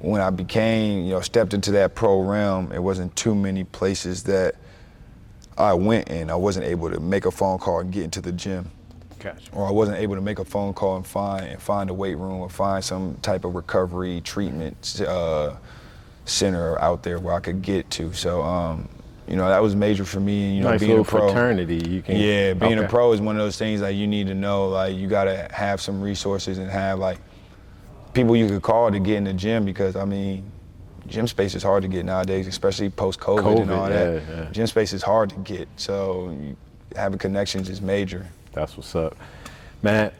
when 0.00 0.20
I 0.20 0.30
became, 0.30 1.04
you 1.04 1.10
know, 1.10 1.20
stepped 1.20 1.54
into 1.54 1.72
that 1.72 1.94
pro 1.94 2.20
realm, 2.22 2.72
it 2.72 2.82
wasn't 2.82 3.14
too 3.16 3.34
many 3.34 3.64
places 3.64 4.22
that 4.24 4.54
I 5.56 5.74
went 5.74 6.08
and 6.08 6.30
I 6.30 6.36
wasn't 6.36 6.66
able 6.66 6.90
to 6.90 7.00
make 7.00 7.26
a 7.26 7.30
phone 7.30 7.58
call 7.58 7.80
and 7.80 7.92
get 7.92 8.04
into 8.04 8.20
the 8.20 8.30
gym 8.30 8.70
Gotcha. 9.18 9.50
or 9.52 9.66
I 9.66 9.72
wasn't 9.72 9.98
able 9.98 10.14
to 10.14 10.20
make 10.20 10.38
a 10.38 10.44
phone 10.44 10.72
call 10.72 10.96
and 10.96 11.04
find 11.06 11.44
and 11.46 11.60
find 11.60 11.90
a 11.90 11.94
weight 11.94 12.16
room 12.16 12.40
or 12.40 12.48
find 12.48 12.84
some 12.84 13.16
type 13.22 13.44
of 13.44 13.56
recovery 13.56 14.20
treatment 14.20 15.02
uh, 15.06 15.56
center 16.26 16.80
out 16.80 17.02
there 17.02 17.18
where 17.18 17.34
I 17.34 17.40
could 17.40 17.60
get 17.62 17.90
to. 17.92 18.12
So, 18.12 18.42
um, 18.42 18.88
you 19.26 19.34
know, 19.34 19.48
that 19.48 19.60
was 19.60 19.74
major 19.74 20.04
for 20.04 20.20
me. 20.20 20.54
You 20.56 20.62
know, 20.62 20.70
nice 20.70 20.80
being 20.80 20.98
a 21.00 21.02
pro. 21.04 21.26
fraternity. 21.26 21.82
You 21.90 22.02
can. 22.02 22.16
Yeah, 22.16 22.54
being 22.54 22.78
Okay. 22.78 22.84
a 22.86 22.88
pro 22.88 23.12
is 23.12 23.20
one 23.20 23.34
of 23.36 23.42
those 23.42 23.58
things 23.58 23.80
that 23.80 23.94
you 23.94 24.06
need 24.06 24.28
to 24.28 24.34
know. 24.34 24.68
Like, 24.68 24.96
you 24.96 25.08
gotta 25.08 25.48
have 25.52 25.80
some 25.80 26.00
resources 26.00 26.58
and 26.58 26.70
have 26.70 26.98
like 27.00 27.18
people 28.18 28.34
you 28.34 28.48
could 28.48 28.62
call 28.62 28.90
to 28.90 28.98
get 28.98 29.16
in 29.16 29.24
the 29.24 29.32
gym 29.32 29.64
because 29.64 29.94
I 29.94 30.04
mean, 30.04 30.50
gym 31.06 31.28
space 31.28 31.54
is 31.54 31.62
hard 31.62 31.82
to 31.82 31.88
get 31.88 32.04
nowadays, 32.04 32.48
especially 32.48 32.90
post 32.90 33.20
COVID 33.20 33.62
and 33.62 33.70
all 33.70 33.88
that. 33.88 34.22
yeah, 34.22 34.36
yeah. 34.36 34.50
Gym 34.50 34.66
space 34.66 34.92
is 34.92 35.04
hard 35.04 35.30
to 35.30 35.36
get, 35.36 35.68
so 35.76 36.36
having 36.96 37.18
connections 37.18 37.68
is 37.68 37.80
major. 37.80 38.26
That's 38.52 38.76
what's 38.76 38.96
up. 38.96 39.16
Man, 39.82 40.10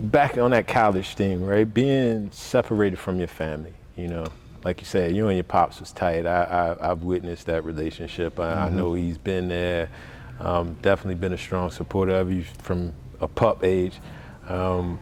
back 0.00 0.38
on 0.38 0.52
that 0.52 0.66
college 0.66 1.14
thing, 1.14 1.44
right? 1.44 1.64
Being 1.64 2.30
separated 2.32 2.98
from 2.98 3.18
your 3.18 3.28
family, 3.28 3.74
you 3.96 4.08
know, 4.08 4.24
like 4.64 4.80
you 4.80 4.86
said, 4.86 5.14
you 5.14 5.28
and 5.28 5.36
your 5.36 5.44
pops 5.44 5.78
was 5.78 5.92
tight. 5.92 6.24
I, 6.24 6.44
I, 6.44 6.90
I've 6.90 7.02
witnessed 7.02 7.46
that 7.46 7.66
relationship. 7.66 8.40
I, 8.40 8.66
I 8.66 8.70
know 8.70 8.94
he's 8.94 9.18
been 9.18 9.48
there. 9.48 9.90
Um, 10.38 10.74
definitely 10.80 11.16
been 11.16 11.34
a 11.34 11.38
strong 11.38 11.70
supporter 11.70 12.14
of 12.14 12.32
you 12.32 12.44
from 12.62 12.94
a 13.20 13.28
pup 13.28 13.62
age. 13.62 14.00
Um, 14.48 14.98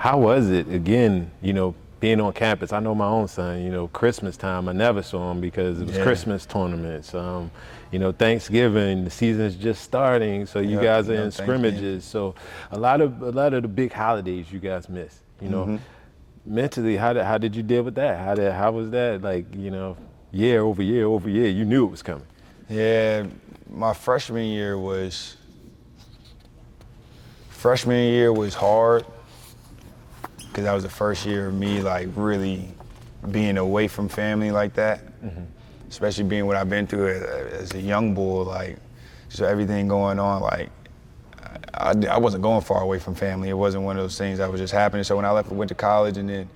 how 0.00 0.16
was 0.18 0.48
it 0.48 0.66
again, 0.72 1.30
you 1.42 1.52
know, 1.52 1.74
being 2.00 2.22
on 2.22 2.32
campus? 2.32 2.72
I 2.72 2.80
know 2.80 2.94
my 2.94 3.04
own 3.06 3.28
son, 3.28 3.62
you 3.62 3.70
know, 3.70 3.86
Christmas 3.88 4.34
time, 4.38 4.66
I 4.66 4.72
never 4.72 5.02
saw 5.02 5.30
him 5.30 5.42
because 5.42 5.78
it 5.78 5.86
was 5.86 5.94
Yeah. 5.98 6.02
Christmas 6.02 6.46
tournaments. 6.46 7.14
Um, 7.14 7.50
you 7.92 7.98
know, 7.98 8.10
Thanksgiving, 8.10 9.04
the 9.04 9.10
season's 9.10 9.56
just 9.56 9.82
starting, 9.82 10.46
so 10.46 10.58
you 10.60 10.76
Yep, 10.76 10.82
guys 10.82 11.08
are 11.10 11.14
in 11.22 11.30
scrimmages. 11.30 12.06
So 12.06 12.34
a 12.70 12.78
lot 12.78 13.02
of 13.02 13.20
a 13.20 13.30
lot 13.30 13.52
of 13.52 13.60
the 13.60 13.68
big 13.68 13.92
holidays 13.92 14.50
you 14.50 14.58
guys 14.58 14.88
miss. 14.88 15.20
You 15.42 15.50
know, 15.50 15.64
Mm-hmm. 15.66 16.54
mentally, 16.54 16.96
how 16.96 17.12
did 17.12 17.24
how 17.24 17.36
did 17.36 17.54
you 17.54 17.62
deal 17.62 17.82
with 17.82 17.96
that? 17.96 18.18
How 18.24 18.34
did 18.34 18.52
how 18.52 18.70
was 18.72 18.88
that 18.92 19.20
like? 19.20 19.54
You 19.54 19.70
know, 19.70 19.96
year 20.32 20.62
over 20.62 20.82
year 20.82 21.04
over 21.04 21.28
year, 21.28 21.50
you 21.50 21.66
knew 21.66 21.84
it 21.84 21.90
was 21.90 22.02
coming. 22.02 22.26
Yeah, 22.70 23.26
my 23.68 23.92
freshman 23.92 24.46
year 24.46 24.78
was 24.78 25.36
freshman 27.50 27.98
year 28.14 28.32
was 28.32 28.54
hard 28.54 29.04
because 30.60 30.68
that 30.68 30.74
was 30.74 30.82
the 30.82 30.90
first 30.90 31.24
year 31.24 31.48
of 31.48 31.54
me 31.54 31.80
like 31.80 32.08
really 32.14 32.68
being 33.30 33.56
away 33.56 33.88
from 33.88 34.10
family 34.10 34.50
like 34.50 34.74
that. 34.74 35.00
Mm-hmm. 35.22 35.44
Especially 35.88 36.24
being 36.24 36.46
what 36.46 36.54
I've 36.54 36.68
been 36.68 36.86
through 36.86 37.08
as, 37.08 37.22
as 37.62 37.74
a 37.74 37.80
young 37.80 38.14
boy, 38.14 38.42
like 38.42 38.76
so 39.30 39.46
everything 39.46 39.88
going 39.88 40.18
on, 40.18 40.42
like 40.42 40.68
I, 41.72 41.94
I, 42.10 42.18
wasn't 42.18 42.42
going 42.42 42.60
far 42.60 42.82
away 42.82 42.98
from 42.98 43.14
family. 43.14 43.48
It 43.48 43.54
wasn't 43.54 43.84
one 43.84 43.96
of 43.96 44.04
those 44.04 44.18
things 44.18 44.38
that 44.38 44.52
was 44.52 44.60
just 44.60 44.72
happening. 44.72 45.02
So 45.02 45.16
when 45.16 45.24
I 45.24 45.30
left, 45.30 45.50
I 45.50 45.54
went 45.54 45.70
to 45.70 45.74
college, 45.74 46.18
and 46.18 46.28
then 46.28 46.48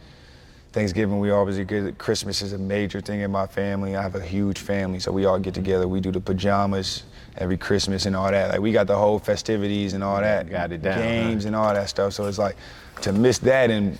Thanksgiving, 0.72 1.18
we 1.18 1.30
always 1.30 1.59
get 1.59 1.98
Christmas 1.98 2.42
is 2.42 2.52
a 2.52 2.59
major 2.59 3.00
thing 3.00 3.20
in 3.20 3.30
my 3.30 3.46
family. 3.46 3.96
I 3.96 4.02
have 4.02 4.16
a 4.16 4.20
huge 4.20 4.59
family, 4.59 5.00
so 5.00 5.11
we 5.12 5.24
all 5.24 5.38
get 5.38 5.55
together. 5.55 5.88
We 5.88 6.00
do 6.00 6.12
the 6.12 6.20
pajamas 6.20 7.05
every 7.38 7.57
Christmas 7.57 8.07
and 8.07 8.14
all 8.14 8.30
that. 8.30 8.50
Like 8.50 8.61
we 8.61 8.70
got 8.70 8.86
the 8.86 8.96
whole 8.96 9.18
festivities 9.18 9.94
and 9.94 10.05
all 10.05 10.20
that, 10.20 10.50
got 10.50 10.70
it 10.70 10.82
down, 10.82 10.98
games 10.98 11.44
huh? 11.44 11.48
and 11.48 11.57
all 11.57 11.72
that 11.72 11.88
stuff. 11.88 12.12
So 12.12 12.26
it's 12.26 12.38
like 12.38 12.57
to 13.03 13.12
miss 13.12 13.38
that 13.38 13.70
and 13.70 13.99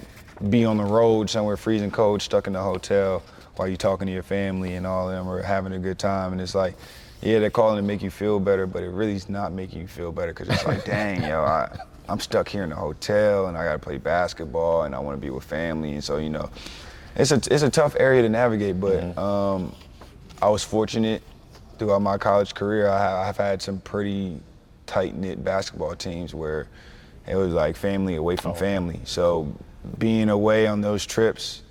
be 0.51 0.65
on 0.65 0.77
the 0.77 0.85
road 0.85 1.31
somewhere 1.31 1.57
freezing 1.57 1.91
cold, 1.91 2.23
stuck 2.23 2.47
in 2.47 2.53
the 2.53 2.63
hotel 2.63 3.23
while 3.57 3.69
you're 3.69 3.77
talking 3.77 4.07
to 4.07 4.13
your 4.13 4.23
family 4.23 4.75
and 4.75 4.87
all 4.87 5.09
of 5.09 5.15
them 5.15 5.29
are 5.29 5.43
having 5.43 5.73
a 5.73 5.79
good 5.79 5.99
time. 5.99 6.33
And 6.33 6.41
it's 6.41 6.55
like, 6.55 6.75
yeah, 7.23 7.39
they're 7.39 7.51
calling 7.51 7.77
to 7.77 7.83
make 7.83 8.03
you 8.03 8.11
feel 8.11 8.41
better, 8.41 8.67
but 8.67 8.83
it 8.83 8.91
really 8.91 9.15
is 9.15 9.29
not 9.29 9.53
making 9.53 9.81
you 9.81 9.87
feel 9.87 10.13
better 10.13 10.33
because 10.33 10.49
it's 10.49 10.67
like, 10.67 10.85
dang, 10.87 11.23
yo, 11.23 11.43
I, 11.43 11.79
I'm 12.09 12.21
stuck 12.21 12.49
here 12.49 12.65
in 12.65 12.71
the 12.71 12.77
hotel 12.77 13.47
and 13.47 13.57
I 13.57 13.65
got 13.65 13.73
to 13.73 13.79
play 13.79 13.99
basketball 13.99 14.83
and 14.83 14.95
I 14.95 14.99
want 14.99 15.17
to 15.17 15.21
be 15.21 15.31
with 15.31 15.45
family. 15.45 15.93
And 15.93 16.05
so, 16.05 16.19
you 16.19 16.31
know, 16.31 16.51
it's 17.17 17.31
a, 17.31 17.37
it's 17.37 17.63
a 17.63 17.71
tough 17.71 17.97
area 17.99 18.23
to 18.23 18.29
navigate, 18.29 18.81
but 18.81 19.01
mm-hmm. 19.01 19.19
um, 19.19 19.75
I 20.43 20.49
was 20.49 20.65
fortunate 20.65 21.23
throughout 21.79 22.03
my 22.03 22.19
college 22.19 22.55
career. 22.55 22.89
I, 22.89 23.29
I've 23.29 23.37
had 23.37 23.63
some 23.63 23.79
pretty 23.81 24.41
tight 24.87 25.15
knit 25.15 25.43
basketball 25.45 25.95
teams 25.95 26.35
where 26.35 26.69
it 27.27 27.37
was 27.37 27.53
like 27.53 27.77
family 27.77 28.17
away 28.17 28.37
from 28.37 28.53
oh. 28.53 28.55
family. 28.55 29.01
So 29.05 29.53
being 29.99 30.29
away 30.29 30.67
on 30.67 30.81
those 30.81 31.07
trips, 31.07 31.63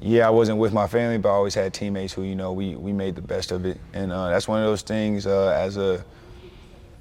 yeah, 0.00 0.26
I 0.26 0.30
wasn't 0.30 0.58
with 0.58 0.72
my 0.72 0.86
family, 0.86 1.18
but 1.18 1.30
I 1.30 1.32
always 1.32 1.54
had 1.54 1.74
teammates 1.74 2.12
who, 2.12 2.22
you 2.22 2.36
know, 2.36 2.52
we, 2.52 2.76
we 2.76 2.92
made 2.92 3.16
the 3.16 3.22
best 3.22 3.50
of 3.50 3.66
it. 3.66 3.78
And 3.92 4.12
uh, 4.12 4.28
that's 4.28 4.46
one 4.46 4.60
of 4.60 4.66
those 4.66 4.82
things 4.82 5.26
uh, 5.26 5.48
as 5.58 5.76
a 5.76 6.04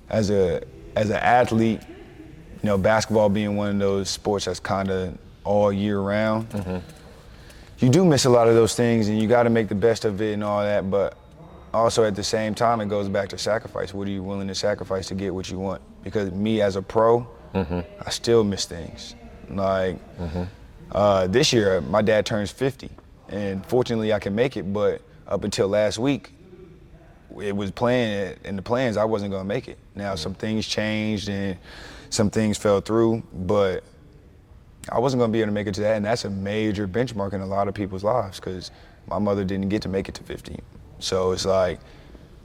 as 0.10 0.30
a 0.30 0.64
as 0.96 1.10
an 1.10 1.18
athlete, 1.18 1.82
you 1.88 2.68
know, 2.68 2.78
basketball 2.78 3.30
being 3.30 3.56
one 3.56 3.70
of 3.70 3.80
those 3.80 4.10
sports 4.10 4.46
that's 4.46 4.60
kind 4.60 4.90
of 4.90 5.18
all 5.44 5.72
year 5.72 6.00
round. 6.00 6.50
Mm-hmm. 6.50 6.78
You 7.80 7.90
do 7.90 8.04
miss 8.04 8.26
a 8.26 8.30
lot 8.30 8.48
of 8.48 8.56
those 8.56 8.74
things, 8.74 9.08
and 9.08 9.22
you 9.22 9.28
got 9.28 9.44
to 9.44 9.52
make 9.52 9.68
the 9.68 9.76
best 9.76 10.04
of 10.04 10.20
it 10.22 10.34
and 10.34 10.44
all 10.44 10.64
that. 10.64 10.90
But 10.90 11.16
also 11.74 12.04
at 12.04 12.16
the 12.16 12.24
same 12.24 12.56
time, 12.56 12.82
it 12.82 12.90
goes 12.90 13.08
back 13.08 13.30
to 13.30 13.38
sacrifice. 13.38 13.94
What 13.94 14.08
are 14.08 14.12
you 14.12 14.24
willing 14.24 14.48
to 14.48 14.56
sacrifice 14.56 15.08
to 15.10 15.16
get 15.16 15.34
what 15.34 15.52
you 15.52 15.60
want? 15.60 15.82
Because 16.04 16.32
me 16.32 16.62
as 16.62 16.76
a 16.76 16.82
pro, 16.82 17.28
mm-hmm. 17.54 17.80
I 18.06 18.10
still 18.10 18.44
miss 18.44 18.66
things. 18.66 19.16
Like 19.50 19.96
mm-hmm. 20.18 20.44
uh, 20.92 21.28
this 21.28 21.54
year, 21.54 21.82
my 21.82 22.02
dad 22.02 22.26
turns 22.26 22.52
50, 22.52 22.90
and 23.30 23.66
fortunately, 23.66 24.14
I 24.14 24.20
can 24.20 24.36
make 24.36 24.58
it. 24.58 24.72
But 24.74 25.02
up 25.28 25.44
until 25.44 25.68
last 25.68 25.98
week, 25.98 26.32
it 27.42 27.56
was 27.56 27.72
planned 27.72 28.38
in 28.44 28.56
the 28.56 28.62
plans. 28.62 28.98
I 28.98 29.06
wasn't 29.06 29.32
gonna 29.32 29.44
make 29.44 29.68
it. 29.68 29.78
Now 29.96 30.14
mm-hmm. 30.14 30.18
some 30.18 30.34
things 30.34 30.68
changed 30.68 31.30
and 31.30 31.58
some 32.10 32.30
things 32.30 32.58
fell 32.58 32.82
through, 32.82 33.24
but 33.34 33.84
I 34.90 35.00
wasn't 35.00 35.22
gonna 35.22 35.34
be 35.34 35.40
able 35.42 35.50
to 35.50 35.54
make 35.54 35.68
it 35.68 35.74
to 35.76 35.82
that. 35.82 35.98
And 35.98 36.06
that's 36.06 36.26
a 36.26 36.30
major 36.30 36.88
benchmark 36.88 37.34
in 37.34 37.42
a 37.42 37.46
lot 37.46 37.68
of 37.68 37.74
people's 37.74 38.04
lives 38.04 38.40
because 38.40 38.72
my 39.08 39.20
mother 39.20 39.44
didn't 39.44 39.70
get 39.70 39.82
to 39.84 39.90
make 39.90 40.10
it 40.10 40.16
to 40.16 40.24
50. 40.24 40.60
So 41.00 41.32
it's 41.32 41.46
like 41.46 41.80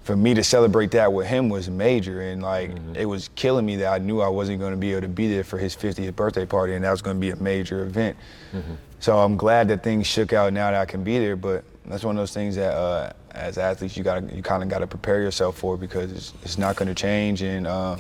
for 0.05 0.17
me 0.17 0.35
to 0.35 0.43
celebrate 0.43 0.91
that 0.91 1.13
with 1.13 1.27
him 1.27 1.49
was 1.49 1.71
major 1.71 2.23
and 2.23 2.43
like 2.43 2.71
mm-hmm. 2.71 2.97
it 2.97 3.05
was 3.05 3.31
killing 3.37 3.65
me 3.65 3.77
that 3.77 3.93
I 3.93 3.99
knew 3.99 4.21
I 4.21 4.29
wasn't 4.29 4.59
going 4.59 4.73
to 4.73 4.77
be 4.77 4.93
able 4.93 5.03
to 5.03 5.09
be 5.09 5.33
there 5.33 5.45
for 5.45 5.59
his 5.59 5.77
50th 5.77 6.15
birthday 6.17 6.45
party 6.45 6.75
and 6.75 6.85
that 6.85 6.91
was 6.91 7.03
going 7.03 7.17
to 7.17 7.21
be 7.21 7.31
a 7.31 7.37
major 7.37 7.85
event. 7.85 8.17
Mm-hmm. 8.53 8.75
So 8.99 9.19
I'm 9.19 9.37
glad 9.37 9.69
that 9.69 9.83
things 9.83 10.07
shook 10.07 10.33
out 10.33 10.53
now 10.53 10.71
that 10.71 10.81
I 10.81 10.85
can 10.87 11.05
be 11.05 11.19
there, 11.19 11.37
but 11.37 11.65
that's 11.87 12.05
one 12.05 12.17
of 12.17 12.21
those 12.21 12.35
things 12.35 12.57
that 12.57 12.75
uh, 12.75 13.13
as 13.33 13.59
athletes 13.59 13.97
you 13.97 14.05
got 14.05 14.33
you 14.33 14.43
kind 14.43 14.63
of 14.63 14.69
got 14.69 14.81
to 14.81 14.87
prepare 14.87 15.21
yourself 15.21 15.57
for 15.57 15.77
because 15.77 16.13
it's, 16.13 16.33
it's 16.43 16.59
not 16.59 16.77
going 16.77 16.89
to 16.89 16.95
change 16.95 17.43
and 17.43 17.67
uh, 17.67 17.97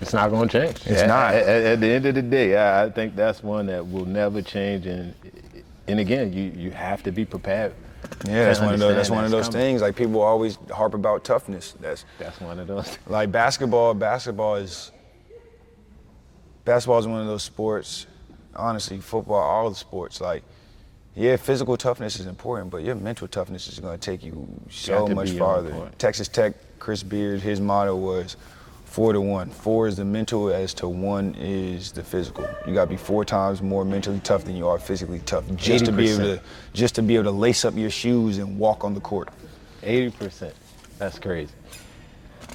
it's 0.00 0.14
not 0.14 0.30
going 0.30 0.48
to 0.48 0.60
change. 0.60 0.86
It's 0.86 1.06
not. 1.06 1.34
At, 1.34 1.46
at, 1.46 1.80
the 1.80 1.88
end 1.88 2.06
of 2.06 2.14
the 2.14 2.22
day, 2.22 2.56
I, 2.56 2.84
I 2.84 2.90
think 2.90 3.16
that's 3.16 3.42
one 3.42 3.66
that 3.66 3.86
will 3.86 4.06
never 4.06 4.40
change 4.40 4.86
and 4.86 5.14
and 5.86 6.00
again, 6.00 6.32
you 6.32 6.52
you 6.56 6.70
have 6.70 7.02
to 7.02 7.12
be 7.12 7.24
prepared 7.26 7.74
yeah, 8.26 8.44
that's 8.44 8.60
one 8.60 8.74
of 8.74 8.80
those. 8.80 8.94
That's 8.94 9.10
one 9.10 9.24
of 9.24 9.30
those 9.30 9.48
coming. 9.48 9.60
things. 9.60 9.82
Like 9.82 9.96
people 9.96 10.20
always 10.20 10.58
harp 10.70 10.94
about 10.94 11.24
toughness. 11.24 11.74
That's 11.80 12.04
that's 12.18 12.40
one 12.40 12.58
of 12.58 12.66
those. 12.66 12.98
Like 13.06 13.32
basketball. 13.32 13.94
Basketball 13.94 14.56
is 14.56 14.92
basketball 16.64 16.98
is 16.98 17.06
one 17.06 17.20
of 17.20 17.26
those 17.26 17.42
sports. 17.42 18.06
Honestly, 18.54 18.98
football, 18.98 19.40
all 19.40 19.70
the 19.70 19.76
sports. 19.76 20.20
Like, 20.20 20.42
yeah, 21.14 21.36
physical 21.36 21.76
toughness 21.76 22.18
is 22.20 22.26
important, 22.26 22.70
but 22.70 22.78
your 22.78 22.94
mental 22.94 23.28
toughness 23.28 23.68
is 23.68 23.78
going 23.78 23.98
to 23.98 24.04
take 24.04 24.24
you 24.24 24.48
so 24.70 25.06
much 25.06 25.30
farther. 25.32 25.90
Texas 25.98 26.28
Tech, 26.28 26.54
Chris 26.78 27.02
Beard, 27.02 27.40
his 27.40 27.60
motto 27.60 27.94
was 27.96 28.36
four 28.90 29.12
to 29.12 29.20
one. 29.20 29.48
Four 29.50 29.86
is 29.86 29.96
the 29.96 30.04
mental 30.04 30.50
as 30.50 30.74
to 30.74 30.88
one 30.88 31.36
is 31.38 31.92
the 31.92 32.02
physical. 32.02 32.48
You 32.66 32.74
gotta 32.74 32.90
be 32.90 32.96
four 32.96 33.24
times 33.24 33.62
more 33.62 33.84
mentally 33.84 34.18
tough 34.20 34.44
than 34.44 34.56
you 34.56 34.66
are 34.66 34.80
physically 34.80 35.20
tough. 35.20 35.44
Just 35.54 35.84
80%. 35.84 35.86
to 35.86 35.92
be 35.92 36.08
able 36.10 36.24
to 36.24 36.42
just 36.72 36.94
to 36.96 37.02
be 37.02 37.14
able 37.14 37.24
to 37.24 37.30
lace 37.30 37.64
up 37.64 37.76
your 37.76 37.90
shoes 37.90 38.38
and 38.38 38.58
walk 38.58 38.84
on 38.84 38.94
the 38.94 39.00
court. 39.00 39.28
Eighty 39.84 40.10
percent. 40.10 40.54
That's 40.98 41.18
crazy. 41.20 41.52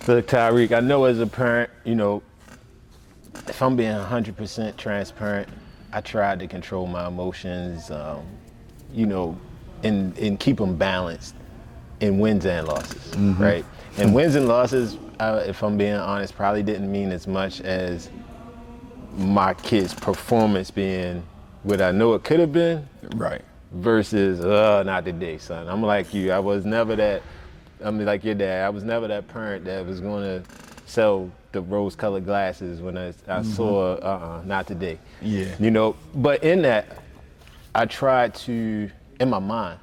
Look, 0.07 0.27
Tariq, 0.27 0.75
I 0.75 0.81
know 0.81 1.05
as 1.05 1.19
a 1.19 1.25
parent, 1.25 1.71
you 1.83 1.95
know, 1.95 2.21
if 3.47 3.61
I'm 3.61 3.75
being 3.75 3.91
100% 3.91 4.77
transparent, 4.77 5.49
I 5.91 6.01
tried 6.01 6.39
to 6.39 6.47
control 6.47 6.85
my 6.85 7.07
emotions, 7.07 7.89
um, 7.89 8.23
you 8.93 9.07
know, 9.07 9.35
and, 9.83 10.15
and 10.19 10.39
keep 10.39 10.57
them 10.57 10.75
balanced 10.75 11.35
in 12.01 12.19
wins 12.19 12.45
and 12.45 12.67
losses, 12.67 13.01
mm-hmm. 13.15 13.41
right? 13.41 13.65
And 13.97 14.13
wins 14.13 14.35
and 14.35 14.47
losses 14.47 14.97
uh, 15.19 15.43
if 15.45 15.63
I'm 15.63 15.77
being 15.77 15.95
honest, 15.95 16.35
probably 16.35 16.63
didn't 16.63 16.91
mean 16.91 17.11
as 17.11 17.27
much 17.27 17.61
as 17.61 18.09
my 19.17 19.53
kid's 19.53 19.93
performance 19.93 20.71
being 20.71 21.23
what 21.63 21.81
I 21.81 21.91
know 21.91 22.13
it 22.13 22.23
could 22.23 22.39
have 22.39 22.51
been. 22.51 22.87
Right. 23.15 23.41
Versus, 23.71 24.43
uh, 24.43 24.83
not 24.83 25.05
today, 25.05 25.37
son. 25.37 25.67
I'm 25.67 25.81
like 25.81 26.13
you. 26.13 26.31
I 26.31 26.39
was 26.39 26.65
never 26.65 26.95
that. 26.95 27.21
I 27.83 27.91
mean, 27.91 28.05
like 28.05 28.23
your 28.23 28.35
dad. 28.35 28.65
I 28.65 28.69
was 28.69 28.83
never 28.83 29.07
that 29.07 29.27
parent 29.27 29.65
that 29.65 29.85
was 29.85 29.99
going 29.99 30.23
to 30.23 30.49
sell 30.85 31.31
the 31.51 31.61
rose-colored 31.61 32.25
glasses 32.25 32.81
when 32.81 32.97
I, 32.97 33.07
I 33.07 33.11
mm-hmm. 33.11 33.43
saw, 33.43 33.95
uh-uh, 33.95 34.41
not 34.45 34.67
today. 34.67 34.99
Yeah. 35.21 35.55
You 35.59 35.71
know, 35.71 35.95
but 36.13 36.43
in 36.43 36.61
that, 36.63 37.03
I 37.73 37.85
tried 37.85 38.35
to, 38.35 38.89
in 39.19 39.29
my 39.29 39.39
mind, 39.39 39.79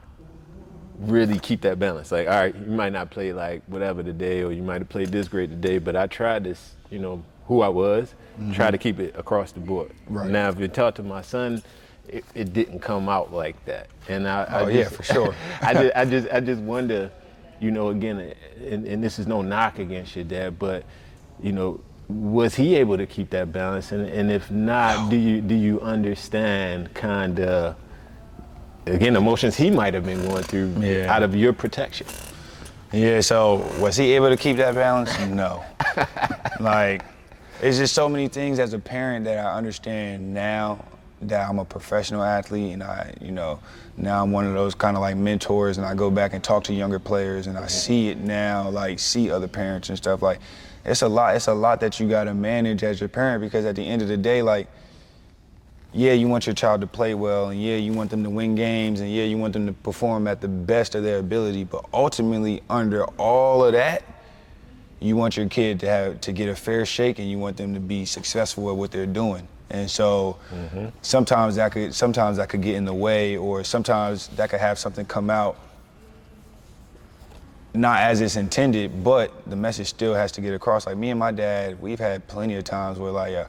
really 1.02 1.38
keep 1.38 1.62
that 1.62 1.78
balance. 1.78 2.12
Like, 2.12 2.28
all 2.28 2.34
right, 2.34 2.54
you 2.54 2.72
might 2.72 2.92
not 2.92 3.10
play 3.10 3.32
like 3.32 3.62
whatever 3.66 4.02
today, 4.02 4.42
or 4.42 4.52
you 4.52 4.62
might 4.62 4.80
have 4.80 4.88
played 4.88 5.08
this 5.08 5.28
great 5.28 5.50
today, 5.50 5.78
but 5.78 5.96
I 5.96 6.06
tried 6.06 6.44
this, 6.44 6.74
you 6.90 6.98
know, 6.98 7.22
who 7.46 7.60
I 7.60 7.68
was, 7.68 8.14
mm-hmm. 8.38 8.52
try 8.52 8.70
to 8.70 8.78
keep 8.78 8.98
it 9.00 9.14
across 9.16 9.52
the 9.52 9.60
board. 9.60 9.92
Right. 10.06 10.30
Now, 10.30 10.48
if 10.48 10.58
you 10.58 10.68
talk 10.68 10.94
to 10.96 11.02
my 11.02 11.22
son, 11.22 11.62
it, 12.08 12.24
it, 12.34 12.52
didn't 12.52 12.80
come 12.80 13.08
out 13.08 13.32
like 13.32 13.62
that, 13.66 13.88
and 14.08 14.28
I, 14.28 14.46
oh 14.50 14.66
I 14.66 14.72
just, 14.72 14.76
yeah, 14.76 14.96
for 14.96 15.02
sure. 15.02 15.34
I 15.62 15.74
just, 15.74 15.96
I 15.96 16.04
just, 16.04 16.28
I 16.32 16.40
just 16.40 16.60
wonder, 16.60 17.10
you 17.60 17.70
know, 17.70 17.88
again, 17.88 18.34
and, 18.64 18.86
and 18.86 19.02
this 19.02 19.18
is 19.18 19.26
no 19.26 19.42
knock 19.42 19.78
against 19.78 20.16
your 20.16 20.24
dad, 20.24 20.58
but 20.58 20.84
you 21.42 21.52
know, 21.52 21.80
was 22.08 22.54
he 22.54 22.76
able 22.76 22.96
to 22.96 23.06
keep 23.06 23.30
that 23.30 23.52
balance? 23.52 23.92
And, 23.92 24.08
and 24.08 24.30
if 24.30 24.50
not, 24.50 25.10
do 25.10 25.16
you 25.16 25.40
do 25.40 25.54
you 25.54 25.80
understand 25.80 26.92
kind 26.94 27.40
of 27.40 27.76
again 28.86 29.16
emotions 29.16 29.56
he 29.56 29.70
might 29.70 29.94
have 29.94 30.04
been 30.04 30.26
going 30.26 30.42
through 30.42 30.74
yeah. 30.80 31.14
out 31.14 31.22
of 31.22 31.34
your 31.34 31.52
protection. 31.52 32.06
Yeah, 32.92 33.20
so 33.20 33.66
was 33.80 33.96
he 33.96 34.12
able 34.12 34.28
to 34.28 34.36
keep 34.36 34.58
that 34.58 34.74
balance? 34.74 35.18
No. 35.20 35.64
like, 36.60 37.02
it's 37.62 37.78
just 37.78 37.94
so 37.94 38.06
many 38.08 38.28
things 38.28 38.58
as 38.58 38.74
a 38.74 38.78
parent 38.78 39.24
that 39.24 39.38
I 39.44 39.54
understand 39.54 40.34
now 40.34 40.84
that 41.22 41.48
I'm 41.48 41.58
a 41.58 41.64
professional 41.64 42.22
athlete 42.22 42.74
and 42.74 42.82
I, 42.82 43.14
you 43.20 43.30
know, 43.30 43.60
now 43.96 44.22
I'm 44.22 44.30
one 44.30 44.44
of 44.44 44.52
those 44.52 44.74
kind 44.74 44.96
of 44.96 45.00
like 45.00 45.16
mentors 45.16 45.78
and 45.78 45.86
I 45.86 45.94
go 45.94 46.10
back 46.10 46.34
and 46.34 46.42
talk 46.44 46.64
to 46.64 46.74
younger 46.74 46.98
players 46.98 47.46
and 47.46 47.56
I 47.56 47.66
see 47.66 48.08
it 48.08 48.18
now, 48.18 48.68
like 48.68 48.98
see 48.98 49.30
other 49.30 49.48
parents 49.48 49.88
and 49.88 49.96
stuff. 49.96 50.20
Like, 50.20 50.40
it's 50.84 51.02
a 51.02 51.08
lot. 51.08 51.36
It's 51.36 51.46
a 51.46 51.54
lot 51.54 51.80
that 51.80 52.00
you 52.00 52.08
got 52.08 52.24
to 52.24 52.34
manage 52.34 52.82
as 52.82 53.00
your 53.00 53.08
parent 53.08 53.40
because 53.40 53.64
at 53.64 53.76
the 53.76 53.82
end 53.82 54.02
of 54.02 54.08
the 54.08 54.16
day, 54.16 54.42
like, 54.42 54.66
yeah, 55.94 56.12
you 56.12 56.26
want 56.26 56.46
your 56.46 56.54
child 56.54 56.80
to 56.80 56.86
play 56.86 57.14
well, 57.14 57.50
and 57.50 57.62
yeah, 57.62 57.76
you 57.76 57.92
want 57.92 58.10
them 58.10 58.24
to 58.24 58.30
win 58.30 58.54
games, 58.54 59.00
and 59.00 59.10
yeah, 59.10 59.24
you 59.24 59.36
want 59.36 59.52
them 59.52 59.66
to 59.66 59.72
perform 59.72 60.26
at 60.26 60.40
the 60.40 60.48
best 60.48 60.94
of 60.94 61.02
their 61.02 61.18
ability. 61.18 61.64
But 61.64 61.84
ultimately, 61.92 62.62
under 62.70 63.04
all 63.18 63.64
of 63.64 63.72
that, 63.72 64.02
you 65.00 65.16
want 65.16 65.36
your 65.36 65.48
kid 65.48 65.80
to 65.80 65.88
have 65.88 66.20
to 66.22 66.32
get 66.32 66.48
a 66.48 66.56
fair 66.56 66.86
shake, 66.86 67.18
and 67.18 67.30
you 67.30 67.38
want 67.38 67.58
them 67.58 67.74
to 67.74 67.80
be 67.80 68.06
successful 68.06 68.70
at 68.70 68.76
what 68.76 68.90
they're 68.90 69.04
doing. 69.04 69.46
And 69.68 69.90
so, 69.90 70.38
mm-hmm. 70.54 70.88
sometimes 71.02 71.56
that 71.56 71.72
could 71.72 71.94
sometimes 71.94 72.38
that 72.38 72.48
could 72.48 72.62
get 72.62 72.76
in 72.76 72.86
the 72.86 72.94
way, 72.94 73.36
or 73.36 73.62
sometimes 73.62 74.28
that 74.28 74.48
could 74.48 74.60
have 74.60 74.78
something 74.78 75.04
come 75.04 75.28
out 75.28 75.58
not 77.74 78.00
as 78.00 78.20
it's 78.20 78.36
intended, 78.36 79.02
but 79.02 79.32
the 79.48 79.56
message 79.56 79.86
still 79.86 80.14
has 80.14 80.30
to 80.32 80.42
get 80.42 80.52
across. 80.52 80.86
Like 80.86 80.98
me 80.98 81.08
and 81.08 81.18
my 81.18 81.32
dad, 81.32 81.80
we've 81.80 81.98
had 81.98 82.26
plenty 82.28 82.54
of 82.56 82.64
times 82.64 82.98
where 82.98 83.12
like. 83.12 83.34
Uh, 83.34 83.44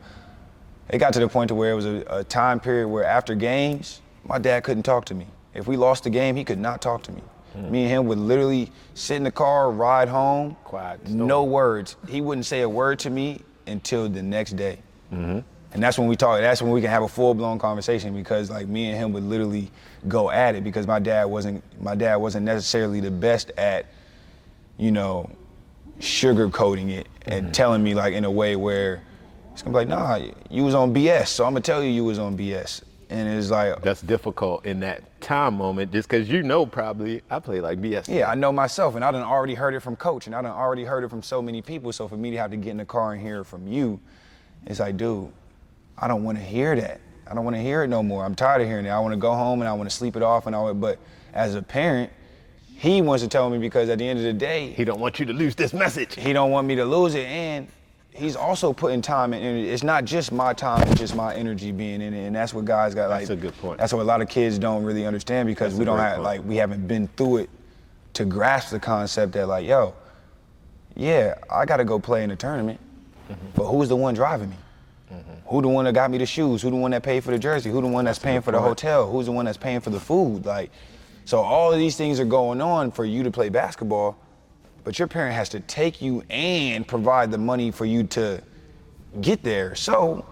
it 0.89 0.97
got 0.97 1.13
to 1.13 1.19
the 1.19 1.27
point 1.27 1.49
to 1.49 1.55
where 1.55 1.71
it 1.71 1.75
was 1.75 1.85
a, 1.85 2.03
a 2.09 2.23
time 2.23 2.59
period 2.59 2.87
where 2.87 3.03
after 3.03 3.35
games, 3.35 4.01
my 4.25 4.37
dad 4.37 4.63
couldn't 4.63 4.83
talk 4.83 5.05
to 5.05 5.15
me. 5.15 5.27
If 5.53 5.67
we 5.67 5.77
lost 5.77 6.03
the 6.03 6.09
game, 6.09 6.35
he 6.35 6.43
could 6.43 6.59
not 6.59 6.81
talk 6.81 7.03
to 7.03 7.11
me. 7.11 7.21
Hmm. 7.53 7.71
Me 7.71 7.81
and 7.83 7.89
him 7.89 8.07
would 8.07 8.17
literally 8.17 8.71
sit 8.93 9.17
in 9.17 9.23
the 9.23 9.31
car, 9.31 9.71
ride 9.71 10.09
home, 10.09 10.57
Quiet 10.63 11.07
no 11.07 11.43
words. 11.43 11.95
He 12.07 12.21
wouldn't 12.21 12.45
say 12.45 12.61
a 12.61 12.69
word 12.69 12.99
to 12.99 13.09
me 13.09 13.41
until 13.67 14.09
the 14.09 14.23
next 14.23 14.55
day. 14.55 14.79
Mm-hmm. 15.11 15.39
And 15.73 15.81
that's 15.81 15.97
when 15.97 16.07
we 16.07 16.15
talk. 16.15 16.39
That's 16.39 16.61
when 16.61 16.71
we 16.71 16.81
can 16.81 16.89
have 16.89 17.03
a 17.03 17.07
full 17.07 17.33
blown 17.33 17.57
conversation 17.57 18.13
because 18.15 18.49
like 18.49 18.67
me 18.67 18.89
and 18.89 18.97
him 18.97 19.11
would 19.13 19.23
literally 19.23 19.71
go 20.07 20.29
at 20.29 20.55
it 20.55 20.63
because 20.63 20.85
my 20.85 20.99
dad 20.99 21.25
wasn't 21.25 21.63
my 21.81 21.95
dad 21.95 22.17
wasn't 22.17 22.45
necessarily 22.45 22.99
the 22.99 23.09
best 23.09 23.51
at, 23.57 23.87
you 24.77 24.91
know, 24.91 25.29
sugarcoating 25.99 26.91
it 26.91 27.07
and 27.23 27.45
mm-hmm. 27.45 27.51
telling 27.51 27.83
me 27.83 27.95
like 27.95 28.13
in 28.13 28.25
a 28.25 28.31
way 28.31 28.55
where 28.55 29.01
it's 29.53 29.61
gonna 29.61 29.73
be 29.73 29.85
like, 29.85 29.87
nah, 29.87 30.19
you 30.49 30.63
was 30.63 30.75
on 30.75 30.93
BS, 30.93 31.27
so 31.27 31.45
I'm 31.45 31.51
gonna 31.53 31.61
tell 31.61 31.81
you 31.83 31.89
you 31.89 32.03
was 32.03 32.19
on 32.19 32.37
BS. 32.37 32.81
And 33.09 33.29
it's 33.29 33.51
like, 33.51 33.79
That's 33.83 34.01
difficult 34.01 34.65
in 34.65 34.79
that 34.79 35.21
time 35.21 35.53
moment, 35.53 35.91
just 35.91 36.09
because 36.09 36.27
you 36.27 36.41
know 36.41 36.65
probably 36.65 37.21
I 37.29 37.39
play 37.39 37.61
like 37.61 37.79
BS. 37.79 38.07
Yeah, 38.07 38.29
I 38.29 38.33
know 38.35 38.51
myself, 38.51 38.95
and 38.95 39.05
I 39.05 39.11
done 39.11 39.21
already 39.23 39.53
heard 39.53 39.75
it 39.75 39.81
from 39.81 39.95
coach, 39.95 40.25
and 40.25 40.35
I 40.35 40.41
done 40.41 40.51
already 40.51 40.83
heard 40.83 41.03
it 41.03 41.09
from 41.09 41.21
so 41.21 41.39
many 41.41 41.61
people. 41.61 41.93
So 41.93 42.07
for 42.07 42.17
me 42.17 42.31
to 42.31 42.37
have 42.37 42.49
to 42.51 42.57
get 42.57 42.71
in 42.71 42.77
the 42.77 42.85
car 42.85 43.13
and 43.13 43.21
hear 43.21 43.41
it 43.41 43.45
from 43.45 43.67
you, 43.67 43.99
it's 44.65 44.79
like, 44.79 44.97
dude, 44.97 45.31
I 45.97 46.07
don't 46.07 46.23
want 46.23 46.39
to 46.39 46.43
hear 46.43 46.75
that. 46.75 47.01
I 47.29 47.35
don't 47.35 47.45
want 47.45 47.55
to 47.55 47.61
hear 47.61 47.83
it 47.83 47.87
no 47.87 48.01
more. 48.01 48.25
I'm 48.25 48.35
tired 48.35 48.61
of 48.61 48.67
hearing 48.67 48.85
it. 48.85 48.89
I 48.89 48.99
want 48.99 49.13
to 49.13 49.17
go 49.19 49.33
home 49.33 49.61
and 49.61 49.69
I 49.69 49.73
want 49.73 49.89
to 49.89 49.95
sleep 49.95 50.15
it 50.15 50.23
off, 50.23 50.47
and 50.47 50.55
all. 50.55 50.67
That. 50.67 50.75
But 50.75 50.97
as 51.33 51.53
a 51.53 51.61
parent, 51.61 52.11
he 52.75 53.01
wants 53.03 53.21
to 53.23 53.29
tell 53.29 53.47
me 53.49 53.59
because 53.59 53.89
at 53.89 53.99
the 53.99 54.07
end 54.07 54.17
of 54.17 54.25
the 54.25 54.33
day, 54.33 54.71
He 54.71 54.83
don't 54.85 54.99
want 54.99 55.19
you 55.19 55.25
to 55.27 55.33
lose 55.33 55.53
this 55.55 55.71
message. 55.73 56.15
he 56.15 56.33
don't 56.33 56.49
want 56.49 56.65
me 56.65 56.75
to 56.75 56.85
lose 56.85 57.13
it 57.13 57.25
and 57.27 57.67
he's 58.15 58.35
also 58.35 58.73
putting 58.73 59.01
time 59.01 59.33
and 59.33 59.43
energy. 59.43 59.69
It's 59.69 59.83
not 59.83 60.05
just 60.05 60.31
my 60.31 60.53
time, 60.53 60.81
it's 60.89 60.99
just 60.99 61.15
my 61.15 61.33
energy 61.35 61.71
being 61.71 62.01
in 62.01 62.13
it. 62.13 62.25
And 62.25 62.35
that's 62.35 62.53
what 62.53 62.65
guys 62.65 62.95
got 62.95 63.09
like. 63.09 63.21
That's 63.21 63.31
a 63.31 63.35
good 63.35 63.57
point. 63.57 63.79
That's 63.79 63.93
what 63.93 64.01
a 64.01 64.05
lot 64.05 64.21
of 64.21 64.29
kids 64.29 64.57
don't 64.59 64.83
really 64.83 65.05
understand 65.05 65.47
because 65.47 65.73
That's 65.73 65.79
we 65.79 65.85
don't 65.85 65.99
have 65.99 66.15
point. 66.15 66.23
like 66.23 66.43
we 66.45 66.55
haven't 66.57 66.87
been 66.87 67.07
through 67.09 67.37
it 67.37 67.49
to 68.13 68.25
grasp 68.25 68.71
the 68.71 68.79
concept 68.79 69.33
that 69.33 69.47
like, 69.47 69.65
yo, 69.65 69.93
yeah, 70.95 71.35
I 71.49 71.65
gotta 71.65 71.85
go 71.85 71.99
play 71.99 72.23
in 72.23 72.29
the 72.29 72.35
tournament. 72.35 72.79
Mm-hmm. 73.29 73.47
But 73.55 73.65
who's 73.65 73.89
the 73.89 73.95
one 73.95 74.13
driving 74.13 74.49
me? 74.49 74.57
Who 75.47 75.61
the 75.61 75.67
one 75.67 75.85
that 75.85 75.93
got 75.93 76.09
me 76.09 76.17
the 76.17 76.25
shoes? 76.25 76.61
Who 76.61 76.71
the 76.71 76.75
one 76.75 76.91
that 76.91 77.03
paid 77.03 77.23
for 77.23 77.31
the 77.31 77.37
jersey? 77.37 77.69
Who 77.69 77.81
the 77.81 77.87
one 77.87 78.05
that's, 78.05 78.17
a 78.17 78.21
paying 78.21 78.41
for 78.41 78.51
the 78.51 78.57
point. 78.57 78.69
hotel? 78.69 79.11
Who's 79.11 79.27
the 79.27 79.31
one 79.31 79.45
that's 79.45 79.57
paying 79.57 79.81
for 79.81 79.91
the 79.91 79.99
food? 79.99 80.45
Like, 80.45 80.71
so 81.25 81.41
all 81.41 81.71
of 81.71 81.77
these 81.77 81.95
things 81.95 82.19
are 82.19 82.25
going 82.25 82.61
on 82.61 82.91
for 82.91 83.05
you 83.05 83.21
to 83.23 83.29
play 83.29 83.49
basketball, 83.49 84.17
but 84.83 84.99
your 84.99 85.07
parent 85.07 85.33
has 85.35 85.49
to 85.49 85.59
take 85.61 86.01
you 86.01 86.23
and 86.29 86.87
provide 86.87 87.31
the 87.31 87.37
money 87.37 87.71
for 87.71 87.85
you 87.85 88.03
to 88.05 88.41
get 89.21 89.43
there. 89.43 89.75
So, 89.75 90.25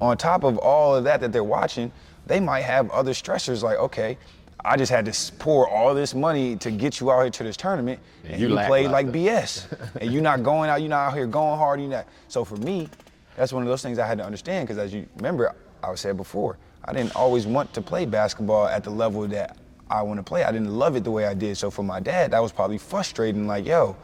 on 0.00 0.16
top 0.16 0.44
of 0.44 0.58
all 0.58 0.94
of 0.94 1.04
that 1.04 1.20
that 1.20 1.32
they're 1.32 1.42
watching, 1.44 1.90
they 2.26 2.40
might 2.40 2.60
have 2.62 2.90
other 2.90 3.12
stressors 3.12 3.62
like, 3.62 3.78
okay, 3.78 4.16
I 4.64 4.76
just 4.76 4.90
had 4.90 5.04
to 5.06 5.32
pour 5.38 5.68
all 5.68 5.94
this 5.94 6.14
money 6.14 6.56
to 6.56 6.70
get 6.70 7.00
you 7.00 7.10
out 7.10 7.22
here 7.22 7.30
to 7.30 7.42
this 7.42 7.56
tournament, 7.56 8.00
And 8.24 8.32
and 8.32 8.40
you 8.42 8.48
you, 8.48 8.54
played 8.54 8.90
like. 8.90 9.06
BS, 9.08 9.66
and 10.00 10.12
you're 10.12 10.22
not 10.22 10.42
going 10.42 10.68
out, 10.68 10.80
you're 10.80 10.90
not 10.90 11.08
out 11.08 11.14
here 11.14 11.26
going 11.26 11.58
hard, 11.58 11.80
you're 11.80 11.88
not. 11.88 12.06
So 12.28 12.44
for 12.44 12.56
me, 12.56 12.88
that's 13.36 13.52
one 13.52 13.62
of 13.62 13.68
those 13.68 13.82
things 13.82 13.98
I 13.98 14.06
had 14.06 14.18
to 14.18 14.24
understand 14.24 14.66
because 14.66 14.78
as 14.78 14.92
you 14.92 15.06
remember, 15.16 15.54
I 15.82 15.94
said 15.94 16.16
before, 16.16 16.58
I 16.84 16.92
didn't 16.92 17.14
always 17.14 17.46
want 17.46 17.72
to 17.74 17.80
play 17.80 18.04
basketball 18.04 18.66
at 18.66 18.82
the 18.82 18.90
level 18.90 19.26
that 19.28 19.56
I 19.90 20.02
want 20.02 20.18
to 20.18 20.22
play. 20.22 20.44
I 20.44 20.52
didn't 20.52 20.74
love 20.74 20.96
it 20.96 21.04
the 21.04 21.10
way 21.10 21.26
I 21.26 21.34
did. 21.34 21.56
So 21.56 21.70
for 21.70 21.82
my 21.82 22.00
dad, 22.00 22.32
that 22.32 22.40
was 22.40 22.52
probably 22.52 22.78
frustrating. 22.78 23.46
Like, 23.46 23.66
yo, 23.66 23.96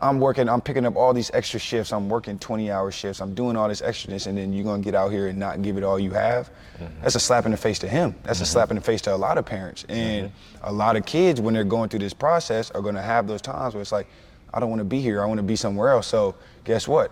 I'm 0.00 0.20
working, 0.20 0.48
I'm 0.48 0.60
picking 0.60 0.84
up 0.84 0.96
all 0.96 1.14
these 1.14 1.30
extra 1.32 1.58
shifts. 1.58 1.92
I'm 1.92 2.08
working 2.08 2.38
20 2.38 2.70
hour 2.70 2.90
shifts. 2.90 3.20
I'm 3.20 3.34
doing 3.34 3.56
all 3.56 3.68
this 3.68 3.80
extraness, 3.80 4.26
and 4.26 4.36
then 4.36 4.52
you're 4.52 4.64
gonna 4.64 4.82
get 4.82 4.94
out 4.94 5.10
here 5.10 5.28
and 5.28 5.38
not 5.38 5.62
give 5.62 5.76
it 5.76 5.82
all 5.82 5.98
you 5.98 6.10
have. 6.10 6.50
Mm-hmm. 6.78 7.02
That's 7.02 7.14
a 7.14 7.20
slap 7.20 7.46
in 7.46 7.50
the 7.50 7.56
face 7.56 7.78
to 7.80 7.88
him. 7.88 8.14
That's 8.22 8.40
a 8.40 8.42
mm-hmm. 8.44 8.52
slap 8.52 8.70
in 8.70 8.76
the 8.76 8.82
face 8.82 9.00
to 9.02 9.14
a 9.14 9.16
lot 9.16 9.38
of 9.38 9.46
parents. 9.46 9.84
And 9.88 10.28
mm-hmm. 10.28 10.66
a 10.66 10.72
lot 10.72 10.96
of 10.96 11.06
kids, 11.06 11.40
when 11.40 11.54
they're 11.54 11.64
going 11.64 11.88
through 11.88 12.00
this 12.00 12.14
process, 12.14 12.70
are 12.72 12.82
gonna 12.82 13.02
have 13.02 13.26
those 13.26 13.40
times 13.40 13.74
where 13.74 13.80
it's 13.80 13.92
like, 13.92 14.06
I 14.52 14.60
don't 14.60 14.70
wanna 14.70 14.84
be 14.84 15.00
here, 15.00 15.22
I 15.22 15.26
wanna 15.26 15.42
be 15.42 15.56
somewhere 15.56 15.90
else. 15.90 16.06
So 16.06 16.34
guess 16.64 16.86
what? 16.86 17.10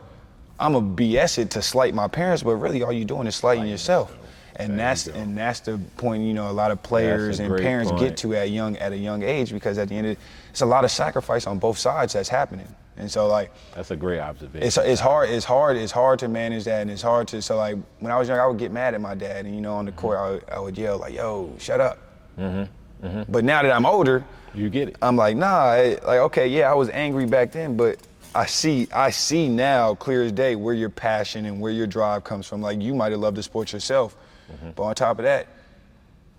I'm 0.60 0.74
gonna 0.74 0.86
BS 0.86 1.38
it 1.38 1.50
to 1.52 1.62
slight 1.62 1.94
my 1.94 2.06
parents, 2.06 2.42
but 2.42 2.56
really 2.56 2.82
all 2.82 2.92
you're 2.92 3.06
doing 3.06 3.26
is 3.26 3.34
slighting 3.34 3.66
yourself. 3.66 4.16
And 4.56 4.70
There 4.70 4.76
that's 4.78 5.06
and 5.08 5.36
that's 5.36 5.60
the 5.60 5.78
point, 5.96 6.22
you 6.24 6.34
know, 6.34 6.50
a 6.50 6.52
lot 6.52 6.70
of 6.70 6.82
players 6.82 7.40
and 7.40 7.56
parents 7.56 7.90
point. 7.90 8.02
get 8.02 8.16
to 8.18 8.34
at 8.34 8.50
young 8.50 8.76
at 8.76 8.92
a 8.92 8.96
young 8.96 9.22
age 9.22 9.52
because 9.52 9.78
at 9.78 9.88
the 9.88 9.96
end 9.96 10.06
of 10.06 10.16
it's 10.50 10.60
a 10.60 10.66
lot 10.66 10.84
of 10.84 10.90
sacrifice 10.90 11.46
on 11.46 11.58
both 11.58 11.78
sides 11.78 12.12
that's 12.12 12.28
happening. 12.28 12.68
And 12.96 13.10
so 13.10 13.26
like 13.26 13.50
That's 13.74 13.90
a 13.90 13.96
great 13.96 14.20
observation. 14.20 14.66
it's 14.66 14.76
it's 14.76 15.00
hard 15.00 15.28
it's 15.28 15.44
hard 15.44 15.76
it's 15.76 15.90
hard 15.90 16.20
to 16.20 16.28
manage 16.28 16.64
that 16.64 16.82
and 16.82 16.90
it's 16.90 17.02
hard 17.02 17.26
to 17.28 17.42
so 17.42 17.56
like 17.56 17.76
when 17.98 18.12
I 18.12 18.18
was 18.18 18.28
young 18.28 18.38
I 18.38 18.46
would 18.46 18.58
get 18.58 18.70
mad 18.70 18.94
at 18.94 19.00
my 19.00 19.16
dad 19.16 19.46
and 19.46 19.54
you 19.54 19.60
know 19.60 19.74
on 19.74 19.84
the 19.86 19.90
mm-hmm. 19.90 20.00
court 20.00 20.18
I 20.18 20.30
would, 20.30 20.44
I 20.50 20.58
would 20.60 20.78
yell 20.78 20.98
like 20.98 21.14
yo 21.14 21.52
shut 21.58 21.80
up. 21.80 21.98
Mm-hmm. 22.38 23.06
Mm-hmm. 23.06 23.32
But 23.32 23.44
now 23.44 23.62
that 23.62 23.72
I'm 23.72 23.84
older, 23.84 24.24
you 24.54 24.70
get 24.70 24.90
it. 24.90 24.96
I'm 25.02 25.16
like 25.16 25.36
nah 25.36 25.72
it- 25.74 26.04
like 26.04 26.20
okay 26.20 26.46
yeah 26.46 26.70
I 26.70 26.74
was 26.74 26.88
angry 26.90 27.26
back 27.26 27.50
then 27.50 27.76
but 27.76 27.98
I 28.34 28.46
see 28.46 28.88
I 28.92 29.10
see 29.10 29.48
now 29.48 29.94
clear 29.94 30.24
as 30.24 30.32
day 30.32 30.56
where 30.56 30.74
your 30.74 30.90
passion 30.90 31.46
and 31.46 31.60
where 31.60 31.70
your 31.72 31.86
drive 31.86 32.24
comes 32.24 32.46
from. 32.46 32.60
Like 32.60 32.82
you 32.82 32.94
might 32.94 33.12
have 33.12 33.20
loved 33.20 33.36
the 33.36 33.42
sport 33.42 33.72
yourself, 33.72 34.16
Mm-hmm. 34.52 34.70
but 34.76 34.82
on 34.82 34.94
top 34.94 35.18
of 35.18 35.24
that, 35.24 35.48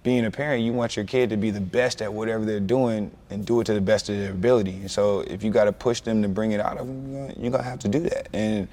being 0.04 0.26
a 0.26 0.32
parent, 0.32 0.64
you 0.64 0.72
want 0.72 0.96
your 0.96 1.06
kid 1.06 1.32
to 1.32 1.38
be 1.38 1.50
the 1.50 1.60
best 1.60 2.02
at 2.02 2.14
whatever 2.14 2.46
they're 2.46 2.60
doing 2.60 3.10
and 3.32 3.44
do 3.44 3.60
it 3.62 3.64
to 3.66 3.74
the 3.74 3.82
best 3.82 4.08
of 4.10 4.16
their 4.18 4.30
ability. 4.32 4.72
And 4.82 4.92
so 4.92 5.22
if 5.22 5.44
you 5.44 5.50
got 5.50 5.64
to 5.64 5.72
push 5.74 6.00
them 6.02 6.22
to 6.22 6.28
bring 6.28 6.52
it 6.52 6.60
out 6.60 6.78
of 6.78 6.86
them, 6.86 7.34
you're 7.40 7.52
gonna- 7.52 7.64
have 7.64 7.80
to 7.80 7.88
do 7.88 8.02
that. 8.02 8.28
And 8.32 8.68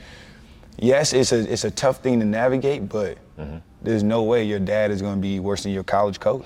yes, 0.78 1.14
it's 1.14 1.32
a 1.32 1.50
it's 1.50 1.64
a 1.64 1.70
tough 1.70 1.98
thing 2.02 2.20
to 2.20 2.26
navigate, 2.26 2.86
but 2.86 3.16
mm-hmm. 3.38 3.56
there's 3.80 4.02
no 4.02 4.22
way 4.24 4.44
your 4.44 4.58
dad 4.58 4.90
is 4.90 5.00
gonna 5.00 5.20
be 5.22 5.40
worse 5.40 5.62
than 5.62 5.72
your 5.72 5.84
college 5.84 6.20
coach. 6.20 6.44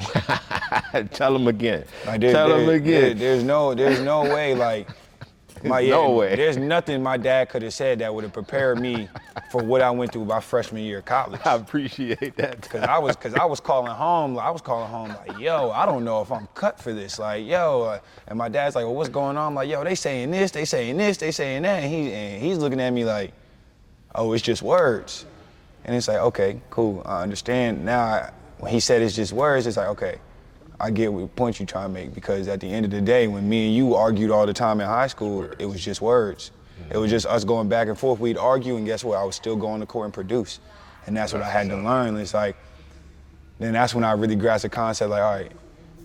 Tell 1.12 1.34
him 1.34 1.48
again. 1.48 1.84
Like, 2.06 2.20
there- 2.20 2.32
Tell 2.32 2.48
there- 2.48 2.58
him 2.60 2.66
there- 2.66 2.76
again. 2.76 3.18
there's 3.18 3.42
no 3.42 3.74
there's 3.74 4.00
no 4.00 4.22
way 4.22 4.54
like. 4.54 4.88
My, 5.68 5.80
There's 5.80 5.90
no 5.90 6.10
way. 6.16 6.36
There's 6.36 6.56
nothing 6.56 7.02
my 7.02 7.16
dad 7.16 7.48
could 7.48 7.62
have 7.62 7.74
said 7.74 7.98
that 8.00 8.14
would 8.14 8.24
have 8.24 8.32
prepared 8.32 8.80
me 8.80 9.08
for 9.50 9.62
what 9.62 9.82
I 9.82 9.90
went 9.90 10.12
through 10.12 10.24
my 10.24 10.40
freshman 10.40 10.82
year 10.82 10.98
of 10.98 11.04
college. 11.04 11.40
I 11.44 11.54
appreciate 11.54 12.36
that. 12.36 12.68
Cause 12.68 12.82
I 12.82 12.98
was, 12.98 13.16
cause 13.16 13.34
I 13.34 13.44
was 13.44 13.60
calling 13.60 13.92
home. 13.92 14.38
I 14.38 14.50
was 14.50 14.62
calling 14.62 14.88
home 14.88 15.08
like, 15.08 15.38
yo, 15.38 15.70
I 15.70 15.86
don't 15.86 16.04
know 16.04 16.22
if 16.22 16.32
I'm 16.32 16.48
cut 16.54 16.78
for 16.80 16.92
this. 16.92 17.18
Like, 17.18 17.46
yo, 17.46 17.82
uh, 17.82 17.98
and 18.28 18.38
my 18.38 18.48
dad's 18.48 18.74
like, 18.74 18.84
well, 18.84 18.94
what's 18.94 19.08
going 19.08 19.36
on? 19.36 19.48
I'm 19.48 19.54
like, 19.54 19.68
yo, 19.68 19.84
they 19.84 19.94
saying 19.94 20.30
this, 20.30 20.50
they 20.50 20.64
saying 20.64 20.96
this, 20.96 21.16
they 21.16 21.30
saying 21.30 21.62
that, 21.62 21.82
and 21.82 21.92
he, 21.92 22.12
and 22.12 22.42
he's 22.42 22.58
looking 22.58 22.80
at 22.80 22.90
me 22.90 23.04
like, 23.04 23.32
oh, 24.14 24.32
it's 24.32 24.42
just 24.42 24.62
words. 24.62 25.26
And 25.84 25.94
it's 25.94 26.08
like, 26.08 26.18
okay, 26.18 26.60
cool, 26.70 27.02
I 27.06 27.22
understand. 27.22 27.84
Now, 27.84 28.02
I, 28.02 28.30
when 28.58 28.72
he 28.72 28.80
said 28.80 29.02
it's 29.02 29.14
just 29.14 29.32
words, 29.32 29.66
it's 29.66 29.76
like, 29.76 29.88
okay, 29.88 30.18
I 30.78 30.90
get 30.90 31.12
what 31.12 31.34
point 31.36 31.58
you're 31.58 31.66
trying 31.66 31.88
to 31.88 31.94
make. 31.94 32.14
Because 32.14 32.48
at 32.48 32.60
the 32.60 32.66
end 32.66 32.84
of 32.84 32.90
the 32.90 33.00
day, 33.00 33.26
when 33.28 33.48
me 33.48 33.66
and 33.66 33.76
you 33.76 33.94
argued 33.94 34.30
all 34.30 34.46
the 34.46 34.52
time 34.52 34.80
in 34.80 34.86
high 34.86 35.06
school, 35.06 35.48
it 35.58 35.66
was 35.66 35.84
just 35.84 36.00
words. 36.00 36.50
It 36.90 36.96
was 36.96 37.06
mm-hmm. 37.06 37.10
just 37.10 37.26
us 37.26 37.44
going 37.44 37.68
back 37.68 37.88
and 37.88 37.98
forth. 37.98 38.20
We'd 38.20 38.36
argue, 38.36 38.76
and 38.76 38.86
guess 38.86 39.02
what? 39.02 39.18
I 39.18 39.24
was 39.24 39.36
still 39.36 39.56
going 39.56 39.80
to 39.80 39.86
court 39.86 40.04
and 40.04 40.14
produce. 40.14 40.60
And 41.06 41.16
that's 41.16 41.32
what 41.32 41.42
I 41.42 41.50
had 41.50 41.68
to 41.68 41.76
learn. 41.76 42.16
It's 42.16 42.34
like, 42.34 42.56
then 43.58 43.72
that's 43.72 43.94
when 43.94 44.04
I 44.04 44.12
really 44.12 44.36
grasped 44.36 44.62
the 44.62 44.68
concept 44.68 45.10
like, 45.10 45.22
all 45.22 45.34
right, 45.34 45.52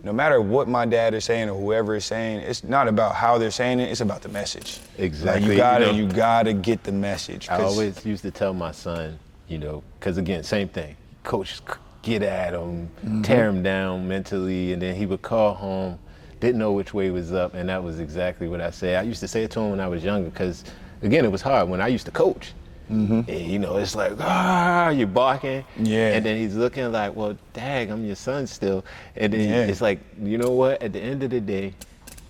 no 0.03 0.13
matter 0.13 0.41
what 0.41 0.67
my 0.67 0.85
dad 0.85 1.13
is 1.13 1.25
saying 1.25 1.49
or 1.49 1.59
whoever 1.59 1.95
is 1.95 2.05
saying, 2.05 2.39
it's 2.39 2.63
not 2.63 2.87
about 2.87 3.15
how 3.15 3.37
they're 3.37 3.51
saying 3.51 3.79
it, 3.79 3.89
it's 3.89 4.01
about 4.01 4.21
the 4.21 4.29
message. 4.29 4.79
Exactly, 4.97 5.45
you 5.45 5.51
you 5.51 5.57
gotta, 5.57 5.85
know. 5.87 5.91
you 5.91 6.07
gotta 6.07 6.53
get 6.53 6.83
the 6.83 6.91
message. 6.91 7.49
I 7.49 7.61
always 7.61 8.03
used 8.05 8.23
to 8.23 8.31
tell 8.31 8.53
my 8.53 8.71
son, 8.71 9.19
you 9.47 9.57
know, 9.57 9.83
because 9.99 10.17
again, 10.17 10.43
same 10.43 10.69
thing. 10.69 10.95
Coach, 11.23 11.61
get 12.01 12.21
at 12.23 12.53
him, 12.53 12.89
Mm-hmm. 13.05 13.21
tear 13.23 13.47
him 13.49 13.63
down 13.63 14.07
mentally, 14.07 14.73
and 14.73 14.81
then 14.81 14.95
he 14.95 15.05
would 15.05 15.21
call 15.21 15.53
home, 15.53 15.99
didn't 16.39 16.59
know 16.59 16.71
which 16.71 16.93
way 16.93 17.09
was 17.11 17.31
up, 17.33 17.53
and 17.53 17.69
that 17.69 17.83
was 17.83 17.99
exactly 17.99 18.47
what 18.47 18.61
I 18.61 18.71
said. 18.71 18.97
I 18.97 19.03
used 19.03 19.19
to 19.21 19.27
say 19.27 19.43
it 19.43 19.51
to 19.51 19.59
him 19.59 19.71
when 19.71 19.79
I 19.79 19.87
was 19.87 20.03
younger, 20.03 20.29
because 20.29 20.63
again, 21.03 21.25
it 21.25 21.31
was 21.31 21.41
hard 21.41 21.69
when 21.69 21.81
I 21.81 21.87
used 21.87 22.05
to 22.05 22.11
coach. 22.11 22.53
And, 22.89 23.25
you 23.29 23.57
know, 23.57 23.77
it's 23.77 23.95
like, 23.95 24.11
ah, 24.19 24.89
you're 24.89 25.07
barking. 25.07 25.61
Mm-hmm. 25.61 25.85
Yeah. 25.85 26.09
And 26.13 26.25
then 26.25 26.35
he's 26.37 26.55
looking 26.57 26.91
like, 26.91 27.15
well, 27.15 27.37
dag, 27.53 27.89
I'm 27.89 28.03
your 28.05 28.17
son 28.17 28.45
still. 28.47 28.83
And 29.15 29.31
then 29.31 29.47
Yeah. 29.47 29.71
it's 29.71 29.79
like, 29.79 29.99
you 30.21 30.37
know 30.37 30.51
what? 30.51 30.81
At 30.83 30.91
the 30.91 30.99
end 30.99 31.23
of 31.23 31.29
the 31.29 31.39
day, 31.39 31.73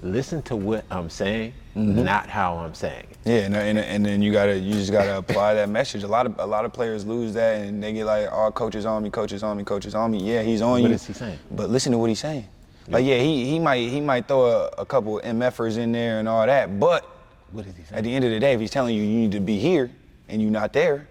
listen 0.02 0.41
to 0.43 0.56
what 0.56 0.86
I'm 0.91 1.10
saying, 1.10 1.54
Mm-hmm. 1.74 2.04
not 2.04 2.28
how 2.28 2.58
I'm 2.58 2.74
saying 2.74 3.06
it. 3.10 3.18
Yeah, 3.24 3.34
and, 3.45 3.56
and, 3.56 3.80
and 3.80 4.06
then 4.06 4.22
you 4.22 4.34
gotta 4.34 4.60
you 4.60 4.74
just 4.74 4.91
gotta 4.91 5.18
apply 5.18 5.54
that 5.54 5.70
message. 5.70 6.04
A 6.04 6.08
lot 6.08 6.26
of 6.26 6.38
a 6.38 6.45
lot 6.45 6.66
of 6.66 6.74
players 6.74 7.06
lose 7.06 7.34
that 7.36 7.62
and 7.62 7.82
they 7.82 7.93
get 7.93 8.04
like, 8.04 8.28
oh, 8.30 8.52
coaches 8.52 8.86
on 8.86 9.02
me, 9.04 9.10
coaches 9.10 9.41
on 9.41 9.56
me, 9.56 9.64
coaches 9.64 9.95
on 9.95 10.12
me. 10.12 10.18
Yeah, 10.20 10.41
he's 10.41 10.62
on 10.62 10.72
What 10.72 10.82
you. 10.82 10.89
is 10.89 11.06
he 11.08 11.14
saying? 11.14 11.39
But 11.49 11.70
listen 11.70 11.93
to 11.93 11.97
what 11.97 12.10
he's 12.10 12.20
saying. 12.20 12.45
Like, 12.89 13.06
yeah, 13.06 13.20
he 13.20 13.45
he 13.45 13.58
might 13.58 13.88
he 13.89 14.02
might 14.02 14.28
throw 14.28 14.47
a, 14.47 14.68
a 14.80 14.86
couple 14.86 15.22
MFers 15.24 15.78
in 15.78 15.93
there 15.93 16.20
and 16.20 16.28
all 16.28 16.45
that, 16.45 16.78
but 16.78 17.06
What 17.54 17.66
is 17.66 17.74
he 17.78 17.84
saying? 17.84 17.97
at 17.99 18.04
the 18.04 18.14
end 18.14 18.26
of 18.26 18.32
the 18.32 18.39
day, 18.41 18.52
if 18.54 18.60
he's 18.60 18.72
telling 18.72 18.93
you 18.93 19.02
you 19.04 19.20
need 19.22 19.32
to 19.32 19.39
be 19.39 19.58
here 19.58 19.89
and 20.28 20.41
you're 20.41 20.52
not 20.52 20.74
there, 20.74 21.08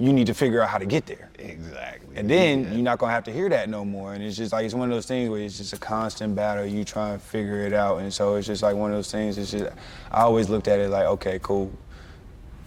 you 0.00 0.14
need 0.14 0.26
to 0.26 0.34
figure 0.34 0.62
out 0.62 0.70
how 0.70 0.78
to 0.78 0.86
get 0.86 1.04
there. 1.04 1.30
Exactly. 1.38 2.16
And 2.16 2.28
then 2.28 2.72
you're 2.72 2.82
not 2.82 2.98
gonna 2.98 3.12
have 3.12 3.24
to 3.24 3.32
hear 3.32 3.50
that 3.50 3.68
no 3.68 3.84
more. 3.84 4.14
And 4.14 4.24
it's 4.24 4.36
just 4.36 4.50
like 4.50 4.64
it's 4.64 4.72
one 4.72 4.90
of 4.90 4.96
those 4.96 5.04
things 5.04 5.28
where 5.28 5.40
it's 5.40 5.58
just 5.58 5.74
a 5.74 5.76
constant 5.78 6.34
battle. 6.34 6.64
You 6.64 6.84
try 6.84 7.10
and 7.10 7.20
figure 7.20 7.66
it 7.66 7.74
out. 7.74 7.98
And 7.98 8.12
so 8.12 8.36
it's 8.36 8.46
just 8.46 8.62
like 8.62 8.74
one 8.74 8.90
of 8.90 8.96
those 8.96 9.12
things. 9.12 9.36
It's 9.36 9.50
just 9.50 9.70
I 10.10 10.22
always 10.22 10.48
looked 10.48 10.68
at 10.68 10.80
it 10.80 10.88
like, 10.88 11.04
okay, 11.04 11.38
cool. 11.42 11.70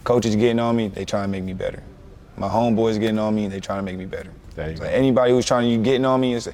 Coaches 0.04 0.36
getting 0.36 0.60
on 0.60 0.76
me, 0.76 0.88
they 0.88 1.04
try 1.04 1.24
and 1.24 1.32
make 1.32 1.42
me 1.42 1.54
better. 1.54 1.82
My 2.36 2.48
homeboys 2.48 3.00
getting 3.00 3.18
on 3.18 3.34
me, 3.34 3.48
they 3.48 3.58
trying 3.58 3.78
to 3.78 3.82
make 3.82 3.96
me 3.98 4.06
better. 4.06 4.30
Anybody 4.56 5.32
who's 5.32 5.46
trying 5.46 5.64
to 5.64 5.70
you 5.70 5.82
getting 5.82 6.04
on 6.04 6.20
me, 6.20 6.34
is 6.34 6.48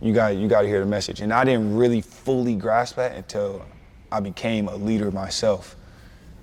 you 0.00 0.12
got 0.12 0.36
you 0.36 0.48
got 0.48 0.62
to 0.62 0.68
hear 0.68 0.80
the 0.80 0.86
message. 0.86 1.22
And 1.22 1.32
I 1.32 1.44
didn't 1.44 1.74
really 1.74 2.02
fully 2.02 2.54
grasp 2.54 2.96
that 2.96 3.16
until 3.16 3.64
I 4.12 4.20
became 4.20 4.68
a 4.68 4.76
leader 4.76 5.10
myself. 5.10 5.76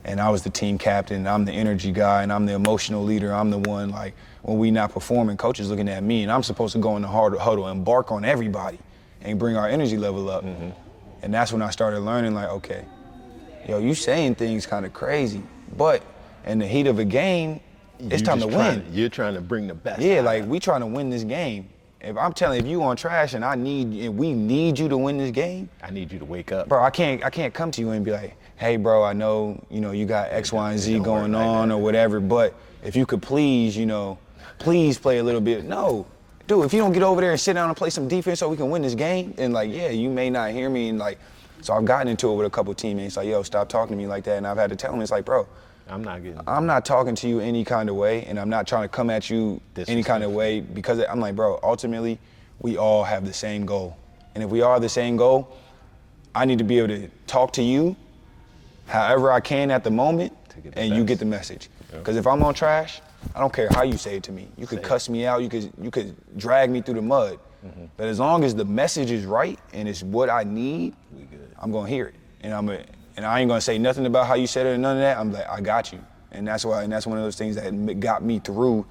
And 0.06 0.20
I 0.20 0.30
was 0.30 0.44
the 0.44 0.50
team 0.50 0.78
captain. 0.78 1.18
And 1.18 1.30
I'm 1.30 1.46
the 1.46 1.54
energy 1.54 1.92
guy, 1.92 2.24
and 2.24 2.32
I'm 2.32 2.46
the 2.46 2.54
emotional 2.54 3.04
leader. 3.04 3.34
I'm 3.34 3.50
the 3.50 3.58
one 3.58 3.90
like 3.90 4.14
when 4.42 4.58
we 4.58 4.72
not 4.72 4.92
performing, 4.92 5.38
coaches 5.38 5.70
looking 5.70 5.88
at 5.90 6.04
me, 6.04 6.24
and 6.24 6.32
I'm 6.32 6.44
supposed 6.44 6.74
to 6.74 6.80
go 6.80 6.96
in 6.96 7.02
the 7.02 7.08
hard 7.08 7.38
huddle 7.38 7.68
and 7.68 7.84
bark 7.86 8.12
on 8.12 8.26
everybody 8.26 8.78
and 9.22 9.40
bring 9.40 9.56
our 9.56 9.68
energy 9.68 9.98
level 9.98 10.30
up. 10.30 10.44
Mm-hmm. 10.44 10.70
And 11.22 11.34
that's 11.34 11.54
when 11.54 11.62
I 11.62 11.70
started 11.70 12.02
learning 12.02 12.34
like, 12.34 12.50
okay, 12.50 12.86
yo, 13.68 13.80
you 13.80 13.96
saying 13.96 14.36
things 14.36 14.66
kind 14.66 14.86
of 14.86 14.92
crazy, 14.92 15.42
but 15.78 16.04
in 16.46 16.60
the 16.60 16.68
heat 16.68 16.88
of 16.88 17.00
a 17.00 17.06
game, 17.06 17.62
it's 18.00 18.22
You 18.22 18.26
time 18.26 18.40
to 18.40 18.48
win. 18.48 18.56
trying 18.56 18.86
you're 18.92 19.10
trying 19.10 19.36
to 19.36 19.42
bring 19.42 19.68
the 19.68 19.74
best. 19.74 20.02
Yeah, 20.02 20.20
like 20.22 20.46
we 20.46 20.60
trying 20.60 20.82
to 20.82 20.88
win 20.88 21.10
this 21.10 21.24
game. 21.24 21.70
If 22.02 22.18
I'm 22.18 22.34
telling 22.34 22.60
if 22.60 22.66
you 22.66 22.84
on 22.84 22.98
trash 22.98 23.34
and 23.34 23.46
I 23.46 23.56
need 23.56 23.94
and 23.94 24.18
we 24.18 24.34
need 24.34 24.78
you 24.78 24.90
to 24.90 24.98
win 24.98 25.18
this 25.18 25.32
game. 25.32 25.70
I 25.82 25.90
need 25.90 26.12
you 26.12 26.20
to 26.20 26.26
wake 26.26 26.52
up. 26.52 26.68
bro, 26.68 26.84
I 26.84 26.90
can't 26.90 27.24
I 27.24 27.30
can't 27.30 27.54
come 27.54 27.72
to 27.72 27.82
you 27.82 27.92
and 27.92 28.04
be 28.04 28.12
like, 28.12 28.36
hey 28.58 28.78
bro, 28.78 29.04
I 29.04 29.14
know, 29.14 29.64
you 29.70 29.82
know, 29.82 29.92
you 29.92 30.06
got 30.06 30.32
X, 30.32 30.52
Y, 30.52 30.72
and 30.72 30.80
Z 30.80 31.00
going 31.00 31.36
on 31.36 31.72
or 31.72 31.82
whatever, 31.82 32.20
but 32.20 32.54
if 32.84 32.96
you 32.96 33.06
could 33.06 33.22
please, 33.22 33.76
you 33.76 33.86
know, 33.86 34.18
please 34.60 34.98
play 34.98 35.18
a 35.18 35.24
little 35.24 35.42
bit. 35.42 35.66
No. 35.66 36.06
Dude, 36.46 36.66
if 36.66 36.74
you 36.74 36.80
don't 36.80 36.92
get 36.92 37.04
over 37.04 37.22
there 37.22 37.32
and 37.32 37.40
sit 37.40 37.54
down 37.54 37.70
and 37.70 37.78
play 37.78 37.90
some 37.90 38.08
defense 38.08 38.40
so 38.40 38.50
we 38.50 38.58
can 38.58 38.70
win 38.70 38.82
this 38.82 38.96
game, 38.96 39.34
and 39.38 39.54
like, 39.54 39.72
yeah, 39.72 39.90
you 39.90 40.10
may 40.10 40.30
not 40.30 40.52
hear 40.52 40.70
me 40.70 40.90
and 40.90 41.00
like 41.00 41.18
so 41.64 41.74
I've 41.74 41.86
gotten 41.86 42.10
into 42.10 42.30
it 42.30 42.36
with 42.36 42.46
a 42.46 42.50
couple 42.50 42.74
teammates, 42.74 43.16
like, 43.16 43.28
yo, 43.28 43.42
stop 43.42 43.70
talking 43.70 43.96
to 43.96 43.98
me 43.98 44.06
like 44.06 44.26
that. 44.26 44.38
And 44.38 44.46
I've 44.46 44.58
had 44.58 44.70
to 44.72 44.76
tell 44.76 44.92
them, 44.92 45.00
it's 45.00 45.12
like, 45.12 45.24
bro, 45.24 45.48
I'm 45.88 46.04
not 46.04 46.22
getting. 46.22 46.42
I'm 46.46 46.66
not 46.66 46.84
talking 46.84 47.16
to 47.16 47.28
you 47.30 47.40
any 47.40 47.64
kind 47.64 47.90
of 47.90 47.96
way, 47.96 48.26
and 48.26 48.38
I'm 48.38 48.50
not 48.50 48.68
trying 48.68 48.84
to 48.84 48.90
come 48.90 49.10
at 49.10 49.30
you 49.30 49.62
any 49.88 50.04
kind 50.04 50.26
of 50.26 50.32
way 50.32 50.60
because 50.60 51.00
I'm 51.10 51.22
like, 51.22 51.38
bro, 51.38 51.62
ultimately, 51.64 52.20
we 52.60 52.78
all 52.78 53.06
have 53.06 53.26
the 53.26 53.34
same 53.34 53.66
goal. 53.66 53.98
And 54.36 54.44
if 54.44 54.50
we 54.50 54.62
all 54.62 54.74
have 54.74 54.82
the 54.82 54.90
same 54.90 55.16
goal, 55.16 55.58
I 56.36 56.44
need 56.44 56.58
to 56.58 56.66
be 56.66 56.80
able 56.80 56.90
to 56.90 57.08
talk 57.28 57.54
to 57.54 57.64
you 57.64 57.96
however 58.88 59.32
I 59.32 59.40
can 59.40 59.72
at 59.72 59.84
the 59.84 59.92
moment, 59.92 60.34
To 60.50 60.60
get 60.60 60.74
the 60.76 60.80
and 60.82 60.96
you 60.96 61.04
get 61.04 61.20
the 61.20 61.26
message. 61.26 61.70
Because 61.92 62.16
if 62.18 62.26
I'm 62.26 62.42
on 62.44 62.54
trash, 62.54 63.02
I 63.36 63.40
don't 63.40 63.54
care 63.54 63.70
how 63.72 63.84
you 63.84 63.98
say 63.98 64.18
it 64.18 64.24
to 64.24 64.32
me. 64.32 64.48
You 64.58 64.68
could 64.68 64.80
Say 64.80 64.84
it. 64.84 64.88
cuss 64.88 65.10
me 65.10 65.26
out, 65.26 65.42
you 65.42 65.50
could 65.50 65.72
you 65.82 65.92
could 65.92 66.16
drag 66.38 66.70
me 66.70 66.82
through 66.82 66.96
the 66.96 67.02
mud. 67.02 67.40
Mm-hmm. 67.66 67.86
But 67.96 68.08
as 68.08 68.20
long 68.20 68.44
as 68.44 68.54
the 68.54 68.66
message 68.66 69.12
is 69.12 69.26
right 69.26 69.58
and 69.74 69.88
it's 69.88 70.04
what 70.04 70.30
I 70.30 70.44
need, 70.44 70.96
We 71.16 71.24
good. 71.24 71.50
I'm 71.60 71.72
gonna 71.72 71.88
hear 71.88 72.08
it, 72.08 72.16
and 72.42 72.54
I'm 72.54 72.68
a, 72.70 72.84
and 73.16 73.26
I 73.26 73.40
ain't 73.40 73.48
gonna 73.48 73.62
say 73.62 73.78
nothing 73.78 74.06
about 74.06 74.28
how 74.28 74.34
you 74.34 74.48
said 74.48 74.66
it 74.66 74.72
or 74.72 74.78
none 74.78 74.98
of 74.98 75.02
that. 75.02 75.18
I'm 75.18 75.32
like, 75.32 75.48
I 75.48 75.62
got 75.62 75.94
you, 75.94 76.00
and 76.32 76.46
that's 76.46 76.66
why, 76.66 76.84
and 76.84 76.92
that's 76.92 77.08
one 77.08 77.18
of 77.18 77.24
those 77.24 77.38
things 77.38 77.56
that 77.56 78.00
got 78.02 78.22
me 78.24 78.40
through 78.40 78.86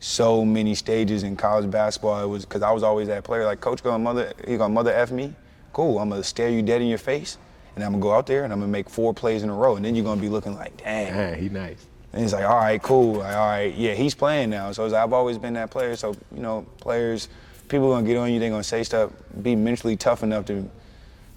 so 0.00 0.44
many 0.44 0.74
stages 0.74 1.22
in 1.22 1.36
college 1.36 1.70
basketball. 1.70 2.24
It 2.24 2.26
was 2.26 2.44
because 2.44 2.62
I 2.62 2.72
was 2.72 2.82
always 2.82 3.06
that 3.08 3.22
player. 3.22 3.44
Like, 3.44 3.60
coach 3.60 3.82
gonna 3.82 3.98
mother, 3.98 4.32
he 4.48 4.56
gonna 4.56 4.74
mother 4.74 4.92
f 4.92 5.12
me. 5.12 5.34
Cool, 5.72 6.00
I'm 6.00 6.08
gonna 6.08 6.24
stare 6.24 6.48
you 6.50 6.62
dead 6.62 6.82
in 6.82 6.88
your 6.88 6.98
face, 6.98 7.38
and 7.80 7.86
I'm 7.86 7.92
gonna 7.92 8.02
go 8.02 8.12
out 8.12 8.26
there 8.26 8.44
and 8.44 8.52
I'm 8.52 8.60
gonna 8.60 8.70
make 8.70 8.90
four 8.90 9.14
plays 9.14 9.42
in 9.42 9.48
a 9.48 9.54
row, 9.54 9.76
and 9.76 9.84
then 9.84 9.94
you're 9.94 10.04
gonna 10.04 10.20
be 10.20 10.28
looking 10.28 10.54
like, 10.54 10.76
dang. 10.76 11.14
Man, 11.14 11.38
he 11.38 11.48
nice. 11.48 11.86
And 12.12 12.22
he's 12.22 12.32
like, 12.32 12.44
all 12.44 12.56
right, 12.56 12.82
cool. 12.82 13.14
Like, 13.14 13.36
all 13.36 13.46
right, 13.48 13.74
yeah, 13.74 13.94
he's 13.94 14.14
playing 14.14 14.50
now. 14.50 14.72
So 14.72 14.86
like, 14.86 14.94
I've 15.02 15.12
always 15.12 15.38
been 15.38 15.54
that 15.54 15.70
player. 15.70 15.96
So, 15.96 16.14
you 16.34 16.40
know, 16.42 16.66
players, 16.80 17.28
people 17.68 17.90
gonna 17.90 18.06
get 18.06 18.16
on 18.16 18.32
you, 18.32 18.38
they're 18.38 18.50
gonna 18.50 18.62
say 18.62 18.82
stuff, 18.82 19.12
be 19.42 19.56
mentally 19.56 19.96
tough 19.96 20.22
enough 20.22 20.44
to 20.46 20.68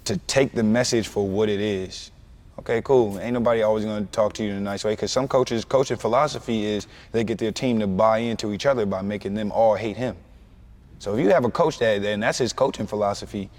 to 0.04 0.18
take 0.18 0.52
the 0.52 0.62
message 0.62 1.08
for 1.08 1.26
what 1.26 1.48
it 1.48 1.60
is. 1.60 2.10
Okay, 2.58 2.82
cool. 2.82 3.18
Ain't 3.18 3.32
nobody 3.32 3.62
always 3.62 3.84
gonna 3.84 4.04
talk 4.06 4.34
to 4.34 4.44
you 4.44 4.50
in 4.50 4.56
a 4.56 4.60
nice 4.60 4.84
way. 4.84 4.94
Cause 4.94 5.10
some 5.10 5.26
coaches, 5.26 5.64
coaching 5.64 5.96
philosophy 5.96 6.66
is 6.66 6.86
they 7.12 7.24
get 7.24 7.38
their 7.38 7.52
team 7.52 7.80
to 7.80 7.86
buy 7.86 8.18
into 8.18 8.52
each 8.52 8.66
other 8.66 8.84
by 8.84 9.00
making 9.00 9.34
them 9.34 9.50
all 9.50 9.74
hate 9.74 9.96
him. 9.96 10.16
So 10.98 11.14
if 11.14 11.24
you 11.24 11.30
have 11.30 11.44
a 11.44 11.50
coach 11.50 11.78
that 11.78 12.04
and 12.04 12.22
that's 12.22 12.38
his 12.38 12.52
coaching 12.52 12.86
philosophy, 12.86 13.50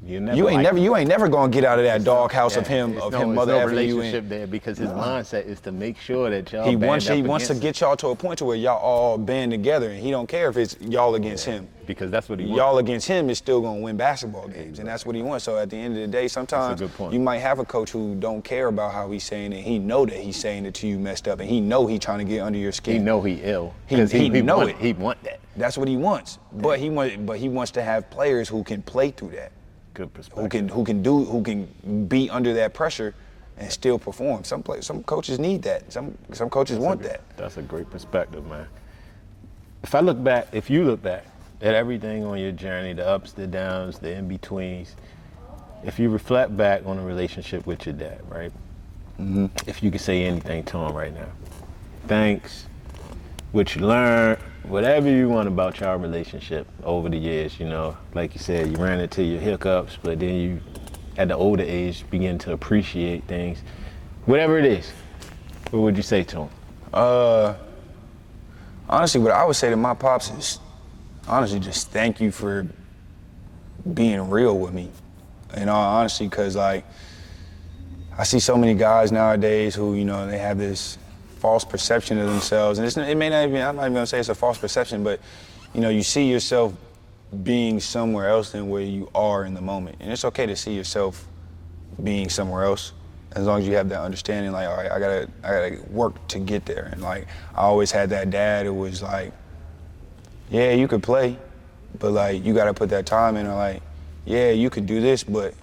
You 0.00 0.20
never. 0.20 0.36
you 0.36 0.48
ain't 0.48 0.56
like 0.58 0.62
never 0.64 0.76
him. 0.78 0.84
you 0.84 0.96
ain't 0.96 1.08
never 1.08 1.28
gonna 1.28 1.50
get 1.50 1.64
out 1.64 1.78
of 1.78 1.84
that 1.84 2.04
doghouse 2.04 2.56
of 2.56 2.66
him 2.68 2.96
of 3.00 3.12
no, 3.12 3.20
him 3.22 3.34
mother 3.34 3.52
no 3.54 3.60
you 3.62 3.66
relationship 3.66 4.22
in. 4.24 4.28
there 4.28 4.46
because 4.46 4.78
his 4.78 4.88
mindset 4.90 5.44
is 5.46 5.60
to 5.62 5.72
make 5.72 5.98
sure 5.98 6.30
that 6.30 6.52
y'all. 6.52 6.68
He 6.68 6.76
wants 6.76 7.08
he 7.08 7.22
wants 7.22 7.48
to 7.48 7.54
get 7.54 7.80
y'all 7.80 7.96
to 7.96 8.08
a 8.08 8.16
point 8.16 8.38
to 8.38 8.44
where 8.44 8.56
y'all 8.56 8.78
all 8.78 9.18
band 9.18 9.50
together, 9.50 9.90
and 9.90 9.98
he 10.00 10.10
don't 10.12 10.28
care 10.28 10.48
if 10.50 10.56
it's 10.56 10.76
y'all 10.80 11.16
against 11.16 11.46
him. 11.46 11.64
him, 11.64 11.68
because 11.86 12.12
that's 12.12 12.28
what 12.28 12.38
he 12.38 12.46
Y'all 12.46 12.74
wants. 12.74 12.80
against 12.88 13.08
him 13.08 13.28
is 13.28 13.38
still 13.38 13.60
gonna 13.60 13.80
win 13.80 13.96
basketball 13.96 14.46
games, 14.46 14.78
and 14.78 14.86
that's 14.86 15.04
what 15.04 15.16
he 15.16 15.22
wants. 15.22 15.44
So 15.44 15.58
at 15.58 15.68
the 15.68 15.76
end 15.76 15.96
of 15.96 16.00
the 16.02 16.06
day, 16.06 16.28
sometimes 16.28 16.80
you 16.80 17.18
might 17.18 17.38
have 17.38 17.58
a 17.58 17.64
coach 17.64 17.90
who 17.90 18.14
don't 18.14 18.42
care 18.44 18.68
about 18.68 18.92
how 18.92 19.10
he's 19.10 19.24
saying 19.24 19.52
it. 19.52 19.62
He 19.62 19.80
know 19.80 20.06
that 20.06 20.16
he's 20.16 20.36
saying 20.36 20.64
it 20.64 20.74
to 20.74 20.86
you 20.86 20.98
messed 21.00 21.26
up, 21.26 21.40
and 21.40 21.50
he 21.50 21.60
know 21.60 21.86
he 21.88 21.98
trying 21.98 22.18
to 22.18 22.24
get 22.24 22.40
under 22.40 22.58
your 22.58 22.72
skin. 22.72 22.94
He 22.94 22.98
know 23.00 23.20
he 23.20 23.40
ill. 23.42 23.74
He- 23.86 23.96
'Cause 23.96 24.12
he 24.12 24.28
know 24.28 24.58
want, 24.58 24.70
it. 24.70 24.76
He 24.76 24.92
want 24.92 25.20
that. 25.24 25.40
That's 25.56 25.76
what 25.76 25.88
he 25.88 25.96
wants. 25.96 26.38
But 26.52 26.78
he 26.78 26.88
want, 26.88 27.26
but 27.26 27.38
he 27.38 27.48
wants 27.48 27.72
to 27.72 27.82
have 27.82 28.08
players 28.10 28.48
who 28.48 28.62
can 28.62 28.80
play 28.82 29.10
through 29.10 29.30
that, 29.30 29.50
Good 29.98 30.14
perspective. 30.14 30.44
who 30.44 30.48
can 30.48 30.68
who 30.68 30.84
can 30.84 31.02
do 31.02 31.24
who 31.24 31.42
can 31.42 32.06
be 32.06 32.30
under 32.30 32.54
that 32.54 32.72
pressure 32.72 33.16
and 33.56 33.68
still 33.68 33.98
perform. 33.98 34.44
Some 34.44 34.62
play, 34.62 34.80
some 34.80 35.02
coaches 35.02 35.40
need 35.40 35.62
that. 35.62 35.92
Some 35.92 36.16
some 36.32 36.48
coaches 36.48 36.78
want 36.78 37.02
that. 37.02 37.20
That's 37.36 37.56
a 37.56 37.62
great 37.62 37.90
perspective, 37.90 38.46
man. 38.46 38.68
If 39.82 39.96
I 39.96 40.00
look 40.00 40.22
back, 40.22 40.46
if 40.52 40.70
you 40.70 40.84
look 40.84 41.02
back 41.02 41.24
at 41.60 41.74
everything 41.74 42.24
on 42.24 42.38
your 42.38 42.52
journey, 42.52 42.92
the 42.92 43.08
ups, 43.08 43.32
the 43.32 43.48
downs, 43.48 43.98
the 43.98 44.12
in 44.12 44.28
betweens, 44.28 44.94
if 45.82 45.98
you 45.98 46.10
reflect 46.10 46.56
back 46.56 46.86
on 46.86 46.96
the 46.98 47.02
relationship 47.02 47.66
with 47.66 47.84
your 47.84 47.96
dad, 47.96 48.20
right? 48.28 48.52
Mm-hmm. 49.20 49.46
If 49.66 49.82
you 49.82 49.90
could 49.90 50.00
say 50.00 50.22
anything 50.26 50.62
to 50.66 50.78
him 50.78 50.94
right 50.94 51.12
now, 51.12 51.32
thanks, 52.06 52.66
what 53.50 53.74
you 53.74 53.84
learned, 53.84 54.38
whatever 54.68 55.08
you 55.08 55.28
want 55.28 55.48
about 55.48 55.80
your 55.80 55.96
relationship 55.96 56.66
over 56.84 57.08
the 57.08 57.16
years, 57.16 57.58
you 57.58 57.66
know, 57.66 57.96
like 58.14 58.34
you 58.34 58.40
said, 58.40 58.66
you 58.66 58.76
ran 58.76 59.00
into 59.00 59.22
your 59.22 59.40
hiccups, 59.40 59.98
but 60.02 60.18
then 60.18 60.34
you, 60.34 60.60
at 61.16 61.28
the 61.28 61.34
older 61.34 61.62
age, 61.62 62.08
begin 62.10 62.38
to 62.38 62.52
appreciate 62.52 63.24
things. 63.24 63.62
Whatever 64.26 64.58
it 64.58 64.66
is, 64.66 64.92
what 65.70 65.80
would 65.80 65.96
you 65.96 66.02
say 66.02 66.22
to 66.24 66.42
him? 66.42 66.48
Uh, 66.92 67.54
honestly, 68.88 69.20
what 69.20 69.32
I 69.32 69.44
would 69.44 69.56
say 69.56 69.70
to 69.70 69.76
my 69.76 69.94
pops 69.94 70.30
is, 70.30 70.58
honestly, 71.26 71.60
just 71.60 71.90
thank 71.90 72.20
you 72.20 72.30
for 72.30 72.66
being 73.94 74.28
real 74.28 74.58
with 74.58 74.74
me. 74.74 74.90
In 75.56 75.70
all 75.70 75.96
honesty, 75.96 76.28
because 76.28 76.56
like, 76.56 76.84
I 78.18 78.24
see 78.24 78.38
so 78.38 78.56
many 78.56 78.74
guys 78.74 79.12
nowadays 79.12 79.74
who, 79.74 79.94
you 79.94 80.04
know, 80.04 80.26
they 80.26 80.38
have 80.38 80.58
this 80.58 80.98
false 81.38 81.64
perception 81.64 82.18
of 82.18 82.28
themselves, 82.28 82.78
and 82.78 83.08
it 83.08 83.16
may 83.16 83.28
not 83.28 83.48
even, 83.48 83.62
I'm 83.62 83.76
not 83.76 83.82
even 83.82 83.94
gonna 83.94 84.06
say 84.06 84.18
it's 84.18 84.28
a 84.28 84.34
false 84.34 84.58
perception, 84.58 85.02
but, 85.04 85.20
you 85.74 85.80
know, 85.80 85.88
you 85.88 86.02
see 86.02 86.30
yourself 86.30 86.72
being 87.42 87.80
somewhere 87.80 88.28
else 88.28 88.52
than 88.52 88.68
where 88.68 88.82
you 88.82 89.10
are 89.14 89.44
in 89.44 89.54
the 89.54 89.60
moment, 89.60 89.96
and 90.00 90.10
it's 90.10 90.24
okay 90.24 90.46
to 90.46 90.56
see 90.56 90.74
yourself 90.74 91.26
being 92.02 92.28
somewhere 92.28 92.64
else 92.64 92.92
as 93.32 93.46
long 93.46 93.60
as 93.60 93.68
you 93.68 93.74
have 93.74 93.88
that 93.88 94.00
understanding 94.00 94.52
like 94.52 94.66
all 94.68 94.76
right 94.76 94.90
i 94.90 94.98
gotta 94.98 95.28
i 95.42 95.48
gotta 95.48 95.82
work 95.90 96.26
to 96.28 96.38
get 96.38 96.64
there. 96.64 96.88
And 96.92 97.02
like 97.02 97.26
i 97.54 97.60
always 97.60 97.90
had 97.90 98.10
that 98.10 98.30
dad 98.30 98.66
who 98.66 98.74
was 98.74 99.02
like 99.02 99.32
yeah 100.50 100.72
you 100.72 100.88
could 100.88 101.02
play 101.02 101.36
but 101.98 102.12
like 102.12 102.44
you 102.44 102.54
gotta 102.54 102.74
put 102.74 102.90
that 102.90 103.06
time 103.06 103.36
in. 103.36 103.46
Or 103.46 103.54
like 103.54 103.82
yeah 104.24 104.50
you 104.50 104.70
could 104.70 104.86
do 104.86 105.00
this 105.00 105.24
but 105.24 105.54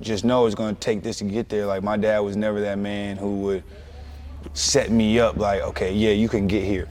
just 0.00 0.24
know 0.24 0.46
it's 0.46 0.54
gonna 0.54 0.74
take 0.74 1.02
this 1.02 1.18
to 1.18 1.24
get 1.24 1.48
there. 1.48 1.66
Like 1.66 1.82
my 1.82 1.96
dad 1.96 2.20
was 2.20 2.36
never 2.36 2.60
that 2.62 2.78
man 2.78 3.16
who 3.16 3.40
would 3.42 3.64
set 4.54 4.90
me 4.90 5.18
up 5.18 5.36
like 5.36 5.62
okay 5.62 5.92
yeah 5.92 6.10
you 6.10 6.28
can 6.28 6.46
get 6.46 6.64
here 6.64 6.88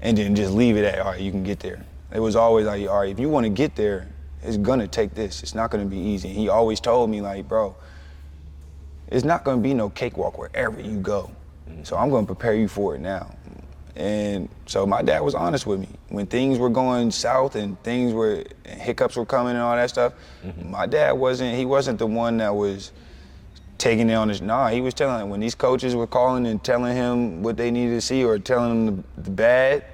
and 0.00 0.16
then 0.16 0.34
just 0.34 0.52
leave 0.52 0.76
it 0.76 0.84
at 0.84 0.98
all 1.00 1.12
right 1.12 1.20
you 1.20 1.30
can 1.30 1.42
get 1.42 1.60
there 1.60 1.84
it 2.12 2.20
was 2.20 2.36
always 2.36 2.66
like 2.66 2.88
all 2.88 3.00
right 3.00 3.10
if 3.10 3.18
you 3.18 3.28
want 3.28 3.44
to 3.44 3.50
get 3.50 3.74
there 3.76 4.08
it's 4.42 4.56
gonna 4.56 4.86
take 4.86 5.14
this 5.14 5.42
it's 5.42 5.54
not 5.54 5.70
gonna 5.70 5.84
be 5.84 5.98
easy 5.98 6.28
and 6.28 6.36
he 6.36 6.48
always 6.48 6.80
told 6.80 7.10
me 7.10 7.20
like 7.20 7.48
bro 7.48 7.74
it's 9.08 9.24
not 9.24 9.44
going 9.44 9.58
to 9.58 9.62
be 9.62 9.74
no 9.74 9.88
cakewalk 9.90 10.38
wherever 10.38 10.80
you 10.80 10.98
go. 10.98 11.30
So 11.82 11.96
I'm 11.96 12.10
going 12.10 12.26
to 12.26 12.34
prepare 12.34 12.54
you 12.54 12.68
for 12.68 12.94
it 12.94 13.00
now. 13.00 13.34
And 13.94 14.48
so 14.66 14.86
my 14.86 15.02
dad 15.02 15.20
was 15.20 15.34
honest 15.34 15.66
with 15.66 15.80
me. 15.80 15.88
When 16.08 16.26
things 16.26 16.58
were 16.58 16.68
going 16.68 17.10
south 17.10 17.56
and 17.56 17.82
things 17.82 18.12
were 18.12 18.44
and 18.64 18.80
hiccups 18.80 19.16
were 19.16 19.24
coming 19.24 19.52
and 19.52 19.60
all 19.60 19.74
that 19.74 19.88
stuff, 19.88 20.12
mm-hmm. 20.44 20.70
my 20.70 20.86
dad 20.86 21.12
wasn't 21.12 21.56
he 21.56 21.64
wasn't 21.64 21.98
the 21.98 22.06
one 22.06 22.36
that 22.38 22.54
was 22.54 22.92
taking 23.78 24.08
it 24.10 24.14
on 24.14 24.28
his 24.28 24.40
nah, 24.40 24.68
he 24.68 24.80
was 24.80 24.94
telling 24.94 25.28
when 25.28 25.40
these 25.40 25.54
coaches 25.54 25.94
were 25.94 26.06
calling 26.06 26.46
and 26.46 26.62
telling 26.62 26.94
him 26.94 27.42
what 27.42 27.56
they 27.56 27.70
needed 27.70 27.94
to 27.94 28.00
see 28.00 28.24
or 28.24 28.38
telling 28.38 28.70
him 28.70 29.04
the, 29.16 29.22
the 29.22 29.30
bad, 29.30 29.84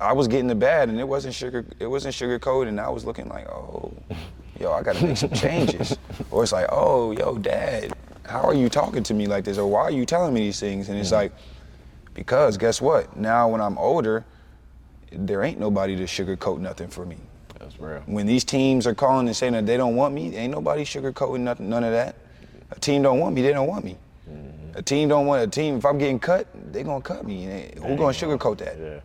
I 0.00 0.12
was 0.12 0.28
getting 0.28 0.48
the 0.48 0.54
bad 0.54 0.88
and 0.88 0.98
it 0.98 1.06
wasn't 1.06 1.34
sugar 1.34 1.64
it 1.78 1.86
wasn't 1.86 2.14
sugar 2.14 2.38
coated 2.38 2.68
and 2.68 2.80
I 2.80 2.88
was 2.88 3.04
looking 3.04 3.28
like, 3.28 3.48
oh, 3.48 3.92
yo, 4.58 4.72
I 4.72 4.82
gotta 4.82 5.04
make 5.04 5.16
some 5.16 5.30
changes. 5.30 5.96
or 6.30 6.42
it's 6.42 6.52
like, 6.52 6.66
oh, 6.70 7.12
yo, 7.12 7.38
dad, 7.38 7.92
how 8.24 8.40
are 8.42 8.54
you 8.54 8.68
talking 8.68 9.02
to 9.04 9.14
me 9.14 9.26
like 9.26 9.44
this? 9.44 9.58
Or 9.58 9.66
why 9.68 9.82
are 9.82 9.90
you 9.90 10.06
telling 10.06 10.34
me 10.34 10.40
these 10.40 10.60
things? 10.60 10.88
And 10.88 10.98
it's 10.98 11.12
like, 11.12 11.32
because 12.14 12.56
guess 12.56 12.80
what? 12.80 13.16
Now 13.16 13.48
when 13.48 13.60
I'm 13.60 13.78
older, 13.78 14.24
there 15.10 15.42
ain't 15.42 15.60
nobody 15.60 15.96
to 15.96 16.04
sugarcoat 16.04 16.60
nothing 16.60 16.88
for 16.88 17.04
me. 17.04 17.16
That's 17.58 17.78
real. 17.78 18.02
When 18.06 18.26
these 18.26 18.44
teams 18.44 18.86
are 18.86 18.94
calling 18.94 19.26
and 19.28 19.36
saying 19.36 19.52
that 19.52 19.66
they 19.66 19.76
don't 19.76 19.94
want 19.94 20.14
me, 20.14 20.34
ain't 20.34 20.52
nobody 20.52 20.84
sugarcoating 20.84 21.40
nothing, 21.40 21.68
none 21.68 21.84
of 21.84 21.92
that. 21.92 22.16
A 22.76 22.80
team 22.80 23.02
don't 23.02 23.18
want 23.18 23.34
me, 23.34 23.42
they 23.42 23.52
don't 23.52 23.68
want 23.68 23.84
me. 23.84 23.96
A 24.74 24.82
team 24.82 25.08
don't 25.08 25.26
want 25.26 25.42
a 25.42 25.46
team. 25.46 25.76
If 25.76 25.84
I'm 25.84 25.98
getting 25.98 26.18
cut, 26.18 26.46
they 26.72 26.82
gonna 26.82 27.02
cut 27.02 27.26
me. 27.26 27.44
Who 27.76 27.96
gonna 27.96 28.12
sugarcoat 28.12 28.58
that? 28.58 28.78
Yeah. 28.78 29.00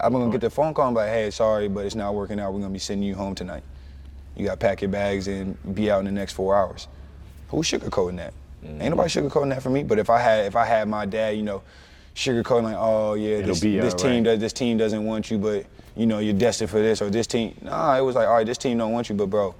I'm 0.00 0.12
gonna 0.12 0.30
get 0.30 0.40
the 0.40 0.50
phone 0.50 0.74
call 0.74 0.88
and 0.88 0.94
be 0.94 1.00
like, 1.00 1.10
hey, 1.10 1.30
sorry, 1.30 1.68
but 1.68 1.86
it's 1.86 1.94
not 1.94 2.14
working 2.14 2.40
out. 2.40 2.52
We're 2.52 2.60
gonna 2.60 2.72
be 2.72 2.80
sending 2.80 3.06
you 3.06 3.14
home 3.14 3.34
tonight. 3.34 3.62
You 4.36 4.44
got 4.44 4.52
to 4.52 4.56
pack 4.58 4.82
your 4.82 4.90
bags 4.90 5.28
and 5.28 5.56
be 5.74 5.90
out 5.90 6.00
in 6.00 6.04
the 6.04 6.12
next 6.12 6.34
four 6.34 6.54
hours. 6.54 6.88
Who's 7.48 7.66
sugarcoating 7.70 8.16
that? 8.16 8.34
Mm-hmm. 8.64 8.82
Ain't 8.82 8.90
nobody 8.90 9.08
sugarcoating 9.08 9.50
that 9.50 9.62
for 9.62 9.70
me. 9.70 9.82
But 9.82 9.98
if 9.98 10.10
I 10.10 10.18
had 10.18 10.46
if 10.46 10.56
I 10.56 10.64
had 10.64 10.88
my 10.88 11.06
dad, 11.06 11.36
you 11.36 11.42
know, 11.42 11.62
sugarcoating 12.14 12.64
like, 12.64 12.76
oh 12.78 13.14
yeah, 13.14 13.40
this, 13.40 13.60
this 13.60 13.94
team 13.94 14.24
does 14.24 14.38
this 14.38 14.52
team 14.52 14.76
doesn't 14.76 15.04
want 15.04 15.30
you, 15.30 15.38
but 15.38 15.64
you 15.96 16.06
know 16.06 16.18
you're 16.18 16.34
destined 16.34 16.70
for 16.70 16.80
this 16.80 17.00
or 17.00 17.08
this 17.08 17.26
team. 17.26 17.56
Nah, 17.62 17.96
it 17.96 18.02
was 18.02 18.14
like, 18.14 18.28
all 18.28 18.34
right, 18.34 18.46
this 18.46 18.58
team 18.58 18.76
don't 18.76 18.92
want 18.92 19.08
you, 19.08 19.14
but 19.14 19.30
bro, 19.30 19.54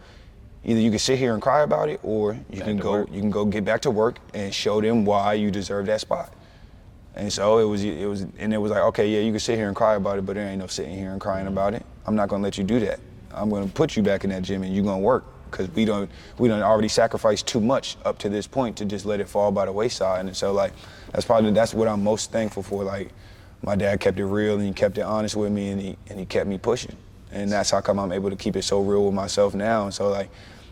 either 0.67 0.81
you 0.81 0.91
can 0.91 0.99
sit 0.99 1.19
here 1.19 1.33
and 1.33 1.41
cry 1.41 1.63
about 1.63 1.89
it, 1.89 2.01
or 2.03 2.35
you 2.51 2.59
back 2.59 2.67
can 2.67 2.77
go 2.77 2.93
work. 2.93 3.09
you 3.13 3.21
can 3.21 3.31
go 3.31 3.45
get 3.45 3.65
back 3.65 3.81
to 3.83 3.91
work 3.91 4.19
and 4.35 4.53
show 4.53 4.81
them 4.81 5.05
why 5.05 5.33
you 5.33 5.51
deserve 5.51 5.87
that 5.87 6.01
spot. 6.01 6.33
And 7.15 7.33
so 7.33 7.59
it 7.59 7.65
was, 7.65 7.83
it 7.83 8.07
was, 8.07 8.27
and 8.39 8.53
it 8.53 8.59
was 8.59 8.73
like, 8.73 8.83
okay, 8.83 9.09
yeah, 9.09 9.21
you 9.21 9.31
can 9.31 9.41
sit 9.41 9.57
here 9.57 9.69
and 9.69 9.77
cry 9.77 9.95
about 9.95 10.19
it, 10.19 10.27
but 10.27 10.35
there 10.35 10.47
ain't 10.47 10.59
no 10.59 10.67
sitting 10.67 10.95
here 10.95 11.13
and 11.13 11.21
crying 11.21 11.47
about 11.47 11.73
it. 11.73 11.87
I'm 12.07 12.17
not 12.17 12.29
gonna 12.29 12.43
let 12.43 12.59
you 12.59 12.65
do 12.65 12.81
that. 12.81 13.01
I'm 13.33 13.49
gonna 13.49 13.69
put 13.69 13.97
you 13.97 14.03
back 14.03 14.25
in 14.25 14.31
that 14.31 14.43
gym 14.43 14.65
and 14.65 14.75
you're 14.75 14.85
gonna 14.85 14.99
work 14.99 15.25
because 15.51 15.71
we 15.71 15.85
don't, 15.85 16.11
we 16.39 16.49
don't 16.49 16.61
already 16.63 16.89
sacrificed 16.89 17.47
too 17.47 17.61
much 17.61 17.97
up 18.05 18.19
to 18.19 18.29
this 18.29 18.47
point 18.47 18.77
to 18.79 18.85
just 18.85 19.07
let 19.07 19.21
it 19.21 19.29
fall 19.29 19.53
by 19.53 19.65
the 19.65 19.73
wayside. 19.73 20.27
And 20.27 20.37
so 20.37 20.53
like, 20.53 20.73
that's 21.13 21.25
probably 21.25 21.53
that's 21.53 21.73
what 21.73 21.89
I'm 21.89 22.03
most 22.03 22.33
thankful 22.33 22.63
for. 22.63 22.83
Like, 22.83 23.13
my 23.63 23.77
dad 23.77 24.01
kept 24.01 24.19
it 24.19 24.27
real 24.27 24.57
and 24.57 24.67
he 24.67 24.73
kept 24.73 24.99
it 24.99 25.03
honest 25.03 25.37
with 25.37 25.53
me 25.53 25.71
and 25.71 25.81
he 25.81 25.97
and 26.09 26.19
he 26.19 26.27
kept 26.27 26.49
me 26.49 26.59
pushing. 26.59 26.97
And 27.33 27.51
that's 27.51 27.71
how 27.71 27.81
come 27.81 27.99
I'm 27.99 28.13
able 28.13 28.31
to 28.31 28.37
keep 28.37 28.57
it 28.57 28.63
so 28.63 28.81
real 28.81 29.05
with 29.07 29.15
myself 29.15 29.55
now. 29.55 29.85
And 29.85 29.95
so 29.95 30.09
like, 30.09 30.29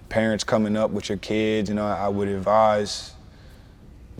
parents 0.08 0.44
coming 0.44 0.76
up 0.76 0.90
with 0.90 1.08
your 1.08 1.18
kids, 1.18 1.68
you 1.68 1.74
know, 1.74 1.86
I 1.86 2.08
would 2.08 2.28
advise 2.28 3.12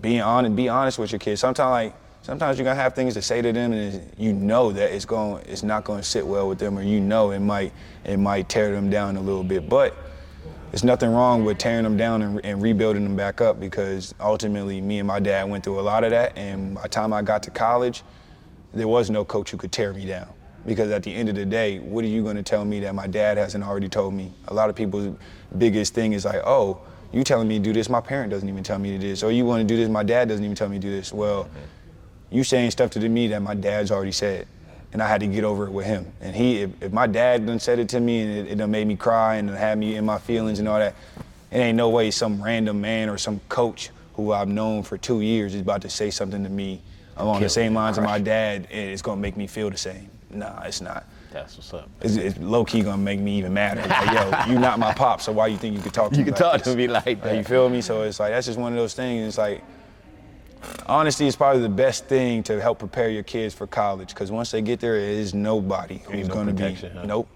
being 0.01 0.21
honest, 0.21 0.57
be 0.57 0.69
honest 0.69 0.99
with 0.99 1.13
your 1.13 1.19
kids. 1.19 1.41
Sometimes 1.41 1.71
like 1.71 1.95
sometimes 2.25 2.57
you're 2.59 2.65
gonna 2.65 2.75
have 2.75 2.95
things 2.95 3.13
to 3.13 3.21
say 3.21 3.43
to 3.43 3.53
them 3.53 3.73
and 3.75 4.11
you 4.17 4.33
know 4.33 4.73
that 4.73 4.91
it's 4.95 5.05
going 5.05 5.45
it's 5.47 5.63
not 5.63 5.85
gonna 5.85 6.03
sit 6.03 6.27
well 6.27 6.49
with 6.49 6.59
them 6.59 6.79
or 6.79 6.83
you 6.83 6.99
know 6.99 7.31
it 7.33 7.41
might 7.41 7.71
it 8.05 8.17
might 8.17 8.49
tear 8.49 8.73
them 8.73 8.89
down 8.89 9.19
a 9.19 9.21
little 9.21 9.45
bit 9.45 9.69
but 9.69 9.95
there's 10.71 10.85
nothing 10.85 11.11
wrong 11.13 11.45
with 11.45 11.59
tearing 11.59 11.85
them 11.85 11.99
down 11.99 12.23
and, 12.23 12.45
and, 12.45 12.63
rebuilding 12.63 13.05
them 13.05 13.15
back 13.15 13.43
up 13.43 13.61
because 13.61 14.15
ultimately 14.21 14.81
me 14.81 15.01
and 15.01 15.07
my 15.07 15.21
dad 15.21 15.49
went 15.49 15.63
through 15.63 15.79
a 15.79 15.83
lot 15.83 16.03
of 16.03 16.11
that 16.11 16.37
and 16.37 16.75
by 16.75 16.83
the 16.83 16.89
time 16.89 17.13
i 17.13 17.21
got 17.21 17.43
to 17.43 17.51
college 17.51 18.03
there 18.73 18.89
was 18.89 19.11
no 19.11 19.23
coach 19.23 19.51
who 19.51 19.59
could 19.59 19.71
tear 19.71 19.93
me 19.93 20.07
down 20.07 20.29
because 20.67 20.91
at 20.91 21.03
the 21.03 21.15
end 21.15 21.29
of 21.29 21.35
the 21.35 21.45
day 21.45 21.79
what 21.79 22.05
are 22.05 22.09
you 22.09 22.23
going 22.23 22.37
to 22.37 22.43
tell 22.43 22.65
me 22.65 22.81
that 22.81 22.95
my 22.95 23.07
dad 23.07 23.37
hasn't 23.37 23.65
already 23.65 23.89
told 23.89 24.15
me 24.15 24.33
a 24.49 24.55
lot 24.55 24.71
of 24.71 24.77
people's 24.77 25.15
biggest 25.59 25.95
thing 25.95 26.13
is 26.13 26.25
like 26.25 26.43
oh 26.45 26.81
you 27.13 27.23
telling 27.23 27.47
me 27.47 27.59
to 27.59 27.65
do 27.65 27.73
this 27.73 27.89
my 27.89 28.01
parent 28.01 28.31
doesn't 28.31 28.49
even 28.49 28.65
tell 28.65 28.79
me 28.79 28.91
to 28.91 28.99
do 28.99 29.09
this 29.09 29.23
or 29.23 29.31
you 29.31 29.45
want 29.45 29.61
to 29.61 29.67
do 29.67 29.77
this 29.77 29.89
my 29.89 30.03
dad 30.03 30.29
doesn't 30.29 30.45
even 30.45 30.57
tell 30.57 30.69
me 30.69 30.77
to 30.77 30.83
do 30.83 30.91
this 30.91 31.13
well 31.13 31.45
mm-hmm 31.45 31.59
you 32.35 32.43
saying 32.43 32.71
stuff 32.73 32.91
to 32.91 33.09
me 33.09 33.29
that 33.29 33.41
my 33.43 33.55
dad's 33.55 33.91
already 33.91 34.13
said. 34.13 34.47
And 34.93 35.03
I 35.03 35.09
had 35.09 35.21
to 35.21 35.27
get 35.27 35.43
over 35.43 35.67
it 35.67 35.71
with 35.71 35.87
him. 35.87 36.13
And 36.21 36.37
he, 36.37 36.63
if, 36.63 36.83
if 36.83 36.93
my 36.93 37.07
dad 37.07 37.47
done 37.47 37.59
said 37.59 37.79
it 37.81 37.89
to 37.91 38.01
me 38.01 38.21
and 38.21 38.31
it, 38.31 38.53
it 38.53 38.55
done 38.57 38.71
made 38.71 38.87
me 38.87 38.95
cry 38.95 39.37
and 39.37 39.49
had 39.51 39.77
me 39.79 39.97
in 39.97 40.05
my 40.05 40.19
feelings 40.19 40.61
and 40.61 40.69
all 40.69 40.79
that, 40.79 40.95
it 41.51 41.59
ain't 41.59 41.77
no 41.77 41.89
way 41.89 42.11
some 42.11 42.43
random 42.43 42.81
man 42.81 43.09
or 43.09 43.19
some 43.19 43.41
coach 43.49 43.91
who 44.15 44.33
I've 44.33 44.49
known 44.49 44.85
for 44.85 44.97
two 44.97 45.21
years 45.21 45.55
is 45.55 45.61
about 45.61 45.83
to 45.83 45.91
say 45.91 46.11
something 46.11 46.45
to 46.45 46.51
me 46.51 46.81
along 47.17 47.37
Kill 47.37 47.47
the 47.47 47.51
same 47.51 47.75
lines 47.75 47.99
of 47.99 48.05
my 48.05 48.19
dad 48.21 48.69
and 48.71 48.91
it's 48.91 49.03
gonna 49.03 49.21
make 49.21 49.37
me 49.37 49.49
feel 49.49 49.69
the 49.71 49.77
same. 49.77 50.09
Nah, 50.35 50.63
it's 50.63 50.81
not. 50.81 51.07
That's 51.31 51.57
what's 51.57 51.75
up. 51.75 51.89
It's, 52.01 52.17
it's 52.17 52.39
low 52.39 52.65
key 52.65 52.83
gonna 52.83 52.97
make 52.97 53.21
me 53.21 53.39
even 53.39 53.55
madder. 53.55 53.83
Like, 53.83 54.13
yo, 54.13 54.53
you 54.53 54.59
not 54.59 54.79
my 54.79 54.93
pop, 54.93 55.21
so 55.21 55.33
why 55.33 55.49
you 55.49 55.57
think 55.57 55.77
you 55.77 55.83
could 55.83 55.95
talk 55.95 56.11
to 56.13 56.19
you 56.19 56.25
me? 56.25 56.29
You 56.29 56.33
can 56.33 56.45
like 56.45 56.53
talk 56.53 56.65
this? 56.65 56.73
to 56.73 56.79
me 56.79 56.87
like 56.89 57.23
that. 57.23 57.37
You 57.37 57.45
feel 57.45 57.69
me? 57.69 57.81
So 57.81 58.03
it's 58.03 58.21
like 58.21 58.33
that's 58.33 58.47
just 58.47 58.59
one 58.59 58.73
of 58.73 58.79
those 58.79 58.95
things. 58.95 59.27
It's 59.27 59.39
like 59.39 59.63
honesty 60.87 61.27
is 61.27 61.37
probably 61.37 61.63
the 61.63 61.69
best 61.69 62.07
thing 62.07 62.43
to 62.45 62.61
help 62.61 62.79
prepare 62.79 63.09
your 63.09 63.23
kids 63.23 63.55
for 63.55 63.67
college 63.67 64.09
because 64.09 64.31
once 64.31 64.51
they 64.51 64.63
get 64.63 64.81
there, 64.81 64.97
it 64.97 65.03
is 65.03 65.35
nobody 65.35 65.99
who's 65.99 66.29
no 66.29 66.35
going 66.35 66.47
to 66.47 66.53
be. 66.53 66.75
Huh? 66.75 67.05
Nope. 67.05 67.29